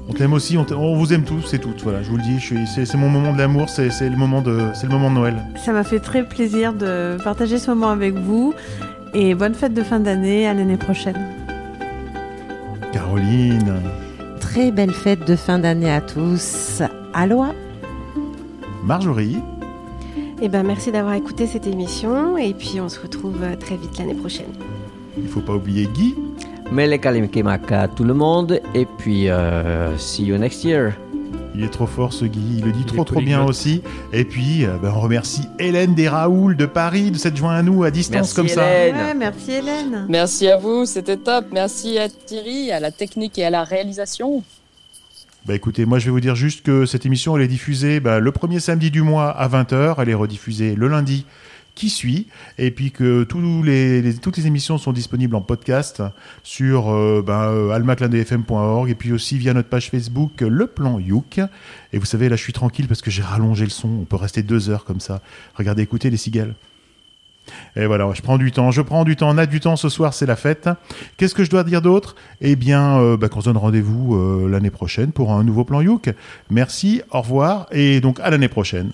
[0.08, 1.82] On t'aime aussi, on, on vous aime tous et toutes.
[1.82, 4.60] Voilà, je vous le dis, c'est mon moment de l'amour, c'est c'est le moment de,
[4.76, 5.36] c'est le moment de Noël.
[5.66, 8.54] Ça m'a fait très plaisir de partager ce moment avec vous.
[9.16, 11.43] Et bonne fête de fin d'année, à l'année prochaine.
[12.94, 13.82] Caroline.
[14.40, 16.84] Très belle fête de fin d'année à tous.
[17.14, 17.54] Aloha
[18.84, 19.40] Marjorie.
[20.42, 23.98] Et ben, merci d'avoir écouté cette émission et puis on se retrouve euh, très vite
[23.98, 24.52] l'année prochaine.
[25.18, 26.16] Il faut pas oublier Guy.
[26.72, 30.94] Melekalimkemaka à tout le monde et puis euh, see you next year.
[31.56, 33.40] Il est trop fort ce Guy, il le dit trop trop polyglotte.
[33.40, 33.82] bien aussi.
[34.12, 37.62] Et puis, euh, ben, on remercie Hélène des Raoul de Paris de s'être joint à
[37.62, 38.96] nous à distance Merci, comme Hélène.
[38.96, 40.06] Ouais, merci Hélène.
[40.10, 41.46] Merci à vous, c'était top.
[41.52, 44.42] Merci à Thierry, à la technique et à la réalisation.
[44.42, 45.26] ça.
[45.46, 48.20] Bah écoutez, moi je vais vous dire juste que cette émission elle est diffusée bah,
[48.20, 51.26] le premier samedi du mois à 20h, elle est rediffusée le lundi
[51.76, 52.28] qui suit,
[52.58, 56.04] et puis que toutes les émissions sont disponibles en podcast
[56.44, 61.00] sur euh, bah, euh, almaclindefm.org et puis aussi via notre page Facebook euh, Le Plan
[61.00, 61.40] Youk.
[61.92, 64.16] Et vous savez, là je suis tranquille parce que j'ai rallongé le son, on peut
[64.16, 65.22] rester deux heures comme ça.
[65.56, 66.54] Regardez, écoutez les cigales.
[67.76, 69.90] Et voilà, je prends du temps, je prends du temps, on a du temps ce
[69.90, 70.70] soir, c'est la fête.
[71.18, 72.16] Qu'est-ce que je dois dire d'autre?
[72.40, 76.10] Eh bien, euh, bah, qu'on se donne rendez-vous l'année prochaine pour un nouveau plan Youk.
[76.50, 78.92] Merci, au revoir, et donc à l'année prochaine.